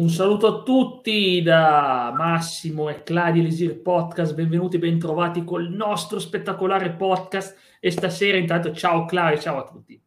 Un 0.00 0.08
saluto 0.08 0.46
a 0.46 0.62
tutti 0.62 1.42
da 1.42 2.10
Massimo 2.16 2.88
e 2.88 3.02
Claudio 3.02 3.42
Elisir 3.42 3.82
Podcast, 3.82 4.32
benvenuti 4.32 4.76
e 4.76 4.78
bentrovati 4.78 5.44
col 5.44 5.68
nostro 5.68 6.18
spettacolare 6.18 6.92
podcast. 6.92 7.54
E 7.78 7.90
stasera 7.90 8.38
intanto 8.38 8.72
ciao 8.72 9.04
Claudio, 9.04 9.38
ciao 9.38 9.58
a 9.58 9.64
tutti. 9.64 10.00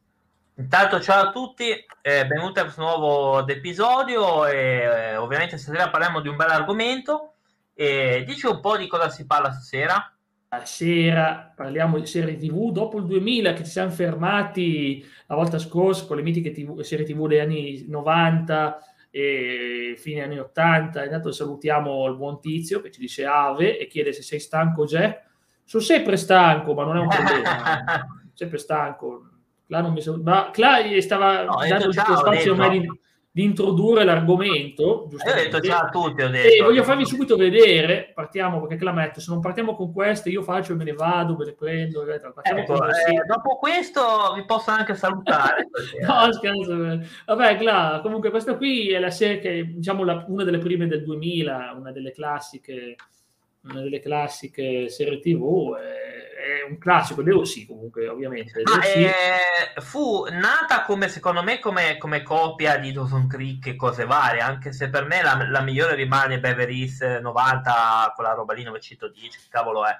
Intanto 0.56 1.00
ciao 1.00 1.28
a 1.28 1.32
tutti, 1.32 1.70
eh, 1.70 2.26
benvenuti 2.26 2.58
a 2.58 2.64
questo 2.64 2.82
nuovo 2.82 3.48
episodio. 3.48 4.48
E 4.48 4.56
eh, 4.58 5.16
ovviamente 5.18 5.60
stasera 5.60 5.92
parliamo 5.92 6.22
di 6.22 6.28
un 6.28 6.38
bel 6.38 6.50
argomento. 6.50 7.36
E 7.76 8.24
dici 8.26 8.48
un 8.48 8.62
po' 8.62 8.78
di 8.78 8.88
cosa 8.88 9.10
si 9.10 9.28
parla 9.28 9.52
stasera? 9.52 10.12
Stasera 10.48 11.54
parliamo 11.56 12.00
di 12.00 12.08
serie 12.08 12.36
tv 12.36 12.72
dopo 12.72 12.98
il 12.98 13.06
2000 13.06 13.54
che 13.54 13.64
ci 13.64 13.70
siamo 13.70 13.92
fermati 13.92 15.06
la 15.28 15.36
volta 15.36 15.60
scorsa 15.60 16.08
con 16.08 16.18
le 16.18 16.24
mitiche 16.24 16.50
TV, 16.52 16.80
serie 16.82 17.06
tv 17.06 17.28
degli 17.28 17.40
anni 17.40 17.86
90 17.88 18.88
e 19.16 19.94
fine 19.96 20.24
anni 20.24 20.40
80. 20.40 21.04
Intanto 21.04 21.32
salutiamo 21.32 22.08
il 22.08 22.16
buon 22.16 22.42
tizio 22.42 22.82
che 22.82 22.90
ci 22.90 23.00
dice 23.00 23.26
Ave 23.26 23.78
e 23.78 23.86
chiede 23.86 24.12
se 24.12 24.24
sei 24.24 24.40
stanco, 24.40 24.86
Jack. 24.86 25.30
Sono 25.64 25.84
sempre 25.84 26.18
stanco, 26.18 26.74
ma 26.74 26.84
non 26.84 26.98
è 26.98 27.00
un 27.00 27.08
problema. 27.08 27.84
sempre 28.34 28.58
stanco. 28.58 29.28
Cla 29.68 29.82
non 29.82 29.94
mi 29.94 30.02
so... 30.02 30.20
ma 30.20 30.50
Cla 30.52 30.80
stava 31.00 31.44
no, 31.44 31.58
dando 31.68 31.90
il 31.90 31.94
spazio 31.94 32.54
ormai 32.54 32.80
di 32.80 32.90
di 33.36 33.42
introdurre 33.42 34.04
l'argomento. 34.04 35.10
Io 35.10 35.18
ho 35.18 35.34
detto 35.34 35.60
ciao 35.60 35.88
a 35.88 35.90
tutti. 35.90 36.22
Ho 36.22 36.30
detto. 36.30 36.54
E 36.54 36.62
voglio 36.62 36.84
farvi 36.84 37.04
subito 37.04 37.36
vedere, 37.36 38.12
partiamo 38.14 38.60
perché 38.60 38.76
Clametto, 38.76 39.20
se 39.20 39.32
non 39.32 39.42
partiamo 39.42 39.74
con 39.76 39.92
queste 39.92 40.30
io 40.30 40.44
faccio 40.44 40.74
e 40.74 40.76
me 40.76 40.84
ne 40.84 40.94
vado, 40.94 41.36
me 41.36 41.46
le 41.46 41.54
prendo. 41.54 42.06
Ecco, 42.06 42.86
eh, 42.86 43.26
dopo 43.26 43.58
questo 43.58 44.34
vi 44.36 44.46
posso 44.46 44.70
anche 44.70 44.94
salutare. 44.94 45.68
no, 46.06 46.32
scherzo. 46.32 47.02
Vabbè, 47.26 47.58
Cla, 47.58 48.02
comunque 48.04 48.30
questa 48.30 48.56
qui 48.56 48.92
è 48.92 49.00
la 49.00 49.10
serie 49.10 49.40
che, 49.40 49.66
diciamo, 49.78 50.04
la, 50.04 50.24
una 50.28 50.44
delle 50.44 50.60
prime 50.60 50.86
del 50.86 51.02
2000, 51.02 51.74
una 51.76 51.92
delle 51.92 52.12
classiche, 52.12 52.96
una 53.64 53.82
delle 53.82 54.00
classiche 54.00 54.90
serie 54.90 55.18
TV. 55.18 55.76
Eh, 55.82 56.03
è 56.44 56.62
un 56.70 56.78
classico, 56.78 57.24
Devo 57.24 57.46
sì 57.46 57.66
comunque 57.66 58.08
ovviamente. 58.10 58.62
Ma 58.64 58.84
eh, 58.84 59.82
fu 59.82 60.26
nata 60.30 60.84
come 60.84 61.08
secondo 61.08 61.42
me 61.42 61.60
come, 61.60 61.98
come, 61.98 62.22
copia 62.22 62.78
di 62.78 62.92
Dawson 62.92 63.28
Creek 63.28 63.68
e 63.68 63.76
cose 63.78 64.06
varie, 64.06 64.42
anche 64.42 64.74
se 64.74 64.90
per 64.90 65.06
me 65.06 65.22
la, 65.22 65.48
la 65.50 65.62
migliore 65.62 65.96
rimane 65.96 66.40
Beverly 66.40 66.82
Hills 66.82 67.00
90, 67.00 68.12
quella 68.14 68.34
roba 68.34 68.54
lì 68.54 68.64
910, 68.64 69.38
che 69.38 69.46
cavolo 69.50 69.86
è. 69.86 69.98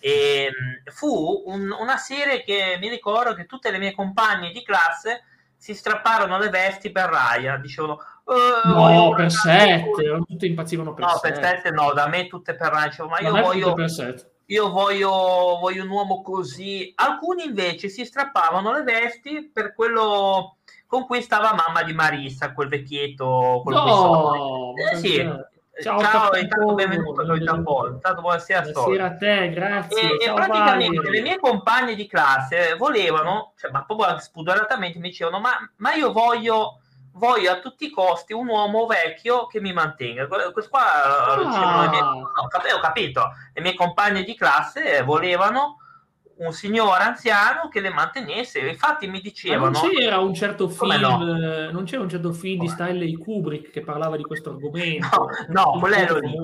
E, 0.00 0.44
ehm, 0.44 0.92
fu 0.92 1.42
un, 1.46 1.70
una 1.78 1.98
serie 1.98 2.42
che 2.42 2.78
mi 2.80 2.88
ricordo 2.88 3.34
che 3.34 3.44
tutte 3.44 3.70
le 3.70 3.78
mie 3.78 3.94
compagne 3.94 4.50
di 4.50 4.62
classe 4.62 5.24
si 5.56 5.74
strapparono 5.74 6.38
le 6.38 6.48
vesti 6.48 6.90
per 6.90 7.10
Raya, 7.10 7.56
dicevano 7.58 7.98
Uh, 8.24 8.68
no, 8.68 9.14
per 9.16 9.32
7, 9.32 10.22
tutti 10.24 10.46
impazzivano 10.46 10.94
per 10.94 11.08
7. 11.08 11.28
No, 11.28 11.40
per 11.40 11.60
7 11.60 11.70
no, 11.72 11.92
da 11.92 12.06
me 12.06 12.28
tutte 12.28 12.54
per 12.54 12.70
Raya, 12.70 13.04
ma 13.06 13.18
io 13.18 13.32
voglio, 13.32 13.72
per 13.72 13.90
7 13.90 14.31
io 14.52 14.70
voglio, 14.70 15.10
voglio, 15.60 15.82
un 15.82 15.88
uomo 15.88 16.20
così. 16.20 16.92
Alcuni 16.96 17.44
invece 17.44 17.88
si 17.88 18.04
strappavano 18.04 18.72
le 18.72 18.82
vesti 18.82 19.50
per 19.50 19.74
quello 19.74 20.58
con 20.86 21.06
cui 21.06 21.22
stava 21.22 21.54
mamma 21.54 21.82
di 21.82 21.94
Marissa, 21.94 22.52
quel 22.52 22.68
vecchietto. 22.68 23.62
no, 23.64 24.74
eh, 24.76 24.96
sì. 24.96 25.50
Ciao, 25.80 26.00
ciao 26.02 26.36
intanto 26.36 26.74
benvenuto 26.74 27.38
Giappone. 27.38 27.94
Intanto 27.94 28.20
buonasera, 28.20 28.60
buonasera 28.60 29.04
a 29.06 29.16
te, 29.16 29.50
grazie. 29.52 30.18
E, 30.18 30.28
e 30.28 30.32
praticamente 30.34 30.96
Valerio. 30.96 31.10
le 31.10 31.20
mie 31.22 31.38
compagne 31.38 31.94
di 31.94 32.06
classe 32.06 32.74
volevano, 32.76 33.54
cioè, 33.56 33.70
ma 33.70 33.82
proprio 33.84 34.18
spudoratamente 34.18 34.98
mi 34.98 35.08
dicevano: 35.08 35.40
ma, 35.40 35.52
ma 35.76 35.94
io 35.94 36.12
voglio 36.12 36.81
voglio 37.14 37.52
a 37.52 37.60
tutti 37.60 37.86
i 37.86 37.90
costi 37.90 38.32
un 38.32 38.48
uomo 38.48 38.86
vecchio 38.86 39.46
che 39.46 39.60
mi 39.60 39.72
mantenga. 39.72 40.26
Questo 40.26 40.70
qua 40.70 41.34
ah. 41.34 41.88
mie... 41.88 42.00
no, 42.00 42.30
ho 42.42 42.48
capito, 42.80 43.30
le 43.52 43.60
mie 43.60 43.74
compagne 43.74 44.22
di 44.22 44.34
classe 44.34 45.02
volevano 45.02 45.76
un 46.36 46.52
signore 46.52 47.04
anziano 47.04 47.68
che 47.68 47.80
le 47.80 47.90
mantenesse. 47.90 48.58
Infatti 48.60 49.06
mi 49.06 49.20
dicevano... 49.20 49.70
Ma 49.70 49.80
non 49.80 49.90
c'era 49.90 50.18
un 50.18 50.34
certo 50.34 50.68
film, 50.68 51.00
no? 51.00 51.70
non 51.70 51.84
c'era 51.84 52.02
un 52.02 52.08
certo 52.08 52.32
film 52.32 52.60
di 52.60 52.68
Stanley 52.68 53.16
Kubrick 53.16 53.70
che 53.70 53.82
parlava 53.82 54.16
di 54.16 54.24
questo 54.24 54.50
argomento. 54.50 55.28
No, 55.48 55.72
no 55.74 55.78
quello 55.78 56.18
lì. 56.18 56.34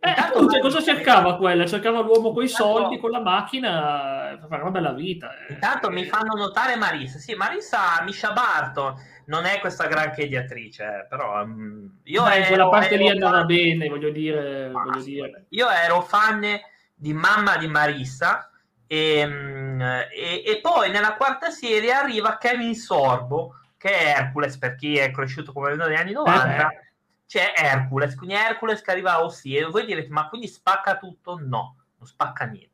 Eh, 0.00 0.14
appunto, 0.16 0.58
cosa 0.58 0.82
cercava 0.82 1.36
quella? 1.36 1.66
Cercava 1.66 2.00
l'uomo 2.00 2.32
con 2.32 2.42
i 2.42 2.48
soldi, 2.48 2.98
con 2.98 3.10
la 3.10 3.20
macchina, 3.20 4.36
per 4.40 4.48
fare 4.48 4.62
una 4.62 4.70
bella 4.70 4.92
vita. 4.92 5.30
Eh. 5.46 5.52
Intanto 5.52 5.90
mi 5.90 6.04
fanno 6.04 6.34
notare 6.34 6.76
Marissa. 6.76 7.18
Sì, 7.18 7.34
Marissa 7.34 8.02
Misha 8.04 8.32
Barton 8.32 9.18
non 9.30 9.44
è 9.44 9.60
questa 9.60 9.86
granché 9.86 10.26
di 10.26 10.36
attrice, 10.36 10.84
eh, 10.84 11.06
però 11.08 11.42
um, 11.42 12.00
io 12.02 12.22
Dai, 12.24 12.38
ero, 12.38 12.48
quella 12.48 12.68
parte 12.68 12.96
lì 12.96 13.08
andava 13.08 13.38
fan... 13.38 13.46
bene, 13.46 13.88
voglio 13.88 14.10
dire, 14.10 14.66
ah, 14.66 14.70
voglio 14.70 15.02
dire. 15.02 15.46
Io 15.50 15.70
ero 15.70 16.02
fan 16.02 16.44
di 16.92 17.12
mamma 17.12 17.56
di 17.56 17.68
Marissa 17.68 18.50
e, 18.88 19.24
mm, 19.24 19.80
e, 19.80 20.42
e, 20.44 20.58
poi 20.60 20.90
nella 20.90 21.14
quarta 21.14 21.50
serie 21.50 21.92
arriva 21.92 22.38
Kevin 22.38 22.74
Sorbo, 22.74 23.54
che 23.78 23.96
è 23.96 24.18
Hercules 24.18 24.58
per 24.58 24.74
chi 24.74 24.98
è 24.98 25.12
cresciuto 25.12 25.52
come 25.52 25.76
negli 25.76 25.94
anni 25.94 26.12
90. 26.12 26.68
Eh, 26.68 26.88
c'è 27.28 27.52
Hercules, 27.54 28.16
quindi 28.16 28.34
Hercules 28.34 28.82
che 28.82 28.90
arriva 28.90 29.12
a 29.12 29.22
Ossi 29.22 29.54
e 29.54 29.64
voi 29.64 29.86
direte 29.86 30.08
ma 30.08 30.28
quindi 30.28 30.48
spacca 30.48 30.96
tutto? 30.98 31.38
No, 31.40 31.76
non 31.96 32.06
spacca 32.06 32.46
niente. 32.46 32.68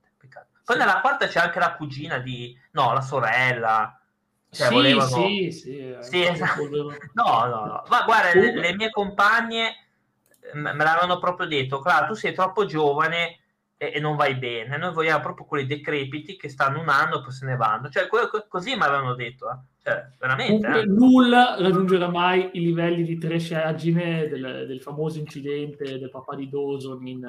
Poi 0.64 0.74
sì. 0.74 0.82
nella 0.82 1.00
quarta 1.00 1.28
c'è 1.28 1.38
anche 1.38 1.60
la 1.60 1.74
cugina 1.74 2.18
di... 2.18 2.58
no, 2.72 2.92
la 2.92 3.02
sorella 3.02 4.00
cioè, 4.50 4.68
sì, 4.68 4.72
volevano... 4.72 5.08
sì, 5.08 5.50
sì, 5.50 5.96
sì 6.00 6.22
esatto. 6.22 6.62
No, 7.12 7.46
no, 7.46 7.64
no. 7.66 7.82
Ma 7.88 8.02
guarda, 8.04 8.38
le, 8.38 8.54
le, 8.54 8.74
mie 8.74 8.90
compagne 8.90 9.86
me 10.54 10.74
l'avevano 10.76 11.18
proprio 11.18 11.46
detto, 11.46 11.80
Clara, 11.80 12.06
tu 12.06 12.14
sei 12.14 12.32
troppo 12.32 12.64
giovane 12.64 13.40
e, 13.76 13.92
e, 13.94 14.00
non 14.00 14.16
vai 14.16 14.36
bene. 14.36 14.76
Noi 14.76 14.92
vogliamo 14.92 15.22
proprio 15.22 15.46
quelli 15.46 15.66
decrepiti 15.66 16.36
che 16.36 16.48
stanno 16.48 16.80
un 16.80 16.88
anno 16.88 17.18
e 17.18 17.22
poi 17.22 17.32
se 17.32 17.46
ne 17.46 17.56
vanno. 17.56 17.88
Cioè, 17.88 18.06
que- 18.06 18.46
così 18.48 18.74
mi 18.74 18.82
avevano 18.82 19.14
detto, 19.14 19.50
eh. 19.50 19.58
cioè, 19.82 20.08
veramente. 20.18 20.80
eh. 20.80 20.84
Nulla 20.86 21.56
raggiungerà 21.58 22.08
mai 22.08 22.50
i 22.52 22.60
livelli 22.60 23.02
di 23.02 23.18
trashaggine 23.18 24.28
del, 24.28 24.64
del 24.66 24.80
famoso 24.80 25.18
incidente 25.18 25.98
del 25.98 26.10
papà 26.10 26.34
di 26.34 26.48
Dawson 26.48 27.06
in, 27.06 27.26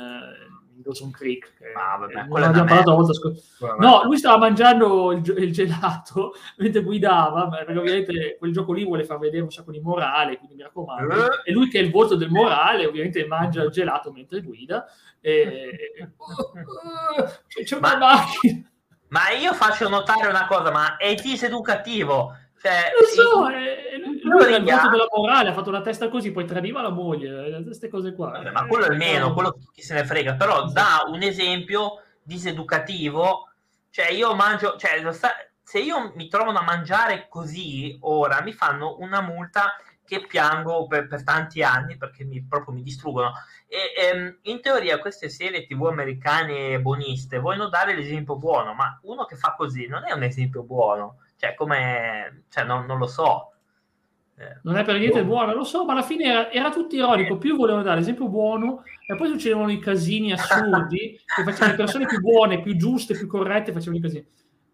Dawson 0.82 1.12
Creek. 1.12 1.54
Ah, 1.76 1.98
vabbè, 1.98 2.14
non 2.28 2.44
abbiamo 2.44 2.66
parlato 2.66 2.90
la 2.90 2.96
volta 2.96 3.14
scorsa. 3.14 3.76
No, 3.80 4.04
lui 4.04 4.18
stava 4.18 4.38
mangiando 4.38 5.12
il, 5.12 5.24
il 5.38 5.52
gelato 5.52 6.34
mentre 6.58 6.82
guidava, 6.82 7.48
perché 7.50 7.78
ovviamente 7.78 8.36
quel 8.38 8.52
gioco 8.52 8.74
lì 8.74 8.84
vuole 8.84 9.04
far 9.04 9.20
vedere 9.20 9.44
un 9.44 9.52
sacco 9.52 9.72
di 9.72 9.80
morale, 9.80 10.38
quindi 10.38 10.56
mi 10.56 10.64
raccomando. 10.64 11.44
E 11.44 11.52
lui 11.52 11.70
che 11.70 11.80
è 11.80 11.84
il 11.84 11.92
voto 11.92 12.16
del 12.16 12.30
morale, 12.30 12.86
ovviamente 12.86 13.26
mangia 13.26 13.64
il 13.64 13.72
gelato 13.72 14.12
mentre 14.12 14.42
guida. 14.42 14.86
E... 15.20 16.14
c'è 17.64 17.76
una 17.78 17.98
ma, 17.98 18.16
macchina. 18.16 18.72
Ma 19.10 19.30
io 19.32 19.54
faccio 19.54 19.88
notare 19.88 20.28
una 20.28 20.48
cosa, 20.48 20.72
ma 20.72 20.98
è 20.98 21.16
diseducativo 21.16 22.34
cioè, 22.60 22.92
so, 23.14 23.50
è, 23.50 23.98
lui 24.28 24.44
era 24.44 24.58
il 24.58 24.64
voto 24.64 24.90
della 24.90 25.08
morale, 25.14 25.50
ha 25.50 25.54
fatto 25.54 25.72
la 25.72 25.82
testa 25.82 26.10
così, 26.10 26.32
poi 26.32 26.46
tradiva 26.46 26.82
la 26.82 26.90
moglie, 26.90 27.64
queste 27.64 27.90
cose 27.90 28.14
qua. 28.14 28.32
Vabbè, 28.32 28.52
ma 28.52 28.66
quello 28.68 28.86
è 28.86 28.96
meno, 28.96 29.34
quello 29.34 29.58
chi 29.72 29.82
se 29.82 29.94
ne 29.94 30.06
frega, 30.06 30.36
però 30.36 30.66
dà 30.66 31.04
un 31.08 31.22
esempio 31.22 32.02
diseducativo, 32.22 33.50
cioè 33.90 34.10
io 34.12 34.36
mangio, 34.36 34.76
cioè 34.78 35.02
se 35.64 35.80
io 35.80 36.12
mi 36.16 36.28
trovano 36.28 36.60
a 36.60 36.64
mangiare 36.64 37.28
così 37.30 37.98
ora, 38.02 38.42
mi 38.42 38.54
fanno 38.54 38.98
una 39.00 39.22
multa 39.22 39.76
che 40.06 40.26
piango 40.26 40.88
per, 40.88 41.08
per 41.08 41.24
tanti 41.24 41.62
anni 41.64 41.98
perché 41.98 42.24
mi, 42.24 42.42
proprio 42.42 42.74
mi 42.74 42.82
distruggono. 42.82 43.34
E, 43.68 43.94
ehm, 44.02 44.38
in 44.44 44.62
teoria 44.62 45.00
queste 45.00 45.28
serie 45.28 45.66
tv 45.66 45.88
americane 45.88 46.80
buoniste 46.80 47.40
vogliono 47.40 47.68
dare 47.68 47.94
l'esempio 47.94 48.38
buono, 48.38 48.74
ma 48.74 48.98
uno 49.04 49.26
che 49.26 49.36
fa 49.36 49.56
così 49.58 49.88
non 49.88 50.06
è 50.06 50.14
un 50.14 50.24
esempio 50.24 50.64
buono 50.64 51.18
cioè, 51.38 51.54
come... 51.54 52.44
Cioè, 52.50 52.64
non, 52.66 52.86
non 52.86 52.98
lo 52.98 53.08
so. 53.08 53.54
Eh, 54.40 54.60
non 54.64 54.78
è 54.78 54.84
per 54.84 55.00
niente 55.00 55.24
boh. 55.24 55.30
buono, 55.30 55.54
lo 55.54 55.64
so, 55.64 55.84
ma 55.84 55.94
alla 55.94 56.04
fine 56.04 56.26
era, 56.26 56.52
era, 56.52 56.70
tutto 56.70 56.96
ironico. 56.96 57.38
Più 57.38 57.56
volevano 57.56 57.84
dare 57.84 57.98
l'esempio 57.98 58.28
buono 58.28 58.84
e 59.08 59.16
poi 59.16 59.30
succedevano 59.30 59.72
i 59.72 59.80
casini 59.80 60.32
assurdi 60.32 61.20
che 61.26 61.44
facevano 61.44 61.72
le 61.72 61.78
persone 61.78 62.06
più 62.06 62.20
buone, 62.20 62.62
più 62.62 62.76
giuste, 62.76 63.16
più 63.16 63.26
corrette, 63.26 63.72
facevano 63.72 63.98
i 63.98 64.02
casini. 64.02 64.26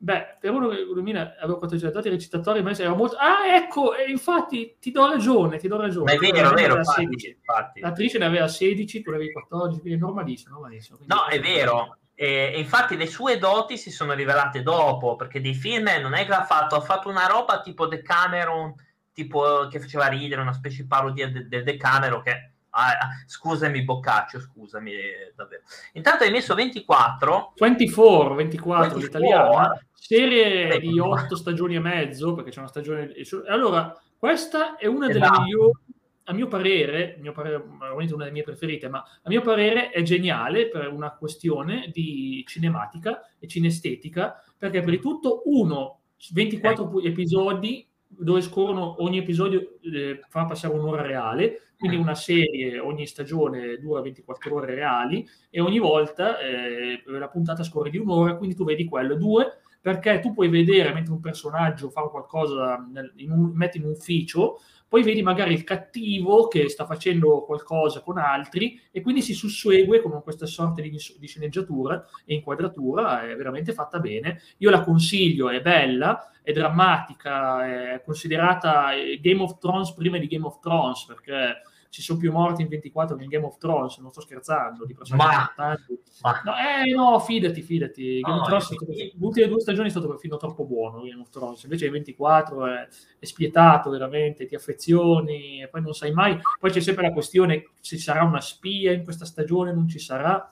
Beh, 0.04 0.36
per 0.38 0.52
uno 0.52 0.68
che 0.68 0.82
illumina 0.82 1.36
avevo 1.40 1.60
14 1.60 1.94
dati 1.94 2.10
recitatori, 2.10 2.62
ma 2.62 2.72
era 2.72 2.94
molto... 2.94 3.16
Ah, 3.16 3.56
ecco, 3.56 3.94
infatti 4.06 4.76
ti 4.78 4.92
do 4.92 5.10
ragione, 5.10 5.58
ti 5.60 5.70
do 5.70 5.80
ragione. 5.80 6.04
Ma 6.04 6.12
è 6.12 6.18
vero, 6.18 6.52
è 6.52 6.54
vero, 6.54 6.76
infatti, 6.76 7.04
infatti. 7.38 7.80
L'attrice 7.80 8.18
ne 8.18 8.26
aveva 8.26 8.50
16, 8.50 9.02
tu 9.02 9.12
ne 9.12 9.16
avevi 9.16 9.32
14, 9.32 9.80
quindi 9.80 9.98
è 9.98 10.02
normalissimo, 10.02 10.56
normalissimo. 10.56 10.98
Quindi 10.98 11.16
no, 11.16 11.26
è 11.28 11.40
vero, 11.40 12.00
e, 12.16 12.54
infatti 12.58 12.98
le 12.98 13.08
sue 13.08 13.38
doti 13.38 13.78
si 13.78 13.92
sono 13.92 14.12
rivelate 14.12 14.62
dopo, 14.62 15.16
perché 15.16 15.40
dei 15.40 15.54
film 15.54 15.90
non 16.02 16.14
è 16.16 16.26
che 16.26 16.34
ha 16.34 16.44
fatto, 16.44 16.76
ha 16.76 16.82
fatto 16.82 17.08
una 17.08 17.26
roba 17.26 17.62
tipo 17.62 17.88
The 17.88 18.02
Cameron, 18.02 18.76
tipo 19.14 19.68
che 19.70 19.80
faceva 19.80 20.08
ridere, 20.08 20.42
una 20.42 20.54
specie 20.54 20.82
di 20.82 20.88
parodia 20.88 21.30
del 21.30 21.48
de, 21.48 21.78
che... 22.24 22.52
Ah, 22.76 23.10
scusami 23.28 23.84
Boccaccio, 23.84 24.40
scusami 24.40 24.94
davvero. 25.36 25.62
Intanto 25.94 26.24
hai 26.24 26.32
messo 26.32 26.56
24. 26.56 27.54
24, 27.56 28.34
24, 28.34 28.98
l'italiana. 28.98 29.80
Serie 29.94 30.70
24. 30.70 30.90
di 30.90 31.00
8 31.00 31.36
stagioni 31.36 31.76
e 31.76 31.80
mezzo, 31.80 32.34
perché 32.34 32.50
c'è 32.50 32.60
una 32.60 32.68
stagione... 32.68 33.14
Allora, 33.48 33.96
questa 34.18 34.78
è 34.78 34.88
una 34.88 35.08
esatto. 35.08 35.30
delle 35.30 35.44
migliori 35.44 35.82
a 36.26 36.34
mio 36.34 36.48
parere, 36.48 37.18
mio 37.20 37.32
parere, 37.32 37.64
veramente 37.80 38.14
una 38.14 38.24
delle 38.24 38.36
mie 38.36 38.44
preferite, 38.44 38.88
ma 38.88 39.00
a 39.00 39.30
mio 39.30 39.42
parere 39.42 39.90
è 39.90 40.02
geniale 40.04 40.70
per 40.70 40.88
una 40.88 41.12
questione 41.16 41.90
di 41.92 42.44
cinematica 42.48 43.22
e 43.40 43.48
cinestetica, 43.48 44.42
perché 44.58 44.82
per 44.82 44.92
di 44.92 45.00
tutto 45.00 45.42
uno, 45.46 46.02
24 46.32 47.02
episodi 47.02 47.86
dove 48.18 48.42
scorrono 48.42 49.02
ogni 49.04 49.18
episodio 49.18 49.78
eh, 49.82 50.20
fa 50.30 50.46
passare 50.46 50.74
un'ora 50.74 51.02
reale, 51.02 51.74
quindi 51.78 51.98
una 51.98 52.16
serie 52.16 52.80
ogni 52.80 53.06
stagione 53.06 53.78
dura 53.78 54.02
24 54.02 54.56
ore 54.56 54.74
reali 54.74 55.28
e 55.50 55.60
ogni 55.60 55.80
volta 55.80 56.40
eh, 56.40 57.04
la 57.06 57.28
puntata 57.28 57.64
scorre 57.64 57.90
di 57.90 57.98
un'ora, 57.98 58.38
quindi 58.38 58.56
tu 58.56 58.64
vedi 58.64 58.86
quello. 58.86 59.16
Due, 59.16 59.58
perché 59.82 60.20
tu 60.20 60.34
puoi 60.34 60.48
vedere 60.48 60.94
mentre 60.94 61.12
un 61.12 61.20
personaggio 61.20 61.90
fa 61.90 62.04
qualcosa, 62.04 62.78
nel, 62.78 63.12
in 63.18 63.32
un, 63.32 63.52
mette 63.54 63.80
in 63.80 63.84
ufficio, 63.84 64.60
poi 64.94 65.02
vedi 65.02 65.24
magari 65.24 65.56
il 65.56 65.64
cattivo 65.64 66.48
che 66.48 66.70
sta 66.70 66.86
facendo 66.86 67.46
qualcosa 67.46 68.02
con 68.02 68.20
altri 68.20 68.80
e 68.92 69.02
quindi 69.02 69.24
si 69.24 69.34
sussegue 69.34 70.04
con 70.04 70.22
questa 70.22 70.46
sorta 70.46 70.84
di, 70.84 70.92
di 70.92 71.28
sceneggiatura 71.28 72.06
e 72.24 72.36
inquadratura, 72.36 73.28
è 73.28 73.36
veramente 73.36 73.74
fatta 73.74 73.98
bene. 73.98 74.40
Io 74.58 74.70
la 74.70 74.84
consiglio, 74.84 75.50
è 75.50 75.62
bella, 75.62 76.32
è 76.44 76.52
drammatica, 76.52 77.96
è 77.96 78.04
considerata 78.06 78.92
Game 79.20 79.42
of 79.42 79.58
Thrones 79.58 79.94
prima 79.94 80.20
di 80.20 80.28
Game 80.28 80.46
of 80.46 80.60
Thrones 80.60 81.06
perché 81.06 81.64
ci 81.94 82.02
sono 82.02 82.18
più 82.18 82.32
morti 82.32 82.64
in 82.64 82.70
24 82.70 83.16
che 83.16 83.24
in 83.24 83.30
Game 83.30 83.46
of 83.46 83.60
Thrones, 83.60 84.00
non 84.00 84.10
sto 84.10 84.22
scherzando, 84.22 84.84
di 84.84 84.96
personaggi 84.96 85.36
importanti. 85.36 86.00
Ma... 86.24 86.42
No, 86.44 86.54
eh, 86.56 86.92
no, 86.92 87.20
fidati, 87.20 87.62
fidati. 87.62 88.20
Game 88.20 88.34
no, 88.34 88.42
of 88.42 88.48
Thrones, 88.48 88.66
stato, 88.66 88.86
le 88.88 89.14
ultime 89.20 89.48
due 89.48 89.60
stagioni 89.60 89.90
è 89.90 89.92
stato 89.92 90.08
perfino 90.08 90.38
troppo 90.38 90.66
buono 90.66 91.04
Game 91.04 91.22
of 91.22 91.30
Thrones, 91.30 91.62
invece 91.62 91.86
in 91.86 91.92
24 91.92 92.66
è, 92.66 92.88
è 93.20 93.26
spietato 93.26 93.92
veramente, 93.92 94.48
ti 94.48 94.56
affezioni 94.56 95.62
e 95.62 95.68
poi 95.68 95.84
non 95.84 95.94
sai 95.94 96.12
mai. 96.12 96.36
Poi 96.60 96.72
c'è 96.72 96.80
sempre 96.80 97.04
la 97.06 97.14
questione 97.14 97.70
se 97.80 97.98
ci 97.98 98.02
sarà 98.02 98.24
una 98.24 98.42
spia 98.42 98.92
in 98.92 99.04
questa 99.04 99.26
stagione, 99.26 99.72
non 99.72 99.88
ci 99.88 100.00
sarà. 100.00 100.52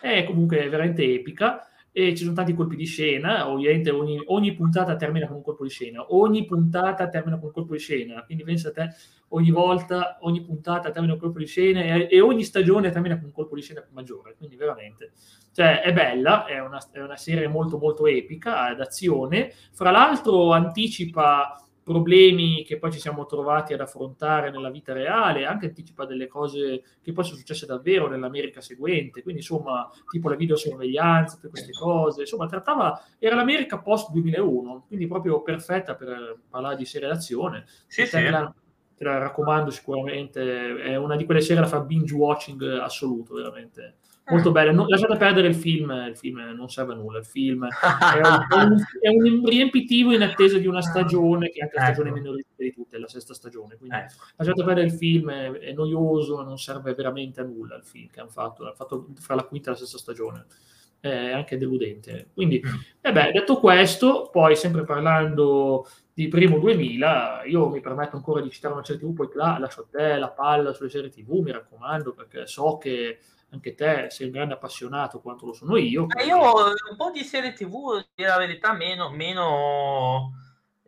È 0.00 0.24
comunque 0.24 0.66
veramente 0.70 1.04
epica 1.04 1.68
e 1.98 2.14
ci 2.14 2.22
sono 2.22 2.36
tanti 2.36 2.54
colpi 2.54 2.76
di 2.76 2.84
scena, 2.84 3.50
ovviamente 3.50 3.90
ogni, 3.90 4.22
ogni, 4.26 4.54
puntata 4.54 4.94
termina 4.94 5.26
con 5.26 5.34
un 5.34 5.42
colpo 5.42 5.64
di 5.64 5.68
scena, 5.68 6.14
ogni 6.14 6.44
puntata 6.44 7.08
termina 7.08 7.38
con 7.38 7.46
un 7.48 7.52
colpo 7.52 7.72
di 7.72 7.80
scena, 7.80 8.22
quindi 8.24 8.44
pensa 8.44 8.68
a 8.68 8.70
te, 8.70 8.90
ogni 9.30 9.50
volta, 9.50 10.18
ogni 10.20 10.44
puntata 10.44 10.92
termina 10.92 11.14
con 11.14 11.14
un 11.14 11.18
colpo 11.18 11.40
di 11.40 11.46
scena 11.46 11.80
e, 11.80 12.06
e 12.08 12.20
ogni 12.20 12.44
stagione 12.44 12.92
termina 12.92 13.16
con 13.16 13.24
un 13.24 13.32
colpo 13.32 13.56
di 13.56 13.62
scena 13.62 13.84
maggiore, 13.90 14.36
quindi 14.36 14.54
veramente, 14.54 15.10
cioè 15.52 15.80
è 15.80 15.92
bella, 15.92 16.44
è 16.44 16.60
una, 16.60 16.80
è 16.92 17.00
una 17.00 17.16
serie 17.16 17.48
molto 17.48 17.78
molto 17.78 18.06
epica, 18.06 18.72
d'azione, 18.74 19.52
fra 19.72 19.90
l'altro 19.90 20.52
anticipa 20.52 21.67
problemi 21.88 22.62
che 22.64 22.78
poi 22.78 22.92
ci 22.92 23.00
siamo 23.00 23.24
trovati 23.24 23.72
ad 23.72 23.80
affrontare 23.80 24.50
nella 24.50 24.70
vita 24.70 24.92
reale, 24.92 25.46
anche 25.46 25.66
anticipa 25.66 26.04
delle 26.04 26.26
cose 26.26 26.82
che 27.02 27.12
poi 27.12 27.24
sono 27.24 27.38
successe 27.38 27.64
davvero 27.64 28.06
nell'America 28.08 28.60
seguente, 28.60 29.22
quindi 29.22 29.40
insomma, 29.40 29.90
tipo 30.10 30.28
la 30.28 30.36
videosorveglianza, 30.36 31.36
tutte 31.36 31.48
queste 31.48 31.72
cose, 31.72 32.20
insomma, 32.20 32.46
trattava, 32.46 33.02
era 33.18 33.34
l'America 33.34 33.80
post 33.80 34.10
2001, 34.12 34.84
quindi 34.86 35.06
proprio 35.06 35.42
perfetta 35.42 35.94
per 35.94 36.38
parlare 36.48 36.76
di 36.76 36.84
serie 36.84 37.08
d'azione. 37.08 37.64
Sì, 37.86 38.04
sì. 38.04 38.10
Te, 38.10 38.30
la, 38.30 38.54
te 38.94 39.04
la 39.04 39.18
raccomando 39.18 39.70
sicuramente, 39.70 40.76
è 40.82 40.96
una 40.96 41.16
di 41.16 41.24
quelle 41.24 41.40
serie 41.40 41.62
da 41.62 41.68
fare 41.68 41.86
binge 41.86 42.14
watching 42.14 42.62
assoluto, 42.80 43.34
veramente 43.34 43.96
molto 44.28 44.50
belle. 44.50 44.72
Non, 44.72 44.86
lasciate 44.86 45.16
perdere 45.16 45.48
il 45.48 45.54
film, 45.54 45.90
il 46.08 46.16
film 46.16 46.38
non 46.54 46.68
serve 46.68 46.92
a 46.92 46.96
nulla. 46.96 47.18
Il 47.18 47.24
film 47.24 47.66
è 47.66 48.56
un, 48.56 48.76
è 49.00 49.08
un, 49.08 49.44
riempitivo 49.44 50.12
in 50.12 50.22
attesa 50.22 50.58
di 50.58 50.66
una 50.66 50.82
stagione 50.82 51.50
che 51.50 51.60
è 51.60 51.62
anche 51.62 51.76
la 51.76 51.84
stagione 51.84 52.08
ecco. 52.08 52.18
migliore 52.18 52.44
di 52.56 52.72
tutte, 52.72 52.98
la 52.98 53.08
sesta 53.08 53.34
stagione. 53.34 53.76
Quindi 53.76 53.96
ecco. 53.96 54.14
lasciate 54.36 54.64
perdere 54.64 54.86
il 54.86 54.92
film, 54.92 55.30
è, 55.30 55.50
è, 55.52 55.72
noioso, 55.72 56.42
non 56.42 56.58
serve 56.58 56.94
veramente 56.94 57.40
a 57.40 57.44
nulla 57.44 57.76
il 57.76 57.84
film 57.84 58.08
che 58.10 58.20
hanno 58.20 58.30
fatto, 58.30 58.64
hanno 58.64 58.74
fatto 58.74 59.08
fra 59.18 59.34
la 59.34 59.44
quinta 59.44 59.70
e 59.70 59.72
la 59.72 59.78
sesta 59.78 59.98
stagione. 59.98 60.46
È 61.00 61.30
anche 61.30 61.56
deludente. 61.56 62.30
Quindi, 62.34 62.60
mm. 62.64 62.74
eh 63.00 63.12
beh, 63.12 63.30
detto 63.30 63.60
questo, 63.60 64.28
poi 64.32 64.56
sempre 64.56 64.82
parlando 64.84 65.86
di 66.12 66.26
primo 66.26 66.58
2000, 66.58 67.42
io 67.44 67.68
mi 67.68 67.80
permetto 67.80 68.16
ancora 68.16 68.40
di 68.40 68.50
citare 68.50 68.74
una 68.74 68.84
serie 68.84 69.00
TV, 69.00 69.14
poi 69.14 69.28
là 69.34 69.56
lascio 69.60 69.82
a 69.82 69.86
te 69.88 70.16
la 70.16 70.30
palla 70.30 70.72
sulle 70.72 70.88
serie 70.88 71.10
TV, 71.10 71.34
mi 71.34 71.52
raccomando, 71.52 72.12
perché 72.12 72.44
so 72.48 72.76
che 72.76 73.20
anche 73.50 73.74
te 73.74 74.06
sei 74.10 74.26
un 74.26 74.32
grande 74.32 74.54
appassionato 74.54 75.20
quanto 75.20 75.46
lo 75.46 75.52
sono 75.52 75.76
io. 75.76 76.06
Eh, 76.18 76.26
io 76.26 76.38
un 76.38 76.96
po' 76.96 77.10
di 77.10 77.24
serie 77.24 77.52
tv, 77.52 78.04
di 78.14 78.24
la 78.24 78.36
verità, 78.36 78.74
meno, 78.74 79.10
meno, 79.10 80.32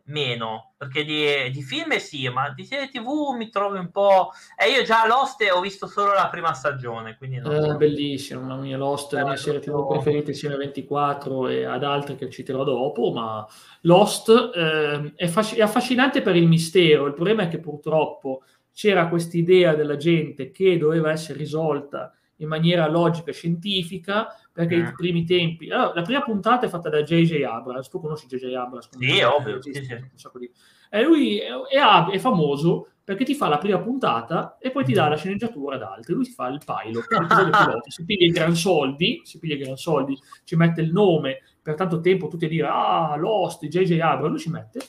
meno 0.05 0.73
perché 0.77 1.03
di, 1.03 1.51
di, 1.51 1.61
film 1.63 1.95
sì, 1.97 2.27
ma 2.29 2.49
di 2.49 2.63
serie 2.63 2.89
tv 2.89 3.33
mi 3.35 3.49
trovo 3.49 3.79
un 3.79 3.89
po'... 3.89 4.29
E 4.55 4.65
eh, 4.65 4.71
io 4.73 4.83
già 4.83 5.07
Lost 5.07 5.43
ho 5.51 5.59
visto 5.59 5.87
solo 5.87 6.13
la 6.13 6.27
prima 6.29 6.53
stagione, 6.53 7.17
quindi... 7.17 7.39
Non... 7.39 7.53
Eh, 7.53 7.75
bellissima, 7.75 8.45
la 8.45 8.55
mia 8.55 8.77
Lost 8.77 9.15
è 9.15 9.19
la 9.19 9.29
mia 9.29 9.37
serie 9.37 9.59
tv 9.59 9.87
preferita 9.87 10.29
insieme 10.29 10.55
a 10.55 10.59
24 10.59 11.47
e 11.47 11.65
ad 11.65 11.83
altre 11.83 12.15
che 12.15 12.29
citerò 12.29 12.63
dopo, 12.63 13.11
ma 13.11 13.45
Lost 13.81 14.29
eh, 14.55 15.13
è, 15.15 15.27
fasc- 15.27 15.55
è 15.55 15.61
affascinante 15.61 16.21
per 16.21 16.35
il 16.35 16.47
mistero, 16.47 17.07
il 17.07 17.13
problema 17.13 17.43
è 17.43 17.47
che 17.47 17.59
purtroppo 17.59 18.43
c'era 18.73 19.07
questa 19.07 19.37
idea 19.37 19.73
della 19.73 19.97
gente 19.97 20.51
che 20.51 20.77
doveva 20.77 21.11
essere 21.11 21.39
risolta 21.39 22.13
in 22.41 22.47
maniera 22.47 22.87
logica 22.87 23.29
e 23.29 23.33
scientifica, 23.33 24.27
perché 24.51 24.75
mm. 24.75 24.85
i 24.85 24.93
primi 24.93 25.23
tempi... 25.23 25.69
Allora, 25.69 25.93
la 25.95 26.01
prima 26.01 26.21
puntata 26.21 26.65
è 26.65 26.69
fatta 26.69 26.89
da 26.89 27.03
J.J. 27.03 27.43
Abrams, 27.43 27.87
tu 27.87 27.99
conosci 27.99 28.27
J.J. 28.27 28.53
Abrams? 28.53 28.89
Sì, 28.97 29.21
ovvio. 29.21 29.61
Sì, 29.61 29.73
sì. 29.73 29.81
Di... 29.81 30.51
E 30.89 31.03
lui 31.03 31.39
è, 31.39 31.51
è, 31.51 32.05
è, 32.11 32.17
famoso 32.17 32.87
perché 33.03 33.23
ti 33.23 33.35
fa 33.35 33.47
la 33.47 33.59
prima 33.59 33.79
puntata 33.79 34.57
e 34.59 34.71
poi 34.71 34.83
ti 34.83 34.93
dà 34.93 35.07
la 35.07 35.17
sceneggiatura 35.17 35.75
ad 35.75 35.83
altri. 35.83 36.13
Lui 36.13 36.25
ti 36.25 36.31
fa 36.31 36.47
il 36.47 36.59
pilot, 36.65 37.07
pilota, 37.07 37.81
si 37.87 38.05
piglia 38.05 38.25
i 38.25 38.31
gran 38.31 38.55
soldi, 38.55 39.21
si 39.23 39.37
piglia 39.37 39.55
i 39.55 39.59
gran 39.59 39.77
soldi, 39.77 40.17
ci 40.43 40.55
mette 40.55 40.81
il 40.81 40.91
nome, 40.91 41.41
per 41.61 41.75
tanto 41.75 41.99
tempo 41.99 42.27
tutti 42.27 42.45
a 42.45 42.49
dire 42.49 42.67
ah, 42.67 43.15
Lost, 43.17 43.65
J.J. 43.65 43.99
Abrams, 43.99 44.29
lui 44.29 44.39
ci 44.39 44.49
mette 44.49 44.79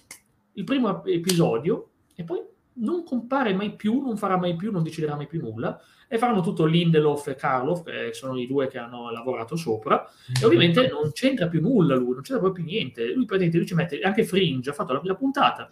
il 0.55 0.65
primo 0.65 1.05
episodio 1.05 1.91
e 2.15 2.25
poi 2.25 2.43
non 2.75 3.05
compare 3.05 3.53
mai 3.53 3.75
più, 3.75 4.01
non 4.01 4.17
farà 4.17 4.39
mai 4.39 4.57
più, 4.57 4.71
non 4.71 4.83
deciderà 4.83 5.15
mai 5.17 5.27
più 5.27 5.41
nulla 5.41 5.79
e 6.13 6.19
faranno 6.19 6.43
tutto 6.43 6.67
Lindelof 6.67 7.29
e 7.29 7.35
Karloff, 7.37 7.85
che 7.85 8.11
sono 8.13 8.39
i 8.39 8.47
due 8.47 8.67
che 8.67 8.77
hanno 8.77 9.11
lavorato 9.11 9.57
sopra, 9.57 10.05
e 10.05 10.41
mhm. 10.41 10.45
ovviamente 10.45 10.87
non 10.87 11.11
c'entra 11.13 11.49
più 11.49 11.63
nulla 11.63 11.95
lui, 11.95 12.13
non 12.13 12.21
c'entra 12.21 12.39
proprio 12.39 12.67
niente. 12.67 13.15
Lui 13.15 13.25
praticamente 13.25 13.57
lui 13.57 13.67
ci 13.67 13.75
mette 13.75 13.99
anche 14.01 14.23
Fringe, 14.23 14.69
ha 14.69 14.75
fatto 14.75 14.93
la 14.93 14.99
prima 14.99 15.15
puntata 15.15 15.67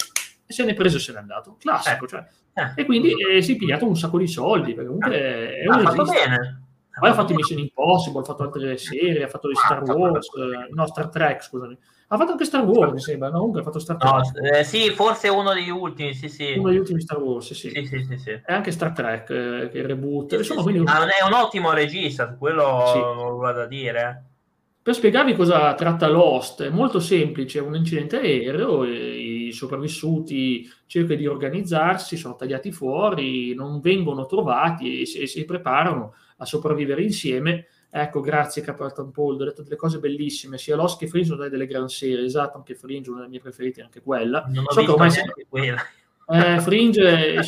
e 0.47 0.51
se 0.55 0.65
ne 0.65 0.71
è 0.71 0.75
preso 0.75 0.97
e 0.97 1.01
se 1.01 1.13
n'è 1.13 1.19
andato. 1.19 1.57
Classico, 1.59 2.07
eh. 2.07 2.09
cioè. 2.09 2.27
Eh. 2.55 2.81
E 2.81 2.85
quindi 2.87 3.13
eh, 3.13 3.43
si 3.43 3.53
è 3.53 3.57
pigliato 3.57 3.87
un 3.87 3.99
sacco 3.99 4.17
di 4.17 4.27
soldi, 4.27 4.73
perché 4.73 4.87
comunque 4.87 5.15
eh. 5.15 5.61
è 5.61 5.67
un 5.67 5.75
ha 5.75 5.81
fatto 5.83 6.05
bene. 6.05 6.63
Poi 6.99 7.11
ha 7.11 7.15
fatto 7.15 7.35
Mission 7.35 7.59
Impossible, 7.59 8.21
ha 8.23 8.25
fatto 8.25 8.43
altre 8.43 8.79
serie, 8.79 9.25
ha 9.25 9.29
fatto 9.29 9.49
di 9.49 9.57
Star 9.57 9.83
Wars, 9.83 10.27
no, 10.73 10.87
Star 10.87 11.11
Trek, 11.11 11.43
scusami. 11.43 11.79
Ha 12.13 12.17
fatto 12.17 12.33
anche 12.33 12.45
Star 12.45 12.65
Wars, 12.65 12.93
mi 12.93 13.01
sembra, 13.01 13.29
no? 13.29 13.39
Comunque 13.39 13.61
ha 13.61 13.63
fatto 13.65 13.79
Star 13.79 13.97
Trek. 13.97 14.13
No, 14.13 14.59
eh, 14.59 14.65
sì, 14.65 14.91
forse 14.91 15.29
uno 15.29 15.53
degli 15.53 15.71
ultimi, 15.71 16.13
sì, 16.13 16.29
sì. 16.29 16.55
Uno 16.57 16.71
degli 16.71 16.79
ultimi 16.79 17.01
Star 17.01 17.19
Wars, 17.19 17.53
sì, 17.53 17.55
sì. 17.55 17.87
sì, 17.87 18.05
sì, 18.05 18.19
sì. 18.19 18.31
E 18.31 18.43
anche 18.47 18.73
Star 18.73 18.91
Trek, 18.91 19.31
eh, 19.31 19.71
il 19.73 19.85
reboot. 19.85 20.33
Insomma, 20.33 20.63
quindi... 20.63 20.83
ah, 20.87 21.07
è 21.07 21.25
un 21.25 21.35
ottimo 21.35 21.71
regista, 21.73 22.35
quello 22.35 22.83
sì. 22.87 22.99
lo 22.99 23.53
da 23.53 23.65
dire. 23.67 24.25
Per 24.83 24.93
spiegarvi 24.93 25.37
cosa 25.37 25.73
tratta 25.75 26.09
Lost, 26.09 26.65
è 26.65 26.69
molto 26.69 26.99
semplice, 26.99 27.61
è 27.61 27.63
un 27.63 27.77
incidente 27.77 28.19
aereo, 28.19 28.83
i 28.85 29.53
sopravvissuti 29.53 30.69
cercano 30.87 31.17
di 31.17 31.29
organizzarsi, 31.29 32.17
sono 32.17 32.35
tagliati 32.35 32.73
fuori, 32.73 33.55
non 33.55 33.79
vengono 33.79 34.27
trovati 34.27 35.03
e, 35.03 35.03
e 35.03 35.27
si 35.29 35.45
preparano 35.45 36.15
a 36.39 36.45
sopravvivere 36.45 37.05
insieme 37.05 37.67
Ecco, 37.93 38.21
grazie 38.21 38.63
Captain 38.63 39.11
Paul, 39.11 39.41
ho 39.41 39.45
detto 39.45 39.63
delle 39.63 39.75
cose 39.75 39.99
bellissime, 39.99 40.59
sia 40.59 40.77
Lost 40.77 40.99
che 40.99 41.09
Fringe 41.09 41.29
sono 41.31 41.49
delle 41.49 41.67
gran 41.67 41.89
serie, 41.89 42.25
esatto, 42.25 42.57
anche 42.57 42.77
Fringe, 42.77 43.11
una 43.11 43.19
delle 43.19 43.31
mie 43.31 43.41
preferite, 43.41 43.83
anche 43.83 44.01
quella. 44.01 44.45
Non 44.49 44.65
so 44.69 44.83
che 44.83 44.91
ormai 44.91 45.11
sempre... 45.11 45.47
quella. 45.49 45.83
Eh, 46.33 46.61
Fringe, 46.61 47.41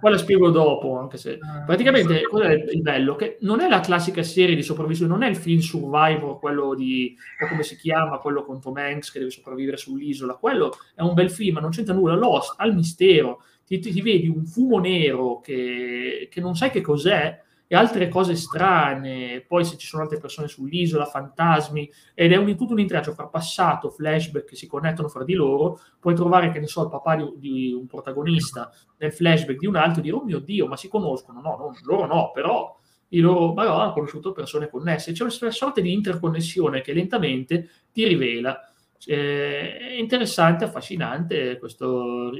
poi 0.00 0.10
la 0.10 0.16
spiego 0.16 0.48
dopo, 0.48 0.96
anche 0.98 1.18
se 1.18 1.36
ah, 1.42 1.64
praticamente 1.66 2.22
quello 2.22 2.46
è 2.46 2.54
il 2.54 2.80
bello, 2.80 3.14
che 3.14 3.36
non 3.40 3.60
è 3.60 3.68
la 3.68 3.80
classica 3.80 4.22
serie 4.22 4.54
di 4.54 4.62
sopravvissuti, 4.62 5.10
non 5.10 5.22
è 5.22 5.28
il 5.28 5.36
film 5.36 5.60
Survivor, 5.60 6.38
quello 6.38 6.74
di, 6.74 7.14
o 7.42 7.48
come 7.48 7.62
si 7.62 7.76
chiama, 7.76 8.16
quello 8.16 8.42
con 8.42 8.58
Tom 8.58 8.76
Hanks 8.76 9.12
che 9.12 9.18
deve 9.18 9.30
sopravvivere 9.30 9.76
sull'isola, 9.76 10.36
quello 10.36 10.74
è 10.94 11.02
un 11.02 11.12
bel 11.12 11.30
film, 11.30 11.56
ma 11.56 11.60
non 11.60 11.72
c'entra 11.72 11.92
nulla, 11.92 12.14
Lost, 12.14 12.54
al 12.56 12.74
mistero, 12.74 13.42
ti, 13.66 13.78
ti, 13.80 13.92
ti 13.92 14.00
vedi 14.00 14.28
un 14.28 14.46
fumo 14.46 14.78
nero 14.78 15.40
che, 15.40 16.28
che 16.30 16.40
non 16.40 16.56
sai 16.56 16.70
che 16.70 16.80
cos'è, 16.80 17.38
e 17.72 17.76
altre 17.76 18.08
cose 18.08 18.34
strane, 18.36 19.42
poi 19.48 19.64
se 19.64 19.78
ci 19.78 19.86
sono 19.86 20.02
altre 20.02 20.18
persone 20.18 20.46
sull'isola, 20.46 21.06
fantasmi, 21.06 21.90
ed 22.12 22.32
è 22.32 22.36
un, 22.36 22.54
tutto 22.54 22.72
un 22.72 22.80
intreccio 22.80 23.12
fra 23.14 23.28
passato, 23.28 23.88
flashback 23.88 24.44
che 24.44 24.56
si 24.56 24.66
connettono 24.66 25.08
fra 25.08 25.24
di 25.24 25.32
loro, 25.32 25.78
puoi 25.98 26.14
trovare, 26.14 26.50
che 26.52 26.58
ne 26.60 26.66
so, 26.66 26.82
il 26.82 26.90
papà 26.90 27.16
di, 27.16 27.32
di 27.36 27.72
un 27.72 27.86
protagonista 27.86 28.70
nel 28.98 29.12
flashback 29.12 29.58
di 29.58 29.66
un 29.66 29.76
altro 29.76 30.00
e 30.00 30.02
dire, 30.02 30.16
oh 30.16 30.24
mio 30.24 30.38
Dio, 30.40 30.66
ma 30.66 30.76
si 30.76 30.88
conoscono? 30.88 31.40
No, 31.40 31.56
no 31.56 31.70
loro 31.84 32.06
no, 32.06 32.30
però 32.34 32.78
i 33.08 33.20
loro, 33.20 33.54
no, 33.54 33.78
hanno 33.80 33.92
conosciuto 33.92 34.32
persone 34.32 34.68
connesse, 34.68 35.12
c'è 35.12 35.22
una 35.22 35.50
sorta 35.50 35.80
di 35.80 35.92
interconnessione 35.94 36.82
che 36.82 36.92
lentamente 36.92 37.68
ti 37.90 38.06
rivela 38.06 38.66
Eh, 39.04 39.76
è 39.78 39.92
interessante, 39.98 40.64
affascinante 40.64 41.58
queste 41.58 41.84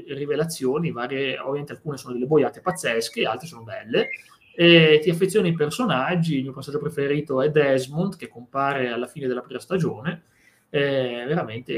rivelazioni, 0.07 0.91
varie, 0.91 1.37
ovviamente 1.37 1.73
alcune 1.73 1.97
sono 1.97 2.13
delle 2.13 2.25
boiate 2.25 2.61
pazzesche, 2.61 3.25
altre 3.25 3.47
sono 3.47 3.63
belle. 3.63 4.07
E 4.55 4.99
ti 5.01 5.09
affezioni 5.09 5.49
ai 5.49 5.55
personaggi, 5.55 6.37
il 6.37 6.43
mio 6.43 6.53
passaggio 6.53 6.79
preferito 6.79 7.41
è 7.41 7.49
Desmond, 7.49 8.15
che 8.15 8.27
compare 8.27 8.89
alla 8.89 9.07
fine 9.07 9.27
della 9.27 9.41
prima 9.41 9.59
stagione, 9.59 10.23
eh, 10.69 11.23
veramente 11.27 11.73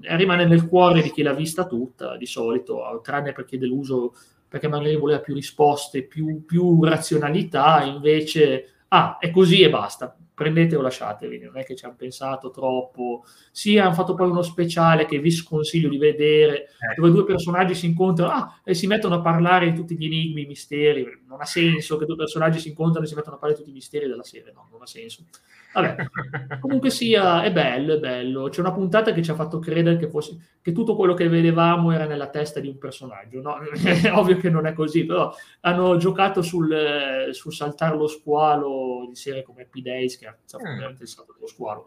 eh, 0.00 0.16
rimane 0.16 0.46
nel 0.46 0.68
cuore 0.68 1.02
di 1.02 1.10
chi 1.10 1.22
l'ha 1.22 1.34
vista 1.34 1.66
tutta, 1.66 2.16
di 2.16 2.26
solito, 2.26 3.00
tranne 3.02 3.32
perché 3.32 3.58
deluso, 3.58 4.14
perché 4.48 4.68
magari 4.68 4.96
voleva 4.96 5.20
più 5.20 5.34
risposte, 5.34 6.02
più, 6.04 6.44
più 6.44 6.84
razionalità, 6.84 7.82
invece, 7.82 8.84
ah, 8.88 9.18
è 9.18 9.30
così 9.30 9.62
e 9.62 9.70
basta 9.70 10.16
prendete 10.40 10.74
o 10.74 10.80
lasciatevi, 10.80 11.38
non 11.40 11.58
è 11.58 11.64
che 11.64 11.76
ci 11.76 11.84
hanno 11.84 11.96
pensato 11.98 12.48
troppo. 12.48 13.24
Sì, 13.50 13.76
hanno 13.76 13.92
fatto 13.92 14.14
poi 14.14 14.30
uno 14.30 14.40
speciale 14.40 15.04
che 15.04 15.18
vi 15.18 15.30
sconsiglio 15.30 15.90
di 15.90 15.98
vedere, 15.98 16.62
eh. 16.62 16.94
dove 16.96 17.10
due 17.10 17.24
personaggi 17.24 17.74
si 17.74 17.84
incontrano 17.84 18.32
ah, 18.32 18.60
e 18.64 18.72
si 18.72 18.86
mettono 18.86 19.16
a 19.16 19.20
parlare 19.20 19.70
di 19.70 19.76
tutti 19.76 19.98
gli 19.98 20.06
enigmi, 20.06 20.44
i 20.44 20.46
misteri. 20.46 21.06
Non 21.28 21.42
ha 21.42 21.44
senso 21.44 21.98
che 21.98 22.06
due 22.06 22.16
personaggi 22.16 22.58
si 22.58 22.68
incontrano 22.68 23.04
e 23.04 23.08
si 23.08 23.14
mettono 23.14 23.36
a 23.36 23.38
parlare 23.38 23.58
di 23.58 23.64
tutti 23.64 23.76
i 23.76 23.78
misteri 23.78 24.08
della 24.08 24.22
serie, 24.22 24.50
no, 24.52 24.66
non 24.70 24.80
ha 24.80 24.86
senso. 24.86 25.24
Vabbè, 25.72 25.96
comunque 26.58 26.90
sia, 26.90 27.42
è 27.42 27.52
bello, 27.52 27.94
è 27.94 27.98
bello. 27.98 28.48
C'è 28.48 28.60
una 28.60 28.72
puntata 28.72 29.12
che 29.12 29.22
ci 29.22 29.30
ha 29.30 29.34
fatto 29.34 29.58
credere 29.58 29.98
che, 29.98 30.08
fosse, 30.08 30.56
che 30.60 30.72
tutto 30.72 30.96
quello 30.96 31.14
che 31.14 31.28
vedevamo 31.28 31.92
era 31.92 32.06
nella 32.06 32.28
testa 32.28 32.60
di 32.60 32.68
un 32.68 32.78
personaggio. 32.78 33.40
No? 33.40 33.58
È 33.70 34.10
ovvio 34.12 34.36
che 34.36 34.50
non 34.50 34.66
è 34.66 34.72
così, 34.72 35.04
però 35.04 35.32
hanno 35.60 35.96
giocato 35.96 36.42
sul, 36.42 37.28
sul 37.30 37.52
saltare 37.52 37.96
lo 37.96 38.06
squalo 38.06 39.06
di 39.08 39.14
serie 39.14 39.42
come 39.42 39.62
Happy 39.62 39.82
Days, 39.82 40.18
che 40.18 40.26
ha 40.30 40.58
mm. 40.58 40.76
veramente 40.76 41.06
stato 41.06 41.32
dello 41.34 41.46
squalo. 41.46 41.86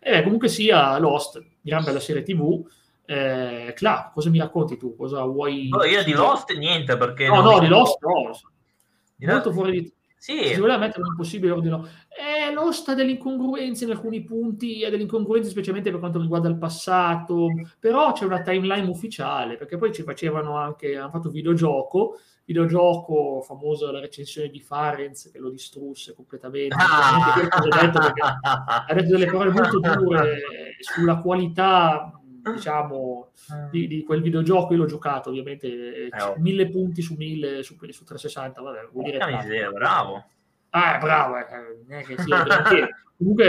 Eh, 0.00 0.22
comunque 0.22 0.48
sia 0.48 0.98
Lost, 0.98 1.42
gran 1.60 1.84
bella 1.84 2.00
serie 2.00 2.22
TV. 2.22 2.66
Eh, 3.04 3.72
Cla, 3.74 4.10
cosa 4.12 4.30
mi 4.30 4.38
racconti 4.38 4.76
tu? 4.76 4.94
Cosa 4.94 5.22
vuoi? 5.24 5.68
No, 5.68 5.84
io 5.84 6.04
di 6.04 6.12
Lost 6.12 6.52
niente 6.52 6.96
perché. 6.96 7.26
No, 7.28 7.40
no, 7.40 7.58
di 7.58 7.68
Lost 7.68 8.02
no. 8.02 8.38
Di 9.16 9.26
Molto 9.26 9.52
fuori 9.52 9.72
di. 9.72 9.92
Sì. 10.18 10.46
Si 10.46 10.60
voleva 10.60 10.78
mettere 10.78 11.02
un 11.02 11.14
possibile 11.14 11.52
ordine. 11.52 11.80
Eh, 12.08 12.52
Lost 12.52 12.88
ha 12.88 12.94
delle 12.94 13.12
incongruenze 13.12 13.84
in 13.84 13.92
alcuni 13.92 14.24
punti, 14.24 14.84
ha 14.84 14.90
delle 14.90 15.02
incongruenze 15.02 15.48
specialmente 15.48 15.90
per 15.90 16.00
quanto 16.00 16.20
riguarda 16.20 16.48
il 16.48 16.58
passato, 16.58 17.48
però 17.78 18.12
c'è 18.12 18.24
una 18.24 18.42
timeline 18.42 18.88
ufficiale, 18.88 19.56
perché 19.56 19.76
poi 19.76 19.92
ci 19.92 20.02
facevano 20.02 20.56
anche, 20.56 20.96
hanno 20.96 21.10
fatto 21.10 21.30
videogioco 21.30 22.18
videogioco 22.48 23.42
famoso 23.42 23.92
la 23.92 24.00
recensione 24.00 24.48
di 24.48 24.58
Farenz 24.58 25.30
che 25.30 25.38
lo 25.38 25.50
distrusse 25.50 26.14
completamente 26.14 26.74
ah. 26.78 27.34
ha 28.86 28.94
detto 28.94 29.10
delle 29.10 29.26
parole 29.26 29.50
molto 29.50 29.78
dure 29.78 30.40
sulla 30.80 31.18
qualità 31.18 32.17
diciamo 32.54 33.30
di, 33.70 33.86
di, 33.86 34.02
quel 34.02 34.22
videogioco 34.22 34.72
io 34.72 34.80
l'ho 34.80 34.86
giocato 34.86 35.30
ovviamente 35.30 35.66
eh, 35.66 36.22
oh. 36.22 36.34
mille 36.38 36.68
punti 36.68 37.02
su 37.02 37.14
mille 37.14 37.62
su, 37.62 37.74
su 37.74 38.04
360 38.04 38.60
vabbè 38.60 38.88
vuol 38.92 39.04
dire 39.04 39.26
miseria, 39.26 39.70
bravo. 39.70 40.24
Ah 40.70 40.98
bravo 40.98 41.36
eh, 41.36 41.46
è 41.88 42.02
che 42.02 42.18
sia 42.18 42.42
perché 42.42 42.88
comunque 43.16 43.44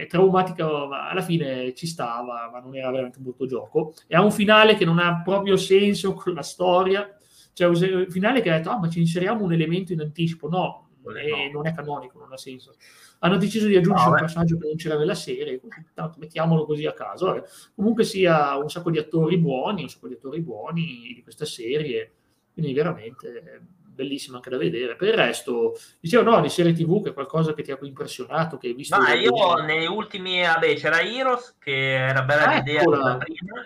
è 0.00 0.06
traumatico 0.08 0.86
ma 0.88 1.08
alla 1.08 1.22
fine 1.22 1.74
ci 1.74 1.86
stava 1.86 2.50
ma 2.50 2.58
non 2.58 2.74
era 2.76 2.90
veramente 2.90 3.18
un 3.18 3.24
brutto 3.24 3.46
gioco. 3.46 3.94
E 4.06 4.16
ha 4.16 4.22
un 4.22 4.32
finale 4.32 4.74
che 4.74 4.84
non 4.84 4.98
ha 4.98 5.22
proprio 5.22 5.56
senso 5.56 6.14
con 6.14 6.34
la 6.34 6.42
storia. 6.42 7.08
Cioè 7.54 7.68
il 7.68 8.06
finale 8.08 8.40
che 8.40 8.50
ha 8.50 8.56
detto, 8.56 8.70
ah, 8.70 8.78
ma 8.78 8.88
ci 8.88 8.98
inseriamo 8.98 9.44
un 9.44 9.52
elemento 9.52 9.92
in 9.92 10.00
anticipo. 10.00 10.48
No, 10.48 10.88
è, 11.10 11.28
no. 11.28 11.50
non 11.52 11.66
è 11.66 11.74
canonico, 11.74 12.18
non 12.18 12.32
ha 12.32 12.36
senso. 12.36 12.74
Hanno 13.20 13.36
deciso 13.36 13.66
di 13.66 13.76
aggiungere 13.76 14.08
no, 14.08 14.14
un 14.14 14.20
personaggio 14.20 14.58
che 14.58 14.66
non 14.66 14.76
c'era 14.76 14.98
nella 14.98 15.14
serie, 15.14 15.60
tanto 15.94 16.18
mettiamolo 16.18 16.64
così 16.64 16.86
a 16.86 16.92
caso. 16.92 17.26
Vabbè. 17.26 17.42
Comunque 17.74 18.04
sia 18.04 18.56
un 18.56 18.68
sacco 18.68 18.90
di 18.90 18.98
attori 18.98 19.38
buoni, 19.38 19.82
un 19.82 19.88
sacco 19.88 20.08
di 20.08 20.14
attori 20.14 20.40
buoni 20.40 21.12
di 21.14 21.22
questa 21.22 21.44
serie, 21.44 22.12
quindi 22.52 22.72
veramente 22.72 23.66
bellissima 23.92 24.36
anche 24.36 24.50
da 24.50 24.56
vedere. 24.56 24.96
Per 24.96 25.08
il 25.08 25.14
resto, 25.14 25.78
dicevo 26.00 26.30
no, 26.30 26.40
di 26.40 26.48
serie 26.48 26.72
TV 26.72 27.02
che 27.02 27.10
è 27.10 27.12
qualcosa 27.12 27.54
che 27.54 27.62
ti 27.62 27.70
ha 27.70 27.78
impressionato, 27.80 28.56
che 28.56 28.68
hai 28.68 28.74
visto. 28.74 28.98
Ma 28.98 29.12
io 29.12 29.30
video. 29.30 29.54
negli 29.64 29.86
ultimi, 29.86 30.40
vabbè, 30.40 30.74
c'era 30.74 31.00
Heroes 31.00 31.56
che 31.58 31.94
era 31.94 32.22
bella 32.22 32.46
ah, 32.46 32.54
l'idea 32.54 32.82
prima. 32.82 33.18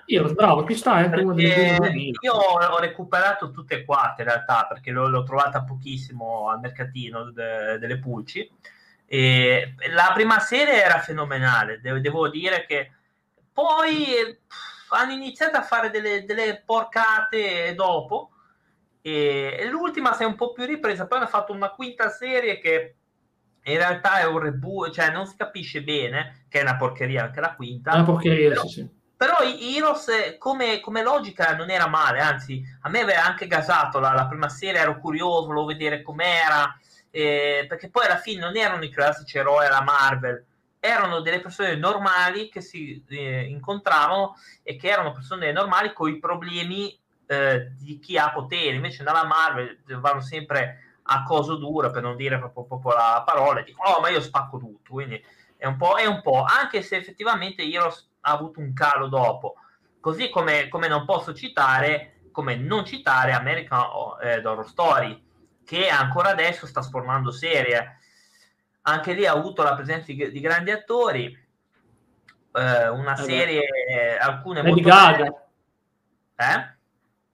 Heroes, 0.04 0.32
bravo, 0.32 0.64
qui 0.64 0.74
sta 0.74 0.92
anche 0.92 1.20
uno 1.20 1.34
dei 1.34 2.12
Io 2.20 2.32
ho 2.32 2.78
recuperato 2.78 3.50
tutte 3.50 3.76
e 3.76 3.84
quattro 3.84 4.22
in 4.22 4.28
realtà, 4.28 4.66
perché 4.68 4.90
l'ho, 4.90 5.08
l'ho 5.08 5.22
trovata 5.22 5.62
pochissimo 5.62 6.50
al 6.50 6.60
mercatino 6.60 7.30
de, 7.30 7.78
delle 7.78 7.98
pulci. 7.98 8.50
E 9.08 9.74
la 9.94 10.10
prima 10.12 10.40
serie 10.40 10.82
era 10.82 10.98
fenomenale, 10.98 11.80
devo, 11.80 12.00
devo 12.00 12.28
dire 12.28 12.66
che 12.66 12.90
poi 13.52 14.36
pff, 14.46 14.90
hanno 14.90 15.12
iniziato 15.12 15.56
a 15.56 15.62
fare 15.62 15.90
delle, 15.90 16.24
delle 16.24 16.62
porcate 16.64 17.72
dopo 17.76 18.32
e, 19.06 19.68
l'ultima 19.70 20.14
si 20.14 20.24
è 20.24 20.26
un 20.26 20.34
po' 20.34 20.50
più 20.50 20.64
ripresa, 20.64 21.06
poi 21.06 21.18
hanno 21.18 21.28
fatto 21.28 21.52
una 21.52 21.70
quinta 21.70 22.08
serie 22.08 22.58
che 22.58 22.96
in 23.62 23.76
realtà 23.76 24.18
è 24.18 24.26
un 24.26 24.40
reboot, 24.40 24.92
cioè 24.92 25.12
non 25.12 25.26
si 25.26 25.36
capisce 25.36 25.82
bene, 25.82 26.46
che 26.48 26.58
è 26.58 26.62
una 26.62 26.76
porcheria 26.76 27.22
anche 27.22 27.40
la 27.40 27.54
quinta. 27.54 27.92
È 27.92 27.94
una 27.94 28.04
porcheria, 28.04 28.48
però, 28.48 28.62
sì, 28.62 28.68
sì. 28.68 28.88
Però 29.16 29.36
Heroes 29.38 30.36
come, 30.38 30.80
come, 30.80 31.02
logica 31.04 31.54
non 31.54 31.70
era 31.70 31.86
male, 31.86 32.18
anzi 32.18 32.60
a 32.80 32.88
me 32.88 33.00
aveva 33.00 33.24
anche 33.24 33.46
gasato 33.46 34.00
la, 34.00 34.12
la 34.12 34.26
prima 34.26 34.48
serie, 34.48 34.80
ero 34.80 34.98
curioso, 34.98 35.46
volevo 35.46 35.66
vedere 35.66 36.02
com'era, 36.02 36.76
eh, 37.10 37.64
perché 37.68 37.88
poi 37.88 38.06
alla 38.06 38.18
fine 38.18 38.40
non 38.40 38.56
erano 38.56 38.82
i 38.82 38.90
classici 38.90 39.38
eroi 39.38 39.66
alla 39.66 39.82
Marvel, 39.82 40.44
erano 40.80 41.20
delle 41.20 41.40
persone 41.40 41.76
normali 41.76 42.48
che 42.48 42.60
si 42.60 43.04
eh, 43.08 43.44
incontravano 43.44 44.34
e 44.64 44.74
che 44.74 44.88
erano 44.88 45.12
persone 45.12 45.52
normali 45.52 45.92
con 45.92 46.10
i 46.10 46.18
problemi 46.18 46.98
eh, 47.26 47.72
di 47.78 47.98
chi 47.98 48.16
ha 48.18 48.32
potere. 48.32 48.76
Invece 48.76 49.02
nella 49.02 49.24
Marvel 49.24 49.78
vanno 50.00 50.20
sempre 50.20 50.80
a 51.08 51.22
coso 51.22 51.56
duro, 51.56 51.90
per 51.90 52.02
non 52.02 52.16
dire 52.16 52.38
proprio, 52.38 52.64
proprio 52.64 52.92
la 52.92 53.22
parola, 53.24 53.62
dico, 53.62 53.82
oh, 53.82 54.00
ma 54.00 54.08
io 54.08 54.20
spacco 54.20 54.58
tutto. 54.58 54.92
Quindi 54.92 55.22
è 55.56 55.66
un 55.66 55.76
po', 55.76 55.96
è 55.96 56.06
un 56.06 56.20
po', 56.22 56.42
anche 56.42 56.82
se 56.82 56.96
effettivamente 56.96 57.62
Heroes 57.62 58.10
ha 58.20 58.32
avuto 58.32 58.60
un 58.60 58.72
calo 58.72 59.06
dopo. 59.08 59.54
Così 60.00 60.28
come, 60.30 60.68
come 60.68 60.88
non 60.88 61.04
posso 61.04 61.34
citare, 61.34 62.20
come 62.32 62.56
non 62.56 62.84
citare 62.84 63.32
American 63.32 63.84
eh, 64.22 64.44
Horror 64.44 64.68
Story, 64.68 65.24
che 65.64 65.88
ancora 65.88 66.30
adesso 66.30 66.66
sta 66.66 66.82
sformando 66.82 67.30
serie. 67.30 67.98
Anche 68.82 69.14
lì 69.14 69.26
ha 69.26 69.32
avuto 69.32 69.62
la 69.62 69.74
presenza 69.74 70.12
di, 70.12 70.30
di 70.30 70.40
grandi 70.40 70.70
attori, 70.70 71.26
eh, 72.52 72.88
una 72.88 73.16
serie, 73.16 73.66
eh, 73.88 74.16
alcune 74.16 74.62
Lady 74.62 74.82
molto 74.82 74.88
Gaga. 74.88 75.46
Eh? 76.36 76.75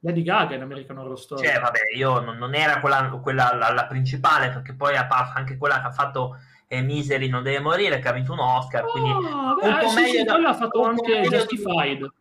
Lady 0.04 0.22
Gaga 0.22 0.54
in 0.54 0.62
American 0.62 0.98
Horror 0.98 1.18
Story. 1.18 1.46
Cioè, 1.46 1.60
vabbè, 1.60 1.78
io 1.94 2.20
non, 2.20 2.36
non 2.36 2.54
era 2.54 2.80
quella, 2.80 3.08
quella 3.22 3.54
la, 3.54 3.72
la, 3.72 3.86
principale, 3.86 4.50
perché 4.50 4.74
poi 4.74 4.96
anche 4.96 5.56
quella 5.56 5.80
che 5.80 5.86
ha 5.86 5.92
fatto 5.92 6.38
eh, 6.66 6.82
Misery 6.82 7.28
non 7.28 7.42
deve 7.42 7.60
morire, 7.60 8.00
che 8.00 8.08
ha 8.08 8.12
vinto 8.12 8.32
un 8.32 8.40
Oscar, 8.40 8.84
quindi 8.86 9.10
oh, 9.10 9.18
un 9.18 9.56
beh, 9.60 9.78
po' 9.80 9.88
sì, 9.88 10.00
meglio 10.00 10.18
sì, 10.18 10.24
da, 10.24 10.34
ha 10.34 10.54
fatto 10.54 10.82
anche 10.82 11.20
Justified. 11.20 12.12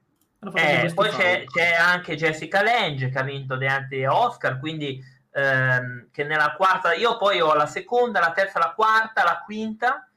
Eh, 0.56 0.92
poi 0.94 1.10
c'è, 1.10 1.44
c'è, 1.46 1.74
anche 1.74 2.16
Jessica 2.16 2.64
Lange 2.64 3.10
che 3.10 3.18
ha 3.18 3.24
vinto 3.24 3.56
dei 3.56 3.68
altri 3.68 4.06
Oscar, 4.06 4.60
quindi 4.60 5.04
ehm, 5.32 6.08
che 6.12 6.24
nella 6.24 6.54
quarta, 6.56 6.94
io 6.94 7.18
poi 7.18 7.42
ho 7.42 7.54
la 7.56 7.68
seconda, 7.68 8.20
la 8.20 8.32
terza, 8.32 8.60
la 8.60 8.74
quarta, 8.76 9.24
la 9.24 9.42
quinta. 9.44 10.08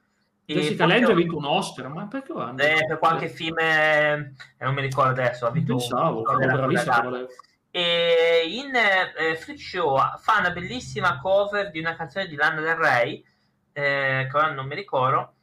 Jessica 0.44 0.84
Lange 0.84 1.12
ha 1.12 1.14
vinto 1.14 1.38
un 1.38 1.46
Oscar, 1.46 1.88
ma 1.88 2.06
perché 2.06 2.34
va? 2.34 2.52
Eh, 2.56 2.84
per 2.86 2.98
qualche 2.98 3.28
film, 3.28 3.58
eh, 3.58 4.32
non 4.58 4.74
mi 4.74 4.82
ricordo 4.82 5.12
adesso, 5.12 5.46
ha 5.46 5.50
vinto 5.50 5.76
Pensavo, 5.76 6.22
un, 6.26 6.36
bravissimo 6.36 7.26
e 7.76 8.44
in 8.46 8.72
eh, 8.72 9.34
Freak 9.34 9.58
Show 9.58 9.98
fa 10.18 10.38
una 10.38 10.52
bellissima 10.52 11.18
cover 11.18 11.72
di 11.72 11.80
una 11.80 11.96
canzone 11.96 12.28
di 12.28 12.36
Lana 12.36 12.60
Del 12.60 12.76
Rey 12.76 13.24
eh, 13.72 14.28
che 14.30 14.36
ora 14.36 14.52
non 14.52 14.68
mi 14.68 14.76
ricordo 14.76 15.34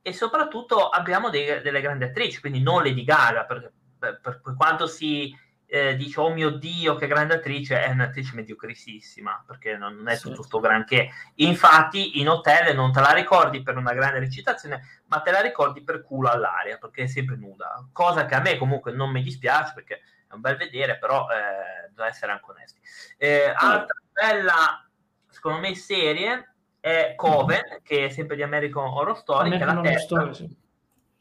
e 0.00 0.12
soprattutto 0.12 0.88
abbiamo 0.88 1.30
dei, 1.30 1.60
delle 1.62 1.80
grandi 1.80 2.04
attrici 2.04 2.38
quindi 2.38 2.62
non 2.62 2.84
Lady 2.84 3.02
Gaga 3.02 3.44
perché 3.44 3.72
per, 3.98 4.20
per, 4.20 4.40
per 4.40 4.54
quanto 4.54 4.86
si 4.86 5.36
eh, 5.66 5.96
dice 5.96 6.20
oh 6.20 6.32
mio 6.32 6.50
dio 6.50 6.94
che 6.94 7.08
grande 7.08 7.34
attrice 7.34 7.82
è 7.82 7.90
un'attrice 7.90 8.36
mediocrissima 8.36 9.42
perché 9.44 9.76
non, 9.76 9.96
non 9.96 10.06
è 10.06 10.14
sì. 10.14 10.28
tutto 10.28 10.44
sto 10.44 10.60
granché 10.60 11.10
infatti 11.36 12.20
in 12.20 12.28
hotel 12.28 12.72
non 12.72 12.92
te 12.92 13.00
la 13.00 13.10
ricordi 13.10 13.64
per 13.64 13.76
una 13.76 13.94
grande 13.94 14.20
recitazione 14.20 15.02
ma 15.06 15.18
te 15.22 15.32
la 15.32 15.40
ricordi 15.40 15.82
per 15.82 16.02
culo 16.02 16.28
all'aria 16.28 16.78
perché 16.78 17.02
è 17.02 17.06
sempre 17.08 17.34
nuda 17.34 17.84
cosa 17.90 18.26
che 18.26 18.36
a 18.36 18.40
me 18.40 18.56
comunque 18.58 18.92
non 18.92 19.10
mi 19.10 19.24
dispiace 19.24 19.72
perché 19.74 20.02
è 20.30 20.34
un 20.34 20.40
bel 20.40 20.56
vedere, 20.56 20.96
però 20.96 21.26
eh, 21.28 21.88
bisogna 21.88 22.08
essere 22.08 22.32
anche 22.32 22.50
onesti. 22.50 22.80
Eh, 23.18 23.52
altra 23.54 24.00
bella, 24.12 24.88
secondo 25.28 25.58
me, 25.58 25.74
serie 25.74 26.54
è 26.78 27.14
Coven, 27.16 27.80
che 27.82 28.06
è 28.06 28.08
sempre 28.10 28.36
di 28.36 28.42
American 28.42 28.86
Horror 28.86 29.16
Story, 29.16 29.48
American 29.48 29.82
che 29.82 29.88
è 29.88 29.92
la 29.92 29.98
terza. 29.98 30.04
Story, 30.04 30.34
sì. 30.34 30.56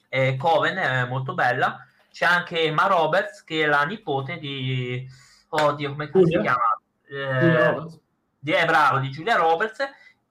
eh, 0.09 0.37
Coven 0.37 0.77
è 0.77 1.05
molto 1.05 1.33
bella. 1.33 1.83
C'è 2.11 2.25
anche 2.25 2.61
Emma 2.61 2.85
Roberts, 2.85 3.43
che 3.43 3.63
è 3.63 3.65
la 3.65 3.83
nipote 3.83 4.37
di... 4.37 5.07
Oddio, 5.49 5.89
come 5.89 6.11
Giulia? 6.11 6.37
si 6.37 6.43
chiama? 6.43 6.81
Eh, 7.07 7.99
di, 8.37 8.51
è 8.51 8.65
bravo, 8.65 8.99
di 8.99 9.09
Giulia 9.09 9.37
Roberts. 9.37 9.79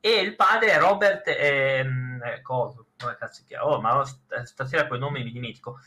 E 0.00 0.11
il 0.20 0.37
padre 0.37 0.70
è 0.70 0.78
Robert... 0.78 1.25
Ehm, 1.26 2.23
eh, 2.25 2.42
cosa? 2.42 2.85
Come 2.97 3.16
cazzo 3.16 3.40
si 3.40 3.44
chiama? 3.44 3.66
Oh, 3.66 3.80
ma 3.80 4.04
stasera 4.44 4.87
quei 4.87 5.00
nomi 5.00 5.25
mi 5.25 5.32
dimentico 5.32 5.80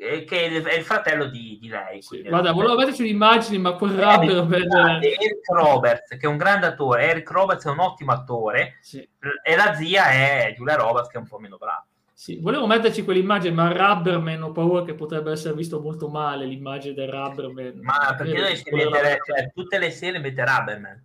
che 0.00 0.24
è 0.26 0.76
il, 0.76 0.82
fratello 0.82 1.26
di, 1.26 1.58
di 1.60 1.68
lei. 1.68 2.00
Sì. 2.00 2.22
Guarda, 2.22 2.52
volevo 2.52 2.74
vedere 2.74 2.96
sulle 2.96 3.08
immagini, 3.08 3.58
ma 3.58 3.72
quel 3.72 3.92
rapper 3.92 4.46
per... 4.46 4.62
Eric 5.02 5.46
Roberts, 5.52 6.08
che 6.16 6.20
è 6.20 6.26
un 6.26 6.38
grande 6.38 6.66
attore, 6.66 7.08
Eric 7.08 7.30
Roberts 7.30 7.66
è 7.66 7.70
un 7.70 7.80
ottimo 7.80 8.12
attore, 8.12 8.78
sì. 8.80 9.06
e 9.42 9.56
la 9.56 9.74
zia 9.74 10.10
è 10.10 10.54
Giulia 10.56 10.76
Roberts, 10.76 11.08
che 11.08 11.18
è 11.18 11.20
un 11.20 11.28
po' 11.28 11.38
meno 11.38 11.58
brava. 11.58 11.84
Sì, 12.14 12.38
volevo 12.40 12.66
metterci 12.66 13.04
quell'immagine, 13.04 13.54
ma 13.54 13.72
Rubberman 13.72 14.42
ho 14.42 14.52
paura 14.52 14.84
che 14.84 14.94
potrebbe 14.94 15.32
essere 15.32 15.54
visto 15.54 15.80
molto 15.80 16.08
male 16.08 16.46
l'immagine 16.46 16.94
del 16.94 17.08
Rubberman. 17.08 17.80
Ma 17.82 18.14
perché 18.16 18.38
noi 18.38 18.56
si 18.56 18.70
mettere, 18.72 19.18
cioè, 19.24 19.50
tutte 19.54 19.78
le 19.78 19.90
sere 19.90 20.18
mette 20.18 20.44
Rubberman? 20.44 21.04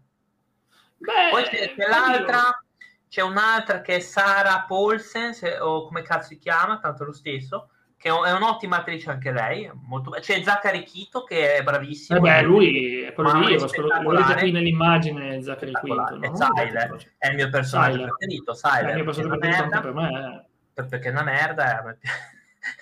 Beh, 0.97 1.29
Poi 1.31 1.43
c'è, 1.43 1.73
c'è 1.73 1.87
l'altra, 1.87 2.61
c'è 3.09 3.21
un'altra 3.21 3.81
che 3.81 3.95
è 3.95 3.99
Sara 3.99 4.65
Paulsen, 4.67 5.33
se, 5.33 5.57
o 5.57 5.85
come 5.85 6.01
cazzo 6.01 6.27
si 6.27 6.37
chiama, 6.37 6.79
tanto 6.79 7.03
lo 7.03 7.13
stesso, 7.13 7.69
che 8.05 8.11
è 8.11 8.31
un'ottima 8.33 8.77
attrice 8.77 9.09
anche 9.09 9.31
lei. 9.31 9.67
Molto... 9.87 10.11
C'è 10.11 10.43
Zachary 10.43 10.85
Quito 10.85 11.23
che 11.23 11.55
è 11.55 11.63
bravissimo. 11.63 12.19
Eh 12.19 12.21
beh, 12.21 12.41
lui 12.43 13.01
è 13.01 13.13
quello 13.13 13.33
lì, 13.39 13.57
lo 13.57 14.09
vedete 14.11 14.39
qui 14.41 14.51
nell'immagine 14.51 15.41
Zachary 15.41 15.71
Quito. 15.71 15.95
No? 15.95 16.19
È 16.19 16.29
Siler, 16.31 17.13
è 17.17 17.29
il 17.29 17.35
mio 17.35 17.49
personaggio 17.49 17.93
Siler. 17.93 18.09
preferito. 18.09 18.53
Siler, 18.53 18.85
è 18.85 18.89
il 18.89 18.95
mio 18.95 19.03
personaggio 19.05 19.37
preferito 19.39 19.63
anche 19.63 19.79
per 19.79 19.93
me. 19.93 20.45
Eh. 20.75 20.83
Perché 20.83 21.07
è 21.07 21.11
una 21.11 21.23
merda. 21.23 21.97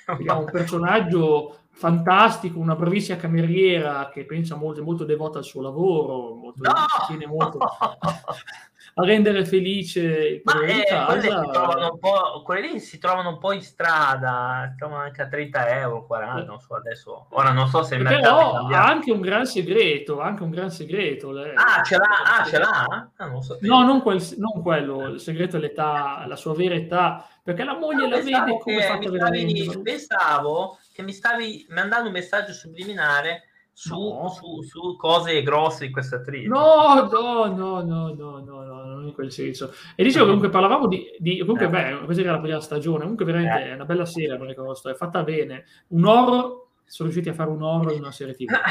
È 0.03 0.11
un 0.33 0.49
personaggio 0.51 1.57
fantastico, 1.71 2.59
una 2.59 2.75
bravissima 2.75 3.17
cameriera 3.17 4.09
che 4.09 4.25
pensa 4.25 4.55
molto, 4.55 4.83
molto 4.83 5.05
devota 5.05 5.37
al 5.37 5.45
suo 5.45 5.61
lavoro, 5.61 6.35
molto, 6.35 6.63
no! 6.63 6.73
tiene 7.07 7.27
molto 7.27 7.59
a 8.95 9.05
rendere 9.05 9.43
felice 9.45 10.41
Ma 10.43 10.53
eh, 10.61 11.05
quelle, 11.05 11.23
si 11.25 11.51
trovano 11.51 11.91
un 11.93 11.99
po', 11.99 12.41
quelle 12.43 12.61
lì 12.61 12.79
si 12.79 12.99
trovano 12.99 13.29
un 13.29 13.37
po' 13.39 13.51
in 13.51 13.61
strada, 13.61 14.67
si 14.69 14.77
trovano 14.77 15.01
anche 15.01 15.21
a 15.23 15.27
30 15.27 15.79
euro, 15.79 16.05
40, 16.05 16.43
non 16.43 16.59
so 16.59 16.75
adesso. 16.75 17.25
Ora 17.29 17.51
non 17.51 17.67
so 17.67 17.81
se 17.83 17.95
il 17.95 18.03
Però 18.03 18.67
ha 18.67 18.85
anche 18.85 19.11
un 19.11 19.21
gran 19.21 19.45
segreto, 19.45 20.19
anche 20.19 20.43
un 20.43 20.51
gran 20.51 20.69
segreto. 20.69 21.31
Lei. 21.31 21.53
Ah, 21.55 21.81
ce 21.83 21.97
l'ha? 21.97 22.37
Ah, 22.37 22.43
ce 22.45 22.57
l'ha? 22.59 23.09
Ah, 23.15 23.25
non 23.25 23.41
so 23.41 23.57
no, 23.61 23.83
non, 23.83 24.01
quel, 24.01 24.21
non, 24.37 24.61
quello, 24.61 25.07
il 25.07 25.19
segreto 25.19 25.57
è 25.57 25.59
l'età, 25.59 26.25
la 26.27 26.35
sua 26.35 26.53
vera 26.53 26.75
età, 26.75 27.27
perché 27.41 27.63
la 27.63 27.77
moglie 27.77 28.07
no, 28.07 28.09
la 28.09 28.21
vede 28.21 28.59
come 28.59 28.81
fatta 28.83 29.09
veramente. 29.09 29.79
Pensavo 29.81 30.77
che 30.93 31.01
mi 31.01 31.13
stavi 31.13 31.65
mandando 31.69 32.07
un 32.07 32.13
messaggio 32.13 32.53
subliminare 32.53 33.47
su, 33.75 33.95
no. 33.95 34.29
su, 34.29 34.61
su, 34.61 34.95
cose 34.95 35.41
grosse 35.41 35.87
di 35.87 35.91
questa 35.91 36.17
attrice. 36.17 36.47
No, 36.47 37.09
no, 37.11 37.45
no, 37.47 37.81
no, 37.81 38.13
no, 38.13 38.39
no, 38.39 38.63
no, 38.63 38.83
non 38.85 39.07
in 39.07 39.13
quel 39.13 39.31
senso. 39.31 39.73
E 39.95 40.03
dicevo, 40.03 40.25
comunque 40.25 40.49
parlavamo 40.49 40.87
di, 40.87 41.05
di 41.17 41.39
comunque, 41.39 41.65
eh. 41.65 41.69
beh, 41.69 42.05
questa 42.05 42.21
era 42.21 42.33
la 42.33 42.39
prima 42.39 42.61
stagione, 42.61 43.01
comunque 43.01 43.25
veramente 43.25 43.63
eh. 43.63 43.69
è 43.71 43.73
una 43.73 43.85
bella 43.85 44.05
serie, 44.05 44.35
è 44.35 44.93
fatta 44.95 45.23
bene. 45.23 45.65
Un 45.87 46.05
horror, 46.05 46.67
sono 46.85 47.09
riusciti 47.09 47.29
a 47.29 47.33
fare 47.33 47.49
un 47.49 47.63
horror 47.63 47.93
in 47.93 47.99
una 47.99 48.11
serie 48.11 48.35
TV. 48.35 48.51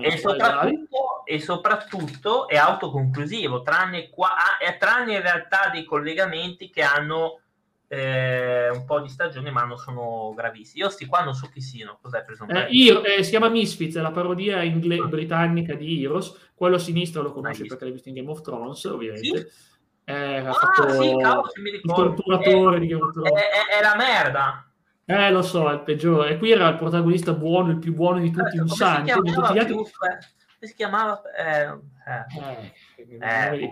E 0.00 0.16
soprattutto, 0.16 1.24
e 1.24 1.40
soprattutto, 1.40 2.48
è 2.48 2.56
autoconclusivo, 2.56 3.62
tranne, 3.62 4.10
qua, 4.10 4.28
ah, 4.28 4.76
tranne 4.78 5.14
in 5.14 5.22
realtà 5.22 5.70
dei 5.72 5.84
collegamenti 5.84 6.70
che 6.70 6.82
hanno 6.82 7.40
eh, 7.92 8.70
un 8.70 8.86
po' 8.86 9.00
di 9.00 9.08
stagioni, 9.10 9.50
ma 9.50 9.64
non 9.64 9.76
sono 9.76 10.32
gravissimi. 10.34 10.80
Io 10.82 10.88
sti 10.88 11.04
qua 11.04 11.22
non 11.24 11.34
so 11.34 11.50
chi 11.52 11.60
siano. 11.60 11.98
Cos'è 12.00 12.24
preso 12.24 12.46
eh, 12.48 12.68
Io, 12.70 13.04
eh, 13.04 13.22
si 13.22 13.28
chiama 13.28 13.50
Misfits, 13.50 13.96
è 13.96 14.00
la 14.00 14.10
parodia 14.10 14.62
ingle- 14.62 14.96
ah. 14.96 15.06
britannica 15.08 15.74
di 15.74 16.02
Heroes. 16.02 16.52
Quello 16.54 16.76
a 16.76 16.78
sinistra 16.78 17.20
lo 17.20 17.32
conosci 17.32 17.66
perché 17.66 17.84
l'hai 17.84 17.92
visto 17.92 18.08
in 18.08 18.14
Game 18.14 18.30
of 18.30 18.40
Thrones, 18.40 18.82
ovviamente. 18.84 19.50
Sì? 19.50 19.70
Eh, 20.04 20.36
ha 20.38 20.48
ah, 20.48 20.52
fatto 20.54 20.88
sì, 20.88 21.14
cavolo, 21.18 21.50
il 21.54 21.80
torturatore 21.82 22.80
di 22.80 22.86
Game 22.86 23.02
of 23.02 23.12
Thrones. 23.12 23.30
È, 23.30 23.36
è, 23.36 23.78
è, 23.78 23.82
la 23.82 23.94
merda. 23.94 24.72
Eh, 25.04 25.30
lo 25.30 25.42
so, 25.42 25.68
è 25.68 25.74
il 25.74 25.82
peggiore. 25.82 26.30
E 26.30 26.38
qui 26.38 26.50
era 26.50 26.68
il 26.68 26.76
protagonista 26.76 27.34
buono, 27.34 27.72
il 27.72 27.78
più 27.78 27.92
buono 27.92 28.20
di 28.20 28.30
tutti, 28.30 28.56
un 28.56 28.68
santo. 28.68 29.20
Come 29.20 30.20
si 30.60 30.74
chiamava? 30.74 31.20
Eh, 31.36 31.62
eh, 31.62 32.72
eh, 33.18 33.20
eh, 33.20 33.64
eh, 33.64 33.70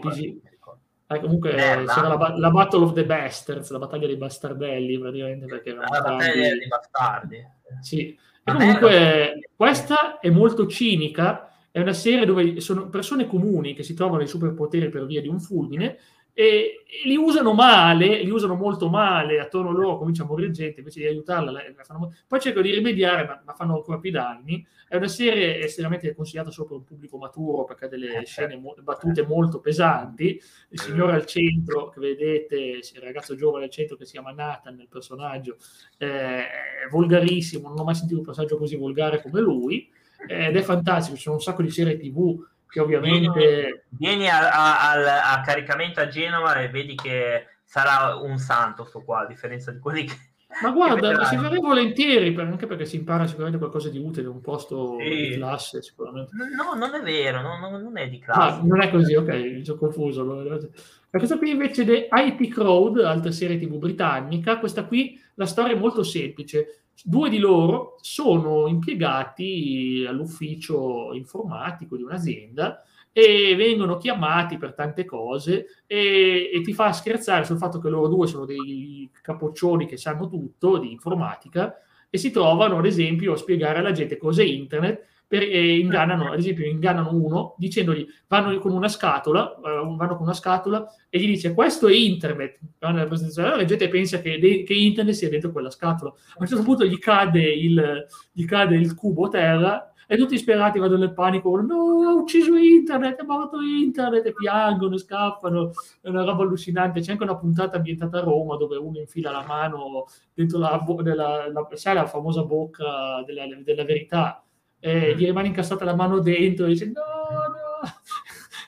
comunque 1.19 1.51
eh, 1.51 1.85
c'era 1.87 2.15
la, 2.15 2.35
la, 2.37 2.51
Battle 2.51 2.85
of 2.85 2.93
the 2.93 3.05
Bastards, 3.05 3.71
la 3.71 3.79
battaglia 3.79 4.07
dei 4.07 4.17
bastardelli, 4.17 4.99
praticamente 4.99 5.47
perché 5.47 5.75
la 5.75 5.85
battaglia 5.85 6.33
dei 6.33 6.69
bastardi. 6.69 7.45
Sì. 7.81 8.17
E 8.45 8.53
comunque 8.53 9.51
questa 9.57 10.21
è 10.21 10.31
molto 10.31 10.67
cinica, 10.69 11.51
è 11.73 11.81
una 11.81 11.93
serie 11.93 12.25
dove 12.25 12.61
sono 12.61 12.89
persone 12.89 13.27
comuni 13.27 13.75
che 13.75 13.83
si 13.83 13.95
trovano 13.95 14.23
i 14.23 14.29
superpoteri 14.29 14.89
per 14.89 15.07
via 15.07 15.21
di 15.21 15.29
un 15.29 15.41
fulmine 15.41 15.99
e, 16.33 16.85
e, 16.87 17.09
li 17.09 17.17
usano 17.17 17.53
male, 17.53 18.23
li 18.23 18.31
usano 18.31 18.55
molto 18.55 18.89
male, 18.89 19.41
attorno 19.41 19.71
a 19.71 19.73
loro 19.73 19.99
comincia 19.99 20.23
a 20.23 20.27
morire 20.27 20.51
gente, 20.51 20.81
invece 20.81 21.01
di 21.01 21.07
aiutarla, 21.07 21.51
la, 21.51 21.63
la 21.77 21.85
fanno... 21.85 22.15
poi 22.27 22.41
cercano 22.41 22.65
di 22.65 22.73
rimediare, 22.73 23.27
ma, 23.27 23.43
ma, 23.45 23.53
fanno 23.53 23.75
ancora 23.77 23.99
più 23.99 24.11
danni. 24.11 24.67
È 24.89 24.97
una 24.97 25.09
serie 25.09 25.63
estremamente 25.63 26.15
consigliata 26.15 26.51
solo 26.51 26.69
per 26.69 26.77
un 26.79 26.85
pubblico 26.85 27.17
maturo, 27.17 27.65
perché 27.65 27.85
ha 27.85 27.89
delle 27.89 28.21
eh, 28.21 28.27
scene 28.27 28.57
mo- 28.57 28.75
battute 28.83 29.25
molto 29.25 29.61
pesanti. 29.61 30.41
Il 30.71 30.81
signore 30.81 31.13
al 31.13 31.27
centro, 31.27 31.89
che 31.91 32.01
vedete, 32.01 32.57
il 32.57 33.01
ragazzo 33.01 33.35
giovane 33.37 33.65
al 33.65 33.71
centro 33.71 33.97
che 33.97 34.05
si 34.05 34.13
chiama 34.13 34.33
Nathan, 34.33 34.75
nel 34.77 34.89
personaggio, 34.89 35.57
eh, 35.99 36.07
è 36.07 36.89
volgarissimo, 36.91 37.69
non 37.69 37.79
ho 37.79 37.85
mai 37.85 37.95
sentito 37.95 38.19
un 38.19 38.25
personaggio 38.25 38.57
così 38.57 38.77
volgare 38.77 39.23
come 39.23 39.41
lui, 39.41 39.89
ed 40.27 40.57
è 40.57 40.63
fantastico, 40.63 41.17
ci 41.17 41.23
sono 41.23 41.37
un 41.37 41.41
sacco 41.41 41.63
di 41.63 41.71
serie 41.71 41.97
tv 41.97 42.45
che 42.71 42.81
ovviamente... 42.81 43.87
Vieni, 43.91 44.29
a, 44.29 44.51
a, 44.51 44.93
a, 44.93 45.33
a, 45.33 45.41
caricamento 45.43 46.01
a 46.01 46.09
Genova 46.09 46.55
e 46.55 46.69
vedi 46.69 46.95
che 46.95 47.47
sarà 47.65 48.17
un 48.17 48.39
santo 48.39 48.85
sto 48.85 49.03
qua, 49.03 49.21
a 49.21 49.27
differenza 49.27 49.71
di 49.71 49.79
quelli 49.79 50.05
che... 50.05 50.15
Ma 50.63 50.71
guarda, 50.71 51.25
ci 51.27 51.37
farei 51.37 51.61
volentieri, 51.61 52.33
per, 52.33 52.45
anche 52.45 52.67
perché 52.67 52.85
si 52.85 52.97
impara 52.97 53.27
sicuramente 53.27 53.59
qualcosa 53.59 53.89
di 53.89 53.99
utile, 53.99 54.27
un 54.27 54.41
posto 54.41 54.97
sì. 54.99 55.09
di 55.09 55.35
classe 55.37 55.81
sicuramente. 55.81 56.33
No, 56.57 56.75
non 56.75 56.93
è 56.93 57.03
vero, 57.03 57.41
no, 57.41 57.79
non 57.79 57.97
è 57.97 58.09
di 58.09 58.19
classe. 58.19 58.59
Ah, 58.59 58.63
non 58.65 58.83
è 58.83 58.91
così, 58.91 59.15
ok, 59.15 59.29
mi 59.29 59.65
sono 59.65 59.79
confuso. 59.79 60.25
Ma 60.25 61.19
questa 61.19 61.39
qui 61.39 61.51
invece 61.51 62.09
è 62.09 62.09
IT 62.11 62.53
Crowd, 62.53 62.99
altra 62.99 63.31
serie 63.31 63.59
tv 63.59 63.77
britannica, 63.77 64.59
questa 64.59 64.85
qui 64.85 65.21
la 65.35 65.47
storia 65.47 65.75
è 65.75 65.79
molto 65.79 66.03
semplice 66.03 66.83
Due 67.03 67.31
di 67.31 67.39
loro 67.39 67.97
sono 68.01 68.67
impiegati 68.67 70.05
all'ufficio 70.07 71.13
informatico 71.15 71.97
di 71.97 72.03
un'azienda 72.03 72.83
e 73.13 73.55
vengono 73.57 73.97
chiamati 73.97 74.57
per 74.57 74.75
tante 74.75 75.05
cose 75.05 75.83
e, 75.87 76.51
e, 76.53 76.61
ti 76.61 76.73
fa 76.73 76.93
scherzare 76.93 77.45
sul 77.45 77.59
fatto 77.59 77.79
che 77.79 77.89
loro 77.89 78.09
due 78.09 78.27
sono 78.27 78.45
dei 78.45 79.11
capoccioni 79.21 79.87
che 79.87 79.97
sanno 79.97 80.29
tutto 80.29 80.79
di 80.79 80.93
informatica 80.93 81.75
e 82.09 82.19
si 82.19 82.31
trovano 82.31 82.79
ad 82.79 82.87
esempio 82.87 83.33
a 83.33 83.37
spiegare 83.37 83.79
alla 83.79 83.93
gente 83.93 84.17
cos'è 84.17 84.45
internet 84.45 85.07
per, 85.31 85.45
e 85.45 85.79
ingannano, 85.79 86.33
ad 86.33 86.41
esempio, 86.41 86.67
ingannano 86.67 87.15
uno 87.15 87.55
dicendogli 87.57 88.05
vanno 88.27 88.59
con 88.59 88.73
una 88.73 88.89
scatola, 88.89 89.55
uh, 89.59 89.95
vanno 89.95 90.17
con 90.17 90.27
una 90.27 90.35
scatola 90.35 90.85
e 91.09 91.21
gli 91.21 91.27
dice 91.27 91.55
questo 91.55 91.87
è 91.87 91.95
internet. 91.95 92.59
Allora, 92.81 93.07
la 93.07 93.65
gente 93.65 93.89
pensa 93.89 94.21
che, 94.21 94.41
de- 94.41 94.65
che, 94.65 94.75
internet 94.75 95.15
sia 95.15 95.29
dentro 95.29 95.53
quella 95.53 95.71
scatola. 95.71 96.11
A 96.11 96.37
un 96.37 96.47
certo 96.49 96.65
punto 96.65 96.85
gli 96.85 96.99
cade 96.99 97.49
il, 97.49 98.07
gli 98.33 98.45
cade 98.45 98.75
il 98.75 98.93
cubo 98.97 99.29
terra 99.29 99.93
e 100.09 100.17
tutti 100.17 100.37
sperati 100.37 100.81
vanno 100.81 100.97
nel 100.97 101.13
panico, 101.13 101.61
no, 101.61 102.09
ha 102.09 102.13
ucciso 102.13 102.57
internet, 102.57 103.21
ha 103.21 103.25
morto 103.25 103.61
internet, 103.61 104.27
e 104.27 104.33
piangono, 104.33 104.97
scappano, 104.97 105.71
è 106.01 106.09
una 106.09 106.25
roba 106.25 106.43
allucinante. 106.43 107.03
C'è 107.03 107.13
anche 107.13 107.23
una 107.23 107.37
puntata 107.37 107.77
ambientata 107.77 108.19
a 108.19 108.23
Roma 108.23 108.57
dove 108.57 108.77
uno 108.77 108.99
infila 108.99 109.31
la 109.31 109.45
mano 109.47 110.07
dentro 110.35 110.59
la, 110.59 110.85
della, 111.05 111.49
la, 111.53 111.69
sai, 111.75 111.95
la 111.95 112.07
famosa 112.07 112.43
bocca 112.43 113.23
della, 113.25 113.47
della 113.63 113.85
verità 113.85 114.45
eh, 114.81 115.15
gli 115.15 115.27
rimane 115.27 115.49
incastrata 115.49 115.85
la 115.85 115.95
mano 115.95 116.21
dentro 116.21 116.65
e 116.65 116.69
dice 116.69 116.87
no, 116.87 116.93
no. 116.93 117.59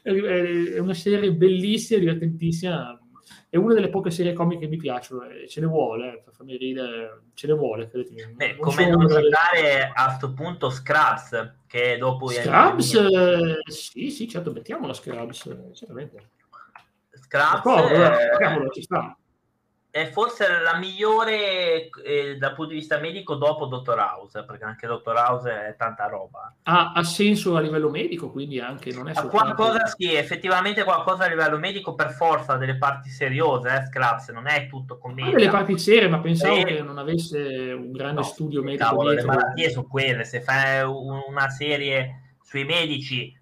È 0.03 0.79
una 0.79 0.95
serie 0.95 1.33
bellissima, 1.33 2.01
divertentissima. 2.01 2.99
È 3.49 3.57
una 3.57 3.75
delle 3.75 3.91
poche 3.91 4.11
serie 4.11 4.33
comiche 4.33 4.63
che 4.63 4.69
mi 4.69 4.79
piacciono, 4.79 5.23
ce 5.47 5.61
ne 5.61 5.67
vuole, 5.67 6.15
eh, 6.15 6.23
per 6.25 6.33
farmi 6.35 6.57
ridere, 6.57 7.25
ce 7.35 7.47
ne 7.47 7.53
vuole. 7.53 7.91
Beh, 8.35 8.57
come 8.57 8.89
non 8.89 9.07
citare 9.09 9.93
a 9.95 10.07
questo 10.07 10.33
punto 10.33 10.71
Scrubs, 10.71 11.57
che 11.67 11.99
dopo... 11.99 12.29
Scrubs, 12.29 12.95
eh, 12.95 13.59
sì, 13.71 14.11
sì, 14.11 14.27
certo, 14.27 14.53
mettiamola 14.53 14.95
Scrubs, 14.95 15.55
certamente. 15.75 16.31
Scrubs... 17.13 17.91
Eh, 17.91 18.71
ci 18.73 18.83
sta 18.83 19.17
è 19.93 20.09
forse 20.11 20.47
la 20.49 20.79
migliore 20.79 21.91
eh, 22.03 22.37
dal 22.39 22.55
punto 22.55 22.73
di 22.73 22.79
vista 22.79 22.99
medico 22.99 23.35
dopo 23.35 23.67
Dottor 23.67 23.99
House, 23.99 24.43
perché 24.43 24.65
anche 24.65 24.87
Dottor 24.87 25.15
House 25.17 25.51
è 25.51 25.77
tanta 25.77 26.07
roba. 26.07 26.51
Ha, 26.63 26.93
ha 26.95 27.05
senso 27.05 27.57
a 27.57 27.61
livello 27.61 27.91
medico, 27.91 28.31
quindi 28.31 28.59
anche 28.59 28.91
non 28.91 29.11
è 29.11 29.13
soltanto... 29.13 29.55
Qualcosa 29.55 29.85
sì, 29.85 30.15
effettivamente 30.15 30.83
qualcosa 30.83 31.25
a 31.25 31.29
livello 31.29 31.59
medico 31.59 31.95
per 31.95 32.11
forza 32.13 32.57
delle 32.57 32.79
parti 32.79 33.11
seriose, 33.11 33.69
eh, 33.69 33.85
Scraps, 33.85 34.31
non 34.31 34.47
è 34.47 34.67
tutto 34.67 34.97
commedia. 34.97 35.37
Delle 35.37 35.51
parti 35.51 35.77
serie, 35.79 36.09
ma 36.09 36.21
pensavo 36.21 36.57
e... 36.57 36.65
che 36.65 36.81
non 36.81 36.97
avesse 36.97 37.39
un 37.77 37.93
grande 37.93 38.23
no, 38.23 38.27
studio 38.27 38.63
medico 38.63 38.85
cavolo, 38.85 39.11
dietro. 39.11 39.31
Le 39.31 39.37
malattie 39.37 39.71
sono 39.71 39.87
quelle, 39.87 40.25
se 40.25 40.41
fai 40.41 40.83
una 40.87 41.51
serie 41.51 42.37
sui 42.41 42.65
medici 42.65 43.39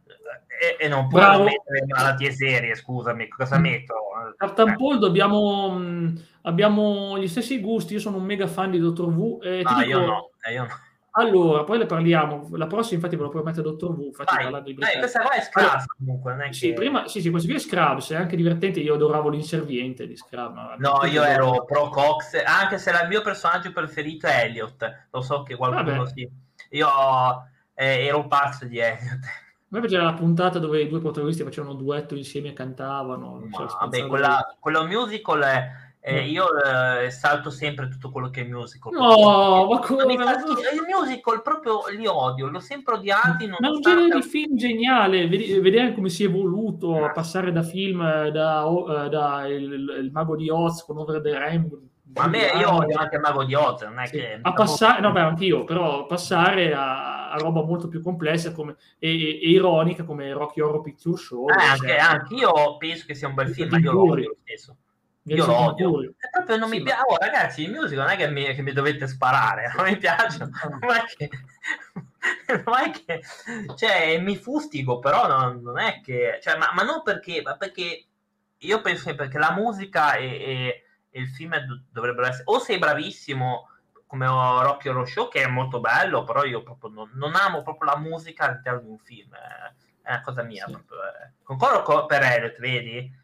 e, 0.61 0.85
e 0.85 0.89
non 0.89 1.07
puoi 1.07 1.23
mettere 1.45 1.87
malattie 1.87 2.33
serie, 2.33 2.75
scusami, 2.75 3.29
cosa 3.29 3.57
metto? 3.57 3.95
Captain 4.37 4.77
Paul 4.77 4.99
dobbiamo, 4.99 5.79
mm, 5.79 6.17
abbiamo 6.43 7.19
gli 7.19 7.29
stessi 7.29 7.61
gusti, 7.61 7.95
io 7.95 8.01
sono 8.01 8.17
un 8.19 8.25
mega 8.25 8.47
fan 8.47 8.71
di 8.71 8.79
Dottor 8.79 9.13
V. 9.13 9.39
Eh, 9.43 9.63
no, 9.63 9.75
dico, 9.75 9.89
io 9.89 10.07
no, 10.07 10.31
eh, 10.47 10.53
io 10.53 10.63
no. 10.63 10.69
allora, 11.13 11.65
poi 11.65 11.79
ne 11.79 11.87
parliamo. 11.87 12.49
La 12.53 12.67
prossima, 12.67 12.97
infatti, 12.97 13.17
ve 13.17 13.23
lo 13.23 13.29
promette 13.29 13.63
Dottor 13.63 13.95
V. 13.95 14.01
Infatti, 14.01 14.35
Vai, 14.35 14.43
parlando 14.45 14.69
di 14.69 14.75
questa 14.75 15.21
qua 15.21 15.33
è 15.33 15.41
Scrubs 15.41 15.69
allora, 15.69 15.85
comunque. 15.97 16.31
Non 16.33 16.43
è 16.43 16.53
sì, 16.53 16.69
che... 16.69 16.73
prima, 16.75 17.09
sì, 17.09 17.21
sì, 17.21 17.31
questo 17.31 17.49
qui 17.49 17.57
è 17.57 17.61
Scrubs, 17.61 18.11
è 18.11 18.17
anche 18.17 18.37
divertente. 18.37 18.81
Io 18.81 18.95
adoravo 18.95 19.29
l'inserviente 19.29 20.07
di 20.07 20.17
Scrubs. 20.17 20.79
No, 20.79 21.05
io 21.05 21.23
ero 21.23 21.65
pro 21.65 21.89
Cox, 21.89 22.43
anche 22.45 22.79
se 22.79 22.91
il 22.91 23.09
mio 23.09 23.23
personaggio 23.23 23.73
preferito 23.73 24.27
è 24.27 24.45
Elliot. 24.45 25.07
Lo 25.11 25.21
so 25.21 25.43
che 25.43 25.57
qualcuno 25.57 25.99
Vabbè. 25.99 26.11
sì. 26.11 26.29
Io 26.71 26.89
eh, 27.75 28.07
ero 28.07 28.19
un 28.19 28.29
pazzo 28.29 28.65
di 28.65 28.79
Elliot. 28.79 29.25
A 29.73 29.77
me 29.77 29.81
piaceva 29.81 30.03
la 30.03 30.15
puntata 30.15 30.59
dove 30.59 30.81
i 30.81 30.89
due 30.89 30.99
protagonisti 30.99 31.45
facevano 31.45 31.75
duetto 31.75 32.17
insieme 32.17 32.49
e 32.49 32.53
cantavano. 32.53 33.41
Cioè, 33.53 33.67
vabbè, 33.67 34.07
quella, 34.09 34.57
quello 34.59 34.85
musical 34.85 35.41
è 35.43 35.71
eh, 36.03 36.27
io 36.29 36.47
eh, 36.57 37.11
salto 37.11 37.51
sempre 37.51 37.89
tutto 37.89 38.11
quello 38.11 38.31
che 38.31 38.41
è 38.41 38.45
musical. 38.45 38.91
No, 38.93 39.67
ma 39.67 39.79
come? 39.81 40.17
Fa... 40.17 40.33
Il 40.33 40.87
musical 40.89 41.43
proprio 41.43 41.81
li 41.95 42.07
odio, 42.07 42.49
l'ho 42.49 42.59
sempre 42.59 42.95
odiati. 42.95 43.47
Ma 43.47 43.57
è 43.59 43.69
un 43.69 43.81
genere 43.83 44.17
di 44.17 44.23
film 44.23 44.57
geniale, 44.57 45.29
vedere 45.29 45.93
come 45.93 46.09
si 46.09 46.25
è 46.25 46.27
evoluto 46.27 47.05
a 47.05 47.11
passare 47.11 47.53
da 47.53 47.63
film 47.63 48.01
eh, 48.01 48.31
da, 48.31 48.65
uh, 48.65 49.09
da 49.09 49.47
il, 49.47 49.73
il, 50.01 50.11
Mago 50.11 50.37
di 50.37 50.49
Oz 50.49 50.85
con 50.85 50.97
Over 50.97 51.21
the 51.21 51.39
Rainbow. 51.39 51.83
Ma 52.15 52.25
a 52.25 52.29
me 52.29 52.47
io 52.59 52.75
odio 52.75 52.99
anche 52.99 53.17
il 53.17 53.21
Mago 53.21 53.45
di 53.45 53.55
Oz, 53.55 53.83
non 53.83 53.99
è 54.01 54.07
sì. 54.07 54.17
che... 54.17 54.39
A 54.41 54.53
passare, 54.55 55.01
no, 55.03 55.13
beh, 55.13 55.21
anch'io, 55.21 55.65
però 55.65 56.07
passare 56.07 56.73
a, 56.73 57.31
a 57.31 57.37
roba 57.37 57.63
molto 57.63 57.89
più 57.89 58.03
complessa 58.03 58.53
come, 58.53 58.77
e, 58.99 59.11
e, 59.11 59.29
e, 59.43 59.51
ironica 59.51 60.03
come 60.05 60.33
Rocky 60.33 60.61
Horror 60.61 60.81
Picture 60.81 61.17
Show. 61.17 61.49
Eh, 61.51 61.63
anche, 61.63 61.87
cioè, 61.87 61.99
anche 61.99 62.35
io 62.35 62.77
penso 62.79 63.05
che 63.07 63.15
sia 63.15 63.29
un 63.29 63.35
bel 63.35 63.51
film, 63.51 63.69
ma 63.69 63.79
io 63.79 63.93
lo 63.93 64.11
odio 64.11 64.29
lo 64.29 64.37
stesso. 64.43 64.77
Io 65.25 65.47
lo 65.47 65.55
odio. 65.55 66.15
È 66.17 66.31
proprio 66.31 66.57
non 66.57 66.71
sì, 66.71 66.79
mi 66.79 66.83
piace. 66.83 67.03
Oh, 67.07 67.17
ragazzi, 67.17 67.63
il 67.63 67.71
musical 67.71 68.05
non 68.05 68.15
è 68.15 68.17
che 68.17 68.29
mi, 68.29 68.55
che 68.55 68.63
mi 68.63 68.73
dovete 68.73 69.07
sparare, 69.07 69.73
non 69.77 69.85
mi 69.85 69.97
piace. 69.97 70.39
Non 70.39 70.95
è 70.95 71.05
che, 71.15 71.31
non 72.65 72.79
è 72.79 72.91
che 72.91 73.23
cioè, 73.77 74.19
mi 74.19 74.37
fustigo, 74.37 74.99
però 74.99 75.27
non, 75.27 75.61
non 75.63 75.79
è 75.79 76.01
che. 76.01 76.39
Cioè, 76.43 76.57
ma, 76.57 76.71
ma, 76.73 76.83
non 76.83 77.03
perché, 77.03 77.43
ma 77.43 77.57
perché 77.57 78.07
io 78.57 78.81
penso 78.81 79.03
sempre 79.05 79.29
che 79.29 79.39
la 79.39 79.53
musica 79.53 80.15
e, 80.15 80.27
e, 80.27 80.85
e 81.11 81.21
il 81.21 81.29
film 81.29 81.55
dovrebbero 81.91 82.27
essere. 82.27 82.45
O 82.47 82.59
sei 82.59 82.79
bravissimo 82.79 83.69
come 84.07 84.27
Rocky 84.27 84.89
Horror 84.89 85.09
Show, 85.09 85.29
che 85.29 85.43
è 85.43 85.47
molto 85.47 85.81
bello, 85.81 86.25
però 86.25 86.45
io 86.45 86.63
proprio 86.63 86.91
non, 86.91 87.11
non 87.15 87.37
amo 87.37 87.63
proprio 87.63 87.93
la 87.93 87.99
musica 87.99 88.47
all'interno 88.47 88.81
di 88.81 88.89
un 88.89 88.99
film. 88.99 89.35
È 90.03 90.11
una 90.11 90.21
cosa 90.23 90.43
mia. 90.43 90.65
Sì. 90.67 90.73
Proprio, 90.73 90.99
eh. 90.99 91.33
Concordo 91.43 92.07
per 92.07 92.23
Elliot, 92.23 92.59
vedi? 92.59 93.19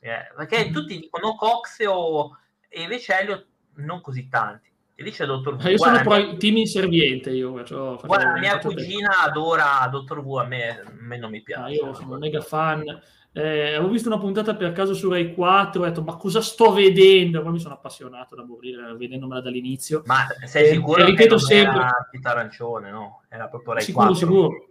Eh, 0.00 0.32
perché 0.36 0.70
tutti 0.70 0.98
dicono 0.98 1.34
Cox 1.34 1.84
o... 1.86 2.36
e 2.68 2.82
invece 2.82 3.18
Elliot 3.18 3.46
non 3.76 4.00
così 4.00 4.28
tanti. 4.28 4.68
E 5.00 5.10
c'è 5.12 5.26
Dottor 5.26 5.56
V. 5.56 5.64
Eh, 5.64 5.70
io 5.70 5.78
sono 5.78 6.00
pro 6.00 6.36
team 6.38 6.56
inserviente. 6.56 7.30
Io 7.30 7.54
faccio, 7.56 7.94
faccio 7.98 8.06
guarda, 8.08 8.36
mia 8.36 8.58
cugina 8.58 9.10
te. 9.10 9.28
adora 9.28 9.88
Dottor 9.88 10.24
V, 10.24 10.36
a 10.38 10.44
me, 10.44 10.70
a 10.70 10.92
me 10.98 11.16
non 11.16 11.30
mi 11.30 11.40
piace. 11.40 11.62
Ah, 11.62 11.68
io 11.86 11.94
sono 11.94 12.14
un 12.14 12.18
mega 12.18 12.40
fan. 12.40 12.82
Eh, 13.30 13.74
avevo 13.74 13.90
visto 13.90 14.08
una 14.08 14.18
puntata 14.18 14.56
per 14.56 14.72
caso 14.72 14.94
su 14.94 15.08
Rai 15.08 15.32
4 15.32 15.82
ho 15.82 15.84
detto 15.84 16.02
ma 16.02 16.16
cosa 16.16 16.40
sto 16.40 16.72
vedendo? 16.72 17.42
Poi 17.42 17.52
mi 17.52 17.60
sono 17.60 17.74
appassionato 17.74 18.34
da 18.34 18.44
morire 18.44 18.96
vedendomela 18.96 19.40
dall'inizio. 19.40 20.02
Ma 20.06 20.26
sei 20.44 20.64
eh, 20.64 20.72
sicuro 20.72 21.04
che 21.04 21.10
ripeto 21.10 21.38
sempre... 21.38 21.78
era 21.78 22.30
Arancione, 22.30 22.90
no? 22.90 23.22
Era 23.28 23.46
proprio 23.46 23.74
Rai 23.74 23.84
sicuro, 23.84 24.06
4? 24.06 24.26
Sicuro, 24.26 24.68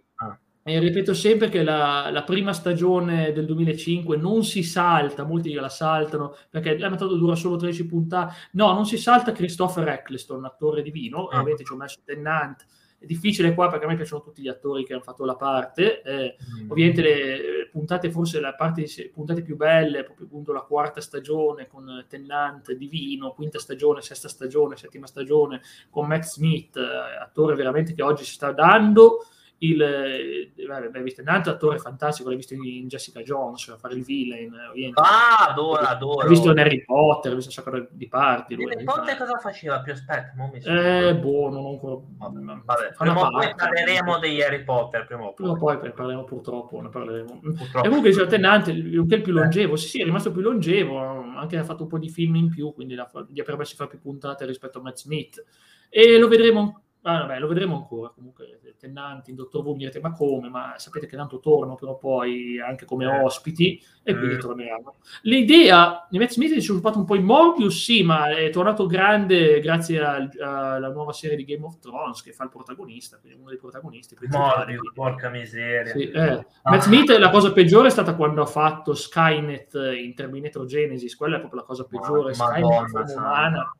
e 0.68 0.78
ripeto 0.78 1.14
sempre 1.14 1.48
che 1.48 1.62
la, 1.62 2.10
la, 2.10 2.22
prima 2.24 2.52
stagione 2.52 3.32
del 3.32 3.46
2005 3.46 4.16
non 4.16 4.44
si 4.44 4.62
salta, 4.62 5.24
molti 5.24 5.52
la 5.54 5.68
saltano 5.70 6.36
perché 6.50 6.76
la 6.76 6.90
metodo 6.90 7.16
dura 7.16 7.34
solo 7.34 7.56
13 7.56 7.86
puntate. 7.86 8.34
No, 8.52 8.74
non 8.74 8.84
si 8.84 8.98
salta 8.98 9.32
Christopher 9.32 9.88
Eccleston, 9.88 10.44
attore 10.44 10.82
divino, 10.82 11.26
ah. 11.28 11.36
ovviamente 11.36 11.64
ci 11.64 11.72
ho 11.72 11.76
messo 11.76 12.00
Tennant. 12.04 12.66
È 12.98 13.06
difficile 13.06 13.54
qua 13.54 13.68
perché 13.68 13.84
a 13.84 13.88
me 13.88 13.94
piacciono 13.94 14.22
tutti 14.22 14.42
gli 14.42 14.48
attori 14.48 14.84
che 14.84 14.92
hanno 14.92 15.02
fatto 15.02 15.24
la 15.24 15.36
parte. 15.36 16.02
Eh, 16.02 16.36
mm. 16.62 16.70
Ovviamente 16.70 17.00
le 17.00 17.68
puntate, 17.70 18.10
forse 18.10 18.40
la 18.40 18.54
parte 18.54 18.82
di 18.82 19.10
puntate 19.10 19.42
più 19.42 19.56
belle, 19.56 20.02
proprio 20.02 20.26
appunto 20.26 20.52
la 20.52 20.62
quarta 20.62 21.00
stagione 21.00 21.66
con 21.66 22.04
Tennant 22.08 22.72
divino, 22.72 23.32
quinta 23.32 23.58
stagione, 23.58 24.02
sesta 24.02 24.28
stagione, 24.28 24.76
settima 24.76 25.06
stagione 25.06 25.62
con 25.88 26.06
Matt 26.06 26.24
Smith, 26.24 26.76
eh, 26.76 27.22
attore 27.22 27.54
veramente 27.54 27.94
che 27.94 28.02
oggi 28.02 28.24
si 28.24 28.32
sta 28.32 28.52
dando 28.52 29.20
il 29.60 29.82
eh, 29.82 30.52
vabbè, 30.66 31.02
visto 31.02 31.20
un 31.20 31.28
altro 31.28 31.52
attore 31.52 31.78
fantastico, 31.78 32.28
l'hai 32.28 32.36
visto 32.36 32.54
in 32.54 32.86
Jessica 32.86 33.22
Jones 33.22 33.68
a 33.68 33.76
fare 33.76 33.94
il 33.94 34.04
villain. 34.04 34.52
Oriente. 34.70 35.00
Ah, 35.00 35.48
adoro, 35.48 35.80
adoro. 35.80 36.20
L'hai 36.20 36.28
visto 36.28 36.50
in 36.52 36.58
Harry 36.58 36.84
Potter, 36.84 37.32
l'hai 37.32 37.40
visto 37.40 37.60
un 37.60 37.64
sacco 37.64 37.88
di 37.90 38.08
parti. 38.08 38.54
Harry 38.54 38.84
Potter 38.84 39.16
cosa 39.16 39.38
faceva 39.38 39.80
più? 39.80 39.92
Aspetta, 39.92 40.32
non 40.36 40.50
mi 40.50 40.60
Eh, 40.60 41.16
boh, 41.16 41.50
non 41.50 41.64
ho 41.64 41.70
ancora... 41.70 42.00
Vabbè, 42.18 42.40
vabbè. 42.64 42.94
prima 42.96 43.26
o 43.26 43.30
poi 43.30 43.54
parleremo 43.56 44.18
degli 44.18 44.40
Harry 44.40 44.62
Potter, 44.62 45.06
prima 45.06 45.24
o 45.24 45.34
poi. 45.34 45.56
Poi 45.78 45.92
parleremo 45.92 46.24
purtroppo, 46.24 46.80
ne 46.80 46.88
parleremo. 46.88 47.40
Purtroppo. 47.40 47.84
E 47.84 47.88
comunque 47.88 48.10
il 48.10 48.26
tenante, 48.28 48.70
il 48.70 49.06
più 49.06 49.32
longevo, 49.32 49.74
sì, 49.74 49.88
sì, 49.88 50.00
è 50.00 50.04
rimasto 50.04 50.30
più 50.30 50.40
longevo, 50.40 50.98
anche 50.98 51.56
ha 51.56 51.64
fatto 51.64 51.82
un 51.82 51.88
po' 51.88 51.98
di 51.98 52.08
film 52.08 52.36
in 52.36 52.48
più, 52.48 52.72
quindi 52.72 52.94
gli 52.94 52.98
ha 53.40 53.44
permesso 53.44 53.72
di 53.72 53.76
fare 53.76 53.90
più 53.90 54.00
puntate 54.00 54.46
rispetto 54.46 54.78
a 54.78 54.82
Matt 54.82 54.98
Smith. 54.98 55.44
E 55.90 56.18
lo 56.18 56.28
vedremo 56.28 56.82
Ah, 57.02 57.20
vabbè, 57.20 57.38
lo 57.38 57.48
vedremo 57.48 57.76
ancora. 57.76 58.10
Comunque, 58.10 58.60
Tennanti, 58.78 59.30
il 59.30 59.36
dottor 59.36 59.64
Wu, 59.64 59.72
mi 59.72 59.78
direte, 59.78 60.00
ma 60.00 60.12
come? 60.12 60.48
Ma 60.48 60.74
sapete 60.76 61.06
che 61.06 61.16
tanto 61.16 61.40
tornano 61.40 61.74
però 61.74 61.96
poi 61.96 62.60
anche 62.60 62.84
come 62.84 63.04
eh. 63.04 63.20
ospiti 63.22 63.82
e 64.02 64.16
quindi 64.16 64.36
mm. 64.36 64.38
torneranno. 64.38 64.94
L'idea 65.22 66.06
di 66.08 66.18
Matt 66.18 66.30
Smith 66.30 66.54
è 66.54 66.60
sviluppato 66.60 66.98
un 66.98 67.04
po' 67.04 67.16
in 67.16 67.24
Morbius, 67.24 67.82
sì, 67.82 68.02
ma 68.02 68.30
è 68.30 68.50
tornato 68.50 68.86
grande 68.86 69.60
grazie 69.60 70.00
alla 70.00 70.90
nuova 70.90 71.12
serie 71.12 71.36
di 71.36 71.44
Game 71.44 71.64
of 71.64 71.78
Thrones 71.78 72.22
che 72.22 72.32
fa 72.32 72.44
il 72.44 72.50
protagonista, 72.50 73.18
quindi 73.18 73.38
uno 73.38 73.50
dei 73.50 73.58
protagonisti. 73.58 74.16
Morbius, 74.28 74.92
porca 74.94 75.28
miseria. 75.28 75.92
Sì, 75.92 76.10
eh. 76.10 76.20
ah. 76.20 76.46
Matt 76.64 76.82
Smith, 76.82 77.10
la 77.10 77.30
cosa 77.30 77.52
peggiore 77.52 77.88
è 77.88 77.90
stata 77.90 78.14
quando 78.14 78.42
ha 78.42 78.46
fatto 78.46 78.94
Skynet 78.94 79.74
in 79.74 80.14
Terminator 80.14 80.64
Genesis, 80.64 81.16
quella 81.16 81.36
è 81.36 81.40
proprio 81.40 81.60
la 81.60 81.66
cosa 81.66 81.84
peggiore. 81.84 82.34
Ma, 82.36 82.46
Skynet, 82.46 82.92
Madonna, 82.92 83.12
umana. 83.12 83.72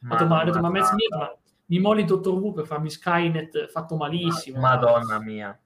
Madonna, 0.00 0.44
ma, 0.44 0.60
ma 0.60 0.70
Matt 0.70 0.86
Smith, 0.86 1.14
ma 1.16 1.34
mi 1.74 1.80
molli 1.80 2.04
Dottor 2.04 2.34
Who 2.34 2.52
per 2.52 2.66
farmi 2.66 2.88
Skynet 2.88 3.66
fatto 3.66 3.96
malissimo. 3.96 4.60
Madonna 4.60 5.18
mia. 5.20 5.58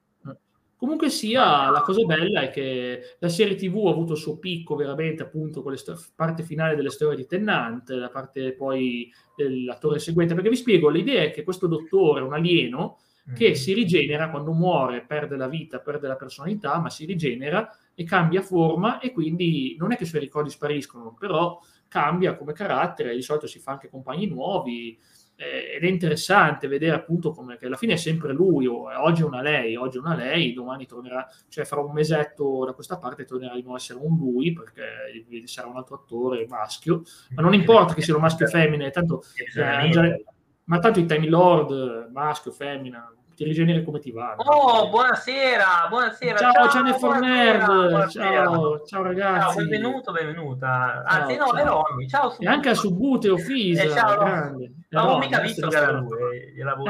Comunque 0.75 1.09
sia, 1.09 1.69
la 1.69 1.81
cosa 1.81 2.05
bella 2.05 2.41
è 2.41 2.49
che 2.49 3.17
la 3.19 3.27
serie 3.27 3.55
TV 3.55 3.85
ha 3.87 3.91
avuto 3.91 4.13
il 4.13 4.17
suo 4.17 4.39
picco 4.39 4.75
veramente 4.75 5.21
appunto 5.21 5.61
con 5.61 5.73
la 5.73 5.99
parte 6.15 6.41
finale 6.41 6.75
delle 6.75 6.89
storie 6.89 7.17
di 7.17 7.25
Tennant, 7.25 7.89
la 7.89 8.09
parte 8.09 8.53
poi 8.53 9.11
dell'attore 9.35 9.99
seguente, 9.99 10.33
perché 10.33 10.49
vi 10.49 10.55
spiego, 10.55 10.87
l'idea 10.87 11.23
è 11.23 11.31
che 11.31 11.43
questo 11.43 11.67
dottore, 11.67 12.21
un 12.21 12.33
alieno, 12.33 12.99
che 13.35 13.49
mm. 13.49 13.53
si 13.53 13.73
rigenera 13.73 14.29
quando 14.29 14.53
muore, 14.53 15.05
perde 15.05 15.35
la 15.35 15.49
vita, 15.49 15.79
perde 15.79 16.07
la 16.07 16.15
personalità, 16.15 16.79
ma 16.79 16.89
si 16.89 17.03
rigenera 17.03 17.69
e 17.93 18.05
cambia 18.05 18.41
forma 18.41 18.99
e 18.99 19.11
quindi 19.11 19.75
non 19.77 19.91
è 19.91 19.97
che 19.97 20.03
i 20.03 20.07
suoi 20.07 20.21
ricordi 20.21 20.49
spariscono, 20.49 21.13
però 21.13 21.59
cambia 21.89 22.37
come 22.37 22.53
carattere, 22.53 23.15
di 23.15 23.21
solito 23.21 23.47
si 23.47 23.59
fa 23.59 23.73
anche 23.73 23.89
compagni 23.89 24.27
nuovi, 24.27 24.97
eh, 25.39 25.75
ed 25.75 25.83
è 25.85 25.87
interessante 25.87 26.67
vedere 26.67 26.93
appunto 26.93 27.31
come 27.31 27.57
che 27.57 27.67
alla 27.67 27.77
fine 27.77 27.93
è 27.93 27.95
sempre 27.95 28.33
lui, 28.33 28.67
o, 28.67 28.89
oggi 29.01 29.21
è 29.21 29.25
una 29.25 29.41
lei, 29.41 29.77
oggi 29.77 29.95
è 29.95 30.01
una 30.01 30.13
lei, 30.13 30.51
domani 30.51 30.85
tornerà, 30.85 31.25
cioè 31.47 31.63
fra 31.63 31.79
un 31.79 31.93
mesetto 31.93 32.65
da 32.65 32.73
questa 32.73 32.97
parte 32.97 33.23
tornerà 33.23 33.55
di 33.55 33.61
nuovo 33.61 33.75
a 33.75 33.79
essere 33.79 33.99
un 34.01 34.17
lui 34.17 34.51
perché 34.51 35.45
sarà 35.45 35.69
un 35.69 35.77
altro 35.77 35.95
attore 35.95 36.45
maschio, 36.45 37.03
ma 37.35 37.41
non 37.41 37.53
importa 37.53 37.93
che 37.93 38.01
sia 38.01 38.15
un 38.15 38.21
maschio 38.21 38.47
o 38.47 38.49
femmina, 38.49 38.89
tanto, 38.89 39.23
eh, 39.55 40.25
ma 40.65 40.79
tanto 40.79 40.99
i 40.99 41.05
Time 41.05 41.29
Lord, 41.29 42.09
maschio, 42.11 42.51
femmina, 42.51 43.09
ti 43.39 43.45
rigeneri 43.45 43.85
come 43.85 43.99
ti 43.99 44.11
va. 44.11 44.35
Oh, 44.35 44.89
buonasera, 44.89 45.87
buonasera. 45.87 46.37
Ciao, 46.37 46.67
ciao, 46.67 46.99
ciao 46.99 47.19
Nerd. 47.19 48.09
Ciao, 48.09 48.85
ciao 48.85 49.01
ragazzi. 49.01 49.55
Ciao, 49.55 49.55
benvenuto, 49.55 50.11
benvenuta. 50.11 51.03
Anzi, 51.05 51.35
ciao, 51.35 51.51
no, 51.53 51.57
ciao. 51.57 51.81
Ronny. 51.87 52.07
Ciao, 52.09 52.35
E 52.37 52.45
anche 52.47 52.67
a 52.67 52.73
Subute 52.73 53.29
o 53.29 53.37
Fisa. 53.37 53.83
Eh, 53.83 53.91
ciao, 53.91 54.19
grande. 54.19 54.73
Non 54.89 55.03
avevo 55.03 55.19
mica 55.19 55.39
visto 55.39 55.69
che 55.69 55.77
era 55.77 55.91
lui. 55.91 56.17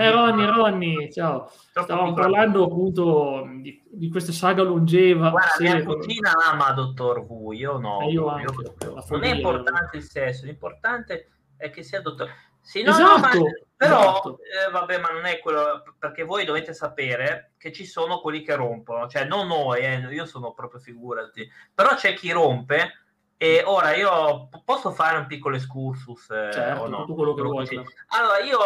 Eh, 0.01 0.09
Ronny, 0.09 0.45
Ronny, 0.47 1.11
ciao. 1.11 1.51
Stavamo 1.69 2.13
parlando 2.13 2.63
appunto 2.63 3.47
di, 3.61 3.83
di, 3.87 4.09
questa 4.09 4.31
saga 4.31 4.63
longeva. 4.63 5.29
Guarda, 5.29 5.53
mia 5.59 5.83
cugina 5.83 6.31
ama 6.51 6.71
Dottor 6.71 7.27
Who, 7.27 7.53
io 7.53 7.77
no. 7.77 8.01
Eh, 8.01 8.09
io 8.09 8.25
anche. 8.25 8.53
Io, 8.85 9.03
non 9.07 9.23
è 9.23 9.35
importante 9.35 9.97
il 9.97 10.03
sesso, 10.03 10.47
l'importante 10.47 11.27
è 11.57 11.69
che 11.69 11.83
sia 11.83 12.01
Dottor 12.01 12.27
sì, 12.69 12.83
no, 12.83 12.91
esatto, 12.91 13.03
no, 13.03 13.17
ma, 13.17 13.51
però, 13.75 13.99
esatto. 13.99 14.39
eh, 14.43 14.69
vabbè, 14.69 14.99
ma 14.99 15.09
non 15.09 15.25
è 15.25 15.39
quello, 15.39 15.81
perché 15.97 16.21
voi 16.21 16.45
dovete 16.45 16.71
sapere 16.71 17.53
che 17.57 17.71
ci 17.71 17.83
sono 17.83 18.21
quelli 18.21 18.43
che 18.43 18.53
rompono, 18.53 19.07
cioè 19.07 19.25
non 19.25 19.47
noi, 19.47 19.79
eh, 19.79 20.07
io 20.11 20.27
sono 20.27 20.53
proprio 20.53 20.79
figurati, 20.79 21.49
però 21.73 21.95
c'è 21.95 22.13
chi 22.13 22.29
rompe 22.29 23.05
e 23.37 23.63
ora 23.65 23.95
io 23.95 24.49
posso 24.63 24.91
fare 24.91 25.17
un 25.17 25.25
piccolo 25.25 25.55
excursus 25.55 26.29
eh, 26.29 26.51
certo, 26.53 26.83
o 26.83 26.87
no? 26.87 26.97
tutto 27.05 27.15
quello 27.15 27.33
che 27.33 27.41
vuoi. 27.41 27.85
Allora, 28.09 28.37
io, 28.37 28.59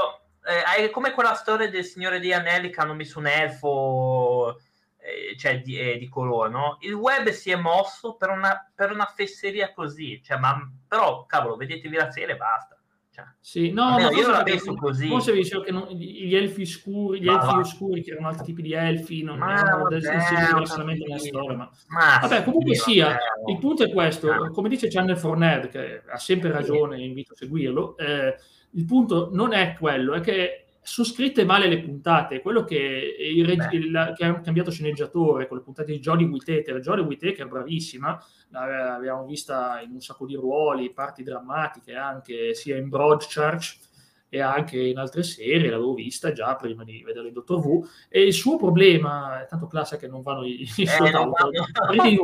eh, 0.43 0.83
è 0.83 0.89
come 0.89 1.11
quella 1.13 1.35
storia 1.35 1.69
del 1.69 1.85
Signore 1.85 2.19
degli 2.19 2.33
Anelli 2.33 2.71
che 2.71 2.81
hanno 2.81 2.95
messo 2.95 3.19
un 3.19 3.27
elfo 3.27 4.59
eh, 4.97 5.37
cioè 5.37 5.61
di, 5.61 5.79
eh, 5.79 5.97
di, 5.97 6.09
colore, 6.09 6.49
no? 6.49 6.75
Il 6.81 6.93
web 6.93 7.29
si 7.29 7.51
è 7.51 7.55
mosso 7.55 8.15
per 8.15 8.31
una, 8.31 8.69
per 8.75 8.91
una 8.91 9.05
fesseria 9.05 9.71
così, 9.71 10.21
cioè, 10.21 10.37
ma 10.39 10.59
però, 10.89 11.25
cavolo, 11.25 11.55
vedetevi 11.55 11.95
la 11.95 12.11
serie 12.11 12.33
e 12.33 12.37
basta 12.37 12.77
Cioè, 13.13 13.25
sì, 13.39 13.69
no, 13.69 13.91
ma 13.91 14.09
io 14.09 14.27
la 14.27 14.41
penso 14.41 14.73
così. 14.73 15.07
Forse 15.07 15.33
vi 15.33 15.43
dicevo 15.43 15.61
che 15.61 15.71
non, 15.71 15.87
gli 15.89 16.33
elfi 16.33 16.65
scuri, 16.65 17.21
gli 17.21 17.25
ma 17.25 17.33
elfi 17.33 17.45
va. 17.45 17.59
oscuri, 17.59 18.01
che 18.01 18.09
erano 18.09 18.29
altri 18.29 18.45
tipi 18.45 18.63
di 18.63 18.73
elfi, 18.73 19.21
non 19.21 19.37
ma 19.37 19.59
erano 19.59 19.87
del 19.87 20.01
senso 20.01 20.33
diversamente 20.33 21.03
nella 21.03 21.19
storia. 21.19 21.55
Ma... 21.55 21.69
ma 21.89 22.19
vabbè, 22.21 22.43
comunque 22.43 22.73
sì, 22.73 22.93
sia, 22.93 23.09
vabbè. 23.09 23.51
il 23.51 23.59
punto 23.59 23.83
è 23.83 23.91
questo, 23.91 24.33
no. 24.33 24.49
come 24.49 24.67
dice 24.67 24.87
Channel 24.87 25.15
for 25.15 25.37
Nerd, 25.37 25.69
che 25.69 26.01
ha 26.09 26.17
sempre 26.17 26.49
ragione, 26.49 27.03
invito 27.03 27.33
a 27.33 27.35
seguirlo, 27.35 27.97
eh, 27.97 28.35
il 28.71 28.85
punto 28.85 29.29
non 29.31 29.53
è 29.53 29.75
quello, 29.77 30.15
è 30.15 30.19
che 30.19 30.62
sono 30.83 31.07
scritte 31.07 31.45
male 31.45 31.67
le 31.67 31.79
puntate. 31.79 32.41
Quello 32.41 32.63
che, 32.63 32.75
il, 32.77 33.49
il, 33.71 34.13
che 34.15 34.25
ha 34.25 34.41
cambiato 34.41 34.69
sceneggiatore 34.69 35.47
con 35.47 35.57
le 35.57 35.63
puntate 35.63 35.91
di 35.93 35.99
Jodie 35.99 36.27
Whittaker, 36.27 36.79
Jodie 36.79 37.05
Whittaker 37.05 37.47
bravissima, 37.47 38.23
l'abbiamo 38.49 39.25
vista 39.25 39.81
in 39.81 39.91
un 39.91 40.01
sacco 40.01 40.25
di 40.25 40.35
ruoli, 40.35 40.93
parti 40.93 41.23
drammatiche 41.23 41.95
anche 41.95 42.53
sia 42.53 42.77
in 42.77 42.89
Broadchurch 42.89 43.91
e 44.29 44.41
anche 44.41 44.81
in 44.81 44.97
altre 44.97 45.21
serie, 45.21 45.69
l'avevo 45.69 45.93
vista 45.93 46.31
già 46.31 46.55
prima 46.55 46.83
di 46.83 47.03
vedere 47.03 47.27
il 47.27 47.33
Dottor 47.33 47.65
Who. 47.65 47.87
E 48.09 48.23
il 48.23 48.33
suo 48.33 48.57
problema, 48.57 49.43
è 49.43 49.47
tanto 49.47 49.67
classe 49.67 49.97
che 49.97 50.07
non 50.07 50.21
vanno 50.21 50.43
i, 50.43 50.63
i 50.75 50.83
eh, 50.83 51.11
non 51.11 51.31
vanno. 51.31 52.07
di 52.09 52.17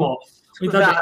nuovo. 0.68 1.00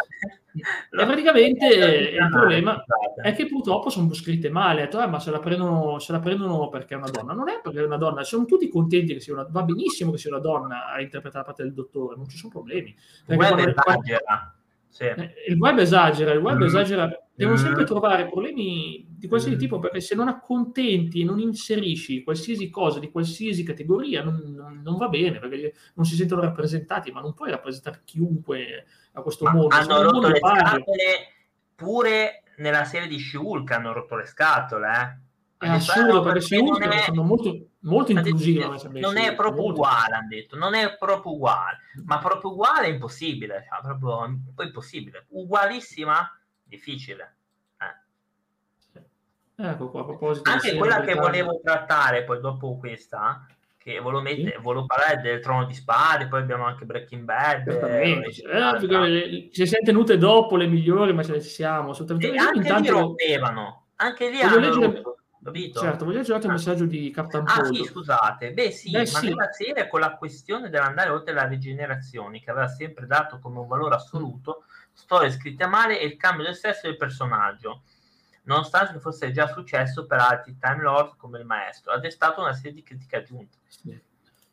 E 0.57 1.05
praticamente 1.05 1.67
il 1.67 2.29
problema 2.31 2.83
è 3.21 3.33
che 3.33 3.45
purtroppo 3.45 3.89
sono 3.89 4.13
scritte 4.13 4.49
male. 4.49 4.81
Detto, 4.81 4.97
ah, 4.97 5.07
ma 5.07 5.19
se 5.19 5.29
la, 5.29 5.39
prendono, 5.39 5.99
se 5.99 6.11
la, 6.11 6.19
prendono, 6.19 6.69
perché 6.69 6.95
è 6.95 6.97
una 6.97 7.09
donna. 7.09 7.33
Non 7.33 7.49
è 7.49 7.59
perché 7.61 7.79
è 7.79 7.85
una 7.85 7.97
donna, 7.97 8.23
sono 8.23 8.45
tutti 8.45 8.67
contenti 8.67 9.13
che 9.13 9.19
sia 9.19 9.33
una 9.33 9.47
Va 9.49 9.63
benissimo 9.63 10.11
che 10.11 10.17
sia 10.17 10.31
una 10.31 10.39
donna 10.39 10.87
a 10.87 11.01
interpretare 11.01 11.39
la 11.39 11.43
parte 11.45 11.63
del 11.63 11.73
dottore, 11.73 12.15
non 12.15 12.27
ci 12.27 12.37
sono 12.37 12.51
problemi. 12.51 12.95
Perché 13.25 13.47
quando, 13.47 13.73
quando, 13.73 14.03
sì. 14.97 15.03
Eh, 15.03 15.33
il 15.49 15.57
web 15.57 15.77
esagera, 15.77 16.31
il 16.31 16.39
web 16.39 16.57
mm. 16.57 16.63
esagera. 16.63 17.09
Devono 17.35 17.55
mm. 17.55 17.61
sempre 17.61 17.83
trovare 17.83 18.27
problemi 18.27 19.05
di 19.07 19.27
qualsiasi 19.27 19.55
mm. 19.55 19.59
tipo 19.59 19.77
perché 19.77 20.01
se 20.01 20.15
non 20.15 20.27
accontenti 20.27 21.21
e 21.21 21.23
non 21.23 21.39
inserisci 21.39 22.23
qualsiasi 22.23 22.71
cosa 22.71 22.97
di 22.99 23.11
qualsiasi 23.11 23.61
categoria 23.63 24.23
non, 24.23 24.41
non, 24.55 24.81
non, 24.83 24.97
va 24.97 25.07
bene 25.07 25.37
perché 25.37 25.73
non 25.93 26.05
si 26.05 26.15
sentono 26.15 26.41
rappresentati, 26.41 27.11
ma 27.11 27.21
non 27.21 27.35
puoi 27.35 27.51
rappresentare 27.51 28.01
chiunque 28.05 28.85
a 29.11 29.21
questo 29.21 29.45
ma 29.45 29.51
mondo. 29.53 29.75
Hanno 29.75 30.01
rotto 30.01 30.29
le 30.29 30.39
scatole 30.39 30.83
pure 31.75 32.41
nella 32.57 32.85
serie 32.85 33.07
di 33.07 33.19
Shulk 33.19 33.69
hanno 33.71 33.93
rotto 33.93 34.15
le 34.15 34.25
scatole, 34.25 34.87
eh. 34.87 35.25
È 35.59 35.69
assurdo 35.69 36.21
perché 36.21 36.39
è... 36.39 37.03
sono 37.05 37.23
molto, 37.23 37.69
molto 37.87 38.11
inclusive. 38.11 38.65
Non 38.91 39.17
è 39.17 39.33
proprio 39.35 39.63
molto. 39.63 39.79
uguale, 39.79 40.15
hanno 40.15 40.27
detto, 40.27 40.57
non 40.57 40.73
è 40.73 40.95
proprio 40.97 41.33
uguale, 41.33 41.79
ma 42.05 42.19
proprio 42.19 42.51
uguale 42.51 42.87
è 42.87 42.89
impossibile, 42.89 43.65
cioè, 43.67 43.81
proprio 43.81 44.25
impossibile. 44.63 45.25
Ugualissima, 45.29 46.39
difficile. 46.63 47.35
Eh. 47.79 49.65
Ecco 49.69 49.89
qua, 49.89 50.01
a 50.01 50.05
proposito 50.05 50.51
Anche 50.51 50.75
quella 50.75 51.01
che 51.01 51.15
volevo 51.15 51.59
trattare 51.63 52.23
poi 52.23 52.39
dopo 52.39 52.77
questa, 52.77 53.47
che 53.77 53.99
volevo, 53.99 54.21
mettere, 54.21 54.55
sì. 54.55 54.61
volevo 54.61 54.85
parlare 54.85 55.21
del 55.21 55.39
Trono 55.39 55.65
di 55.65 55.73
Spade, 55.73 56.27
poi 56.27 56.41
abbiamo 56.41 56.65
anche 56.65 56.85
Breaking 56.85 57.23
Bad. 57.23 57.67
Eh, 57.67 58.11
eh, 58.11 59.49
ci 59.51 59.65
siamo 59.65 59.85
tenute 59.85 60.17
dopo 60.17 60.57
le 60.57 60.67
migliori, 60.67 61.13
ma 61.13 61.23
ce 61.23 61.31
ne 61.31 61.39
siamo. 61.39 61.91
Assolutamente. 61.91 62.35
E 62.35 62.37
anche 62.37 62.57
intanto... 62.57 62.81
lì 62.81 62.89
rompevano, 62.89 63.85
anche 63.95 64.29
lì 64.29 64.41
hanno 64.41 64.59
leggere... 64.59 65.01
Capito? 65.43 65.79
Certo, 65.79 66.03
voglio 66.03 66.17
leggere 66.17 66.39
il 66.39 66.49
messaggio 66.49 66.85
di 66.85 67.09
Captain 67.11 67.45
Ah 67.47 67.63
sì, 67.65 67.83
scusate. 67.83 68.51
Beh 68.53 68.71
sì, 68.71 68.91
Beh, 68.91 68.99
ma 68.99 69.19
sì. 69.19 69.27
nella 69.27 69.51
serie 69.51 69.87
con 69.87 69.99
la 69.99 70.15
questione 70.15 70.69
dell'andare 70.69 71.09
oltre 71.09 71.33
la 71.33 71.45
rigenerazione, 71.45 72.41
che 72.41 72.51
aveva 72.51 72.67
sempre 72.67 73.05
dato 73.05 73.39
come 73.39 73.59
un 73.59 73.67
valore 73.67 73.95
assoluto, 73.95 74.65
storie 74.91 75.31
scritte 75.31 75.63
a 75.63 75.67
male 75.67 75.99
e 75.99 76.05
il 76.05 76.17
cambio 76.17 76.43
del 76.43 76.55
sesso 76.55 76.87
del 76.87 76.97
personaggio, 76.97 77.83
nonostante 78.43 78.99
fosse 78.99 79.31
già 79.31 79.47
successo 79.47 80.05
per 80.05 80.19
altri 80.19 80.57
Time 80.59 80.81
Lord 80.81 81.15
come 81.17 81.39
il 81.39 81.45
maestro, 81.45 81.91
ha 81.91 81.99
destato 81.99 82.41
una 82.41 82.53
serie 82.53 82.73
di 82.73 82.83
critiche 82.83 83.17
aggiunte. 83.17 83.57
Sì. 83.67 83.99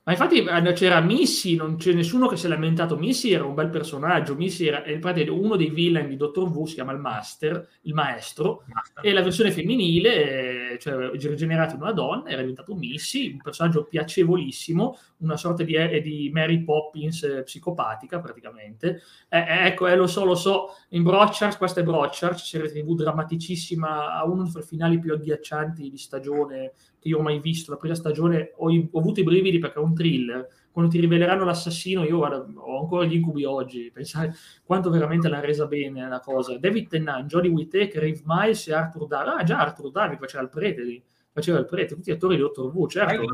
Ma 0.07 0.13
infatti 0.13 0.45
eh, 0.45 0.73
c'era 0.75 1.01
Missy, 1.01 1.57
non 1.57 1.77
c'è 1.77 1.95
nessuno 1.95 2.29
che 2.29 2.37
si 2.37 2.45
è 2.45 2.49
lamentato. 2.51 2.99
Missy 2.99 3.33
era 3.33 3.47
un 3.47 3.55
bel 3.55 3.71
personaggio. 3.71 4.35
Missy 4.35 4.67
era 4.67 4.85
uno 5.31 5.57
dei 5.57 5.71
villain 5.71 6.09
di 6.09 6.17
Dottor 6.17 6.51
Who, 6.51 6.67
si 6.67 6.75
chiama 6.75 6.93
il 6.93 6.99
Master, 6.99 7.67
il 7.83 7.95
maestro, 7.95 8.65
Master. 8.67 9.03
e 9.03 9.13
la 9.15 9.23
versione 9.23 9.51
femminile, 9.51 10.77
cioè 10.79 11.11
rigenerata 11.13 11.75
in 11.75 11.81
una 11.81 11.93
donna, 11.93 12.29
era 12.29 12.43
diventato 12.43 12.75
Missy, 12.75 13.33
un 13.33 13.41
personaggio 13.41 13.85
piacevolissimo, 13.85 14.99
una 15.19 15.39
sorta 15.39 15.63
di, 15.63 15.73
eh, 15.73 16.03
di 16.03 16.31
Mary 16.31 16.63
Poppins 16.63 17.23
eh, 17.23 17.43
psicopatica 17.43 18.21
praticamente. 18.21 19.01
Eh, 19.31 19.67
ecco, 19.67 19.87
eh, 19.87 19.97
lo 19.97 20.07
so, 20.07 20.27
lo 20.27 20.35
so, 20.35 20.75
in 20.91 21.03
Brochard, 21.03 21.57
questa 21.57 21.81
è 21.81 21.83
Brochard, 21.83 22.37
serie 22.37 22.71
tv 22.71 22.95
drammaticissima, 22.95 24.23
uno 24.25 24.51
dei 24.53 24.63
finali 24.63 24.99
più 24.99 25.15
agghiaccianti 25.15 25.89
di 25.89 25.97
stagione 25.97 26.75
che 27.05 27.11
io 27.11 27.19
ho 27.19 27.23
mai 27.23 27.39
visto. 27.39 27.71
La 27.71 27.77
prima 27.77 27.95
stagione 27.95 28.53
ho, 28.57 28.71
ho 28.71 28.99
avuto 28.99 29.21
i 29.21 29.23
brividi 29.23 29.59
perché 29.59 29.79
è 29.79 29.83
un 29.83 29.95
thriller. 29.95 30.49
Quando 30.73 30.91
ti 30.91 30.99
riveleranno 30.99 31.45
l'assassino, 31.45 32.03
io 32.03 32.17
guarda, 32.17 32.47
ho 32.57 32.81
ancora 32.81 33.05
gli 33.05 33.15
incubi 33.15 33.45
oggi. 33.45 33.91
Pensare 33.93 34.35
quanto 34.65 34.89
veramente 34.89 35.29
l'ha 35.29 35.41
resa 35.41 35.67
bene 35.67 36.09
la 36.09 36.21
cosa. 36.21 36.57
David 36.57 36.89
Tennant, 36.89 37.27
Jodie 37.29 37.51
Whittaker, 37.51 38.03
Rave 38.03 38.23
Miles 38.25 38.67
e 38.69 38.73
Arthur 38.73 39.07
Darby. 39.07 39.41
Ah, 39.41 39.45
già 39.45 39.59
Arthur 39.59 39.91
Darby 39.91 40.17
faceva 40.17 40.43
il 40.43 40.49
prete 40.49 40.83
lì 40.83 41.03
faceva 41.35 41.59
il 41.59 41.67
prete, 41.67 41.97
tutti 41.97 42.13
gli 42.13 42.15
attori 42.15 42.37
di 42.37 42.43
Dottor 42.43 42.73
Who, 42.73 42.87
certo. 42.87 43.27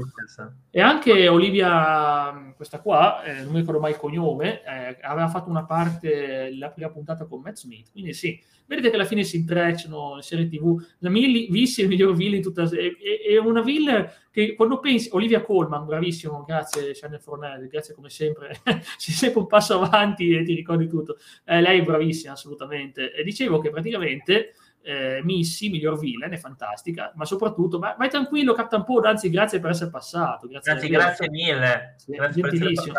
E 0.71 0.81
anche 0.81 1.29
Olivia, 1.29 2.55
questa 2.57 2.81
qua, 2.81 3.23
eh, 3.23 3.43
non 3.43 3.53
mi 3.53 3.59
ricordo 3.59 3.79
mai 3.79 3.91
il 3.91 3.99
cognome, 3.99 4.63
eh, 4.63 4.97
aveva 5.03 5.29
fatto 5.29 5.51
una 5.51 5.67
parte, 5.67 6.57
la 6.57 6.71
prima 6.71 6.89
puntata 6.89 7.27
con 7.27 7.43
Matt 7.43 7.57
Smith, 7.57 7.91
quindi 7.93 8.15
sì, 8.15 8.41
vedete 8.65 8.89
che 8.89 8.95
alla 8.95 9.05
fine 9.05 9.23
si 9.23 9.37
intrecciano 9.37 10.17
le 10.17 10.23
serie 10.23 10.49
tv, 10.49 10.83
la 11.01 11.11
Vissi 11.11 11.83
è 11.83 11.85
il 11.85 11.91
miglior 11.91 12.17
villain 12.17 12.37
in 12.37 12.43
tutta 12.43 12.63
la 12.63 12.71
è, 12.71 13.33
è 13.33 13.37
una 13.37 13.61
villain 13.61 14.11
che 14.31 14.55
quando 14.55 14.81
pensi, 14.81 15.11
Olivia 15.13 15.43
Colman, 15.43 15.85
bravissimo, 15.85 16.43
grazie 16.47 16.93
Chanel 16.95 17.21
Fornelli, 17.21 17.69
grazie 17.69 17.93
come 17.93 18.09
sempre, 18.09 18.63
sei 18.97 19.15
sempre 19.15 19.41
un 19.41 19.47
passo 19.47 19.75
avanti 19.75 20.35
e 20.35 20.43
ti 20.43 20.55
ricordi 20.55 20.89
tutto, 20.89 21.19
eh, 21.45 21.61
lei 21.61 21.81
è 21.81 21.85
bravissima 21.85 22.33
assolutamente, 22.33 23.13
e 23.13 23.23
dicevo 23.25 23.59
che 23.59 23.69
praticamente 23.69 24.55
eh, 24.83 25.21
Missy, 25.23 25.71
miglior 25.71 25.99
villain, 25.99 26.33
è 26.33 26.37
fantastica, 26.37 27.13
ma 27.15 27.25
soprattutto, 27.25 27.79
ma, 27.79 27.95
vai 27.99 28.09
tranquillo 28.09 28.55
Captain 28.55 28.85
Pod, 28.85 29.05
anzi 29.05 29.31
grazie 29.31 29.61
per 29.61 29.71
essere 29.71 29.91
passato. 29.91 30.47
Grazie, 30.47 30.73
grazie, 30.73 30.89
grazie 30.89 31.31
mille. 31.31 31.95
Sì, 31.97 32.13
grazie 32.13 32.43
gentilissimo. 32.43 32.95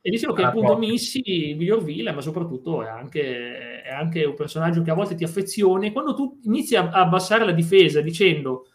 E 0.00 0.10
dicevo 0.10 0.34
che 0.34 0.42
appunto 0.42 0.76
Missy, 0.76 1.54
miglior 1.54 1.82
villain, 1.82 2.14
ma 2.14 2.20
soprattutto 2.20 2.82
è 2.82 2.88
anche, 2.88 3.82
è 3.82 3.90
anche, 3.90 4.24
un 4.24 4.34
personaggio 4.34 4.82
che 4.82 4.90
a 4.90 4.94
volte 4.94 5.14
ti 5.14 5.24
affezioni, 5.24 5.92
quando 5.92 6.14
tu 6.14 6.40
inizi 6.44 6.76
a, 6.76 6.90
a 6.90 7.00
abbassare 7.00 7.44
la 7.44 7.52
difesa 7.52 8.00
dicendo 8.02 8.68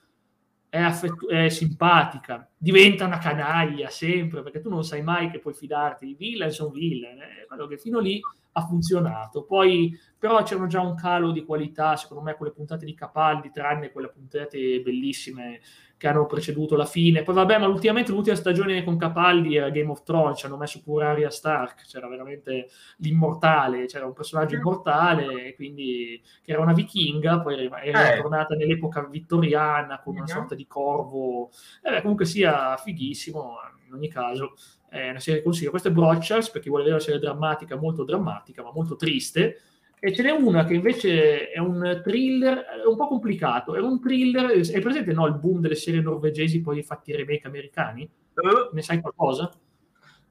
è, 0.69 0.79
affettu- 0.79 1.29
è, 1.29 1.49
simpatica, 1.49 2.49
diventa 2.57 3.05
una 3.05 3.17
canaglia 3.17 3.89
sempre, 3.89 4.41
perché 4.41 4.59
tu 4.61 4.69
non 4.69 4.83
sai 4.83 5.01
mai 5.01 5.29
che 5.29 5.39
puoi 5.39 5.53
fidarti. 5.53 6.07
I 6.07 6.15
villain 6.15 6.51
sono 6.51 6.69
villain, 6.69 7.19
eh? 7.21 7.45
quello 7.47 7.67
che 7.67 7.77
fino 7.77 7.99
lì 7.99 8.19
ha 8.59 8.65
funzionato. 8.65 9.43
Poi 9.43 9.97
però 10.17 10.43
c'erano 10.43 10.67
già 10.67 10.81
un 10.81 10.95
calo 10.95 11.31
di 11.31 11.45
qualità, 11.45 11.95
secondo 11.95 12.23
me, 12.23 12.35
con 12.35 12.45
le 12.45 12.51
puntate 12.51 12.85
di 12.85 12.93
Capaldi, 12.93 13.51
tranne 13.51 13.91
quelle 13.91 14.09
puntate 14.09 14.81
bellissime 14.81 15.61
che 15.99 16.07
hanno 16.07 16.25
preceduto 16.25 16.75
la 16.75 16.85
fine. 16.85 17.23
Poi 17.23 17.35
vabbè, 17.35 17.57
ma 17.57 17.67
ultimamente 17.67 18.11
l'ultima 18.11 18.35
stagione 18.35 18.83
con 18.83 18.97
Capaldi 18.97 19.55
era 19.55 19.69
Game 19.69 19.91
of 19.91 20.03
Thrones, 20.03 20.39
ci 20.39 20.45
hanno 20.45 20.57
messo 20.57 20.81
pure 20.81 21.05
Arya 21.05 21.29
Stark, 21.29 21.85
c'era 21.85 22.07
veramente 22.07 22.69
l'immortale, 22.97 23.85
c'era 23.85 24.05
un 24.05 24.13
personaggio 24.13 24.55
mm. 24.55 24.59
immortale, 24.59 25.55
quindi 25.55 26.21
che 26.41 26.51
era 26.53 26.61
una 26.61 26.73
vichinga, 26.73 27.41
poi 27.41 27.65
era, 27.65 28.13
eh. 28.13 28.21
tornata 28.21 28.55
nell'epoca 28.55 29.05
vittoriana 29.05 29.99
con 30.01 30.15
una 30.15 30.23
mm-hmm. 30.23 30.35
sorta 30.35 30.55
di 30.55 30.67
corvo. 30.67 31.49
Eh, 31.83 32.01
comunque 32.01 32.25
sia 32.25 32.77
fighissimo, 32.77 33.55
in 33.87 33.93
ogni 33.93 34.09
caso 34.09 34.53
è 34.89 35.09
una 35.09 35.19
serie 35.19 35.39
che 35.39 35.45
consiglio. 35.45 35.69
Questo 35.69 35.89
è 35.89 35.91
Brochers, 35.91 36.49
per 36.49 36.61
chi 36.61 36.69
vuole 36.69 36.83
vedere 36.83 37.01
una 37.01 37.11
serie 37.11 37.27
drammatica, 37.27 37.75
molto 37.75 38.03
drammatica, 38.03 38.63
ma 38.63 38.71
molto 38.73 38.95
triste. 38.95 39.61
E 39.99 40.13
ce 40.13 40.23
n'è 40.23 40.31
una 40.31 40.63
che 40.63 40.73
invece 40.73 41.51
è 41.51 41.59
un 41.59 42.01
thriller, 42.03 42.57
è 42.83 42.87
un 42.87 42.95
po' 42.95 43.07
complicato. 43.07 43.75
È 43.75 43.79
un 43.79 44.01
thriller, 44.01 44.51
è 44.51 44.81
presente 44.81 45.13
no, 45.13 45.25
il 45.27 45.35
boom 45.35 45.59
delle 45.59 45.75
serie 45.75 46.01
norvegesi 46.01 46.61
poi 46.61 46.83
fatti 46.83 47.15
remake 47.15 47.47
americani? 47.47 48.09
Uh. 48.33 48.73
Ne 48.73 48.81
sai 48.81 49.01
qualcosa? 49.01 49.51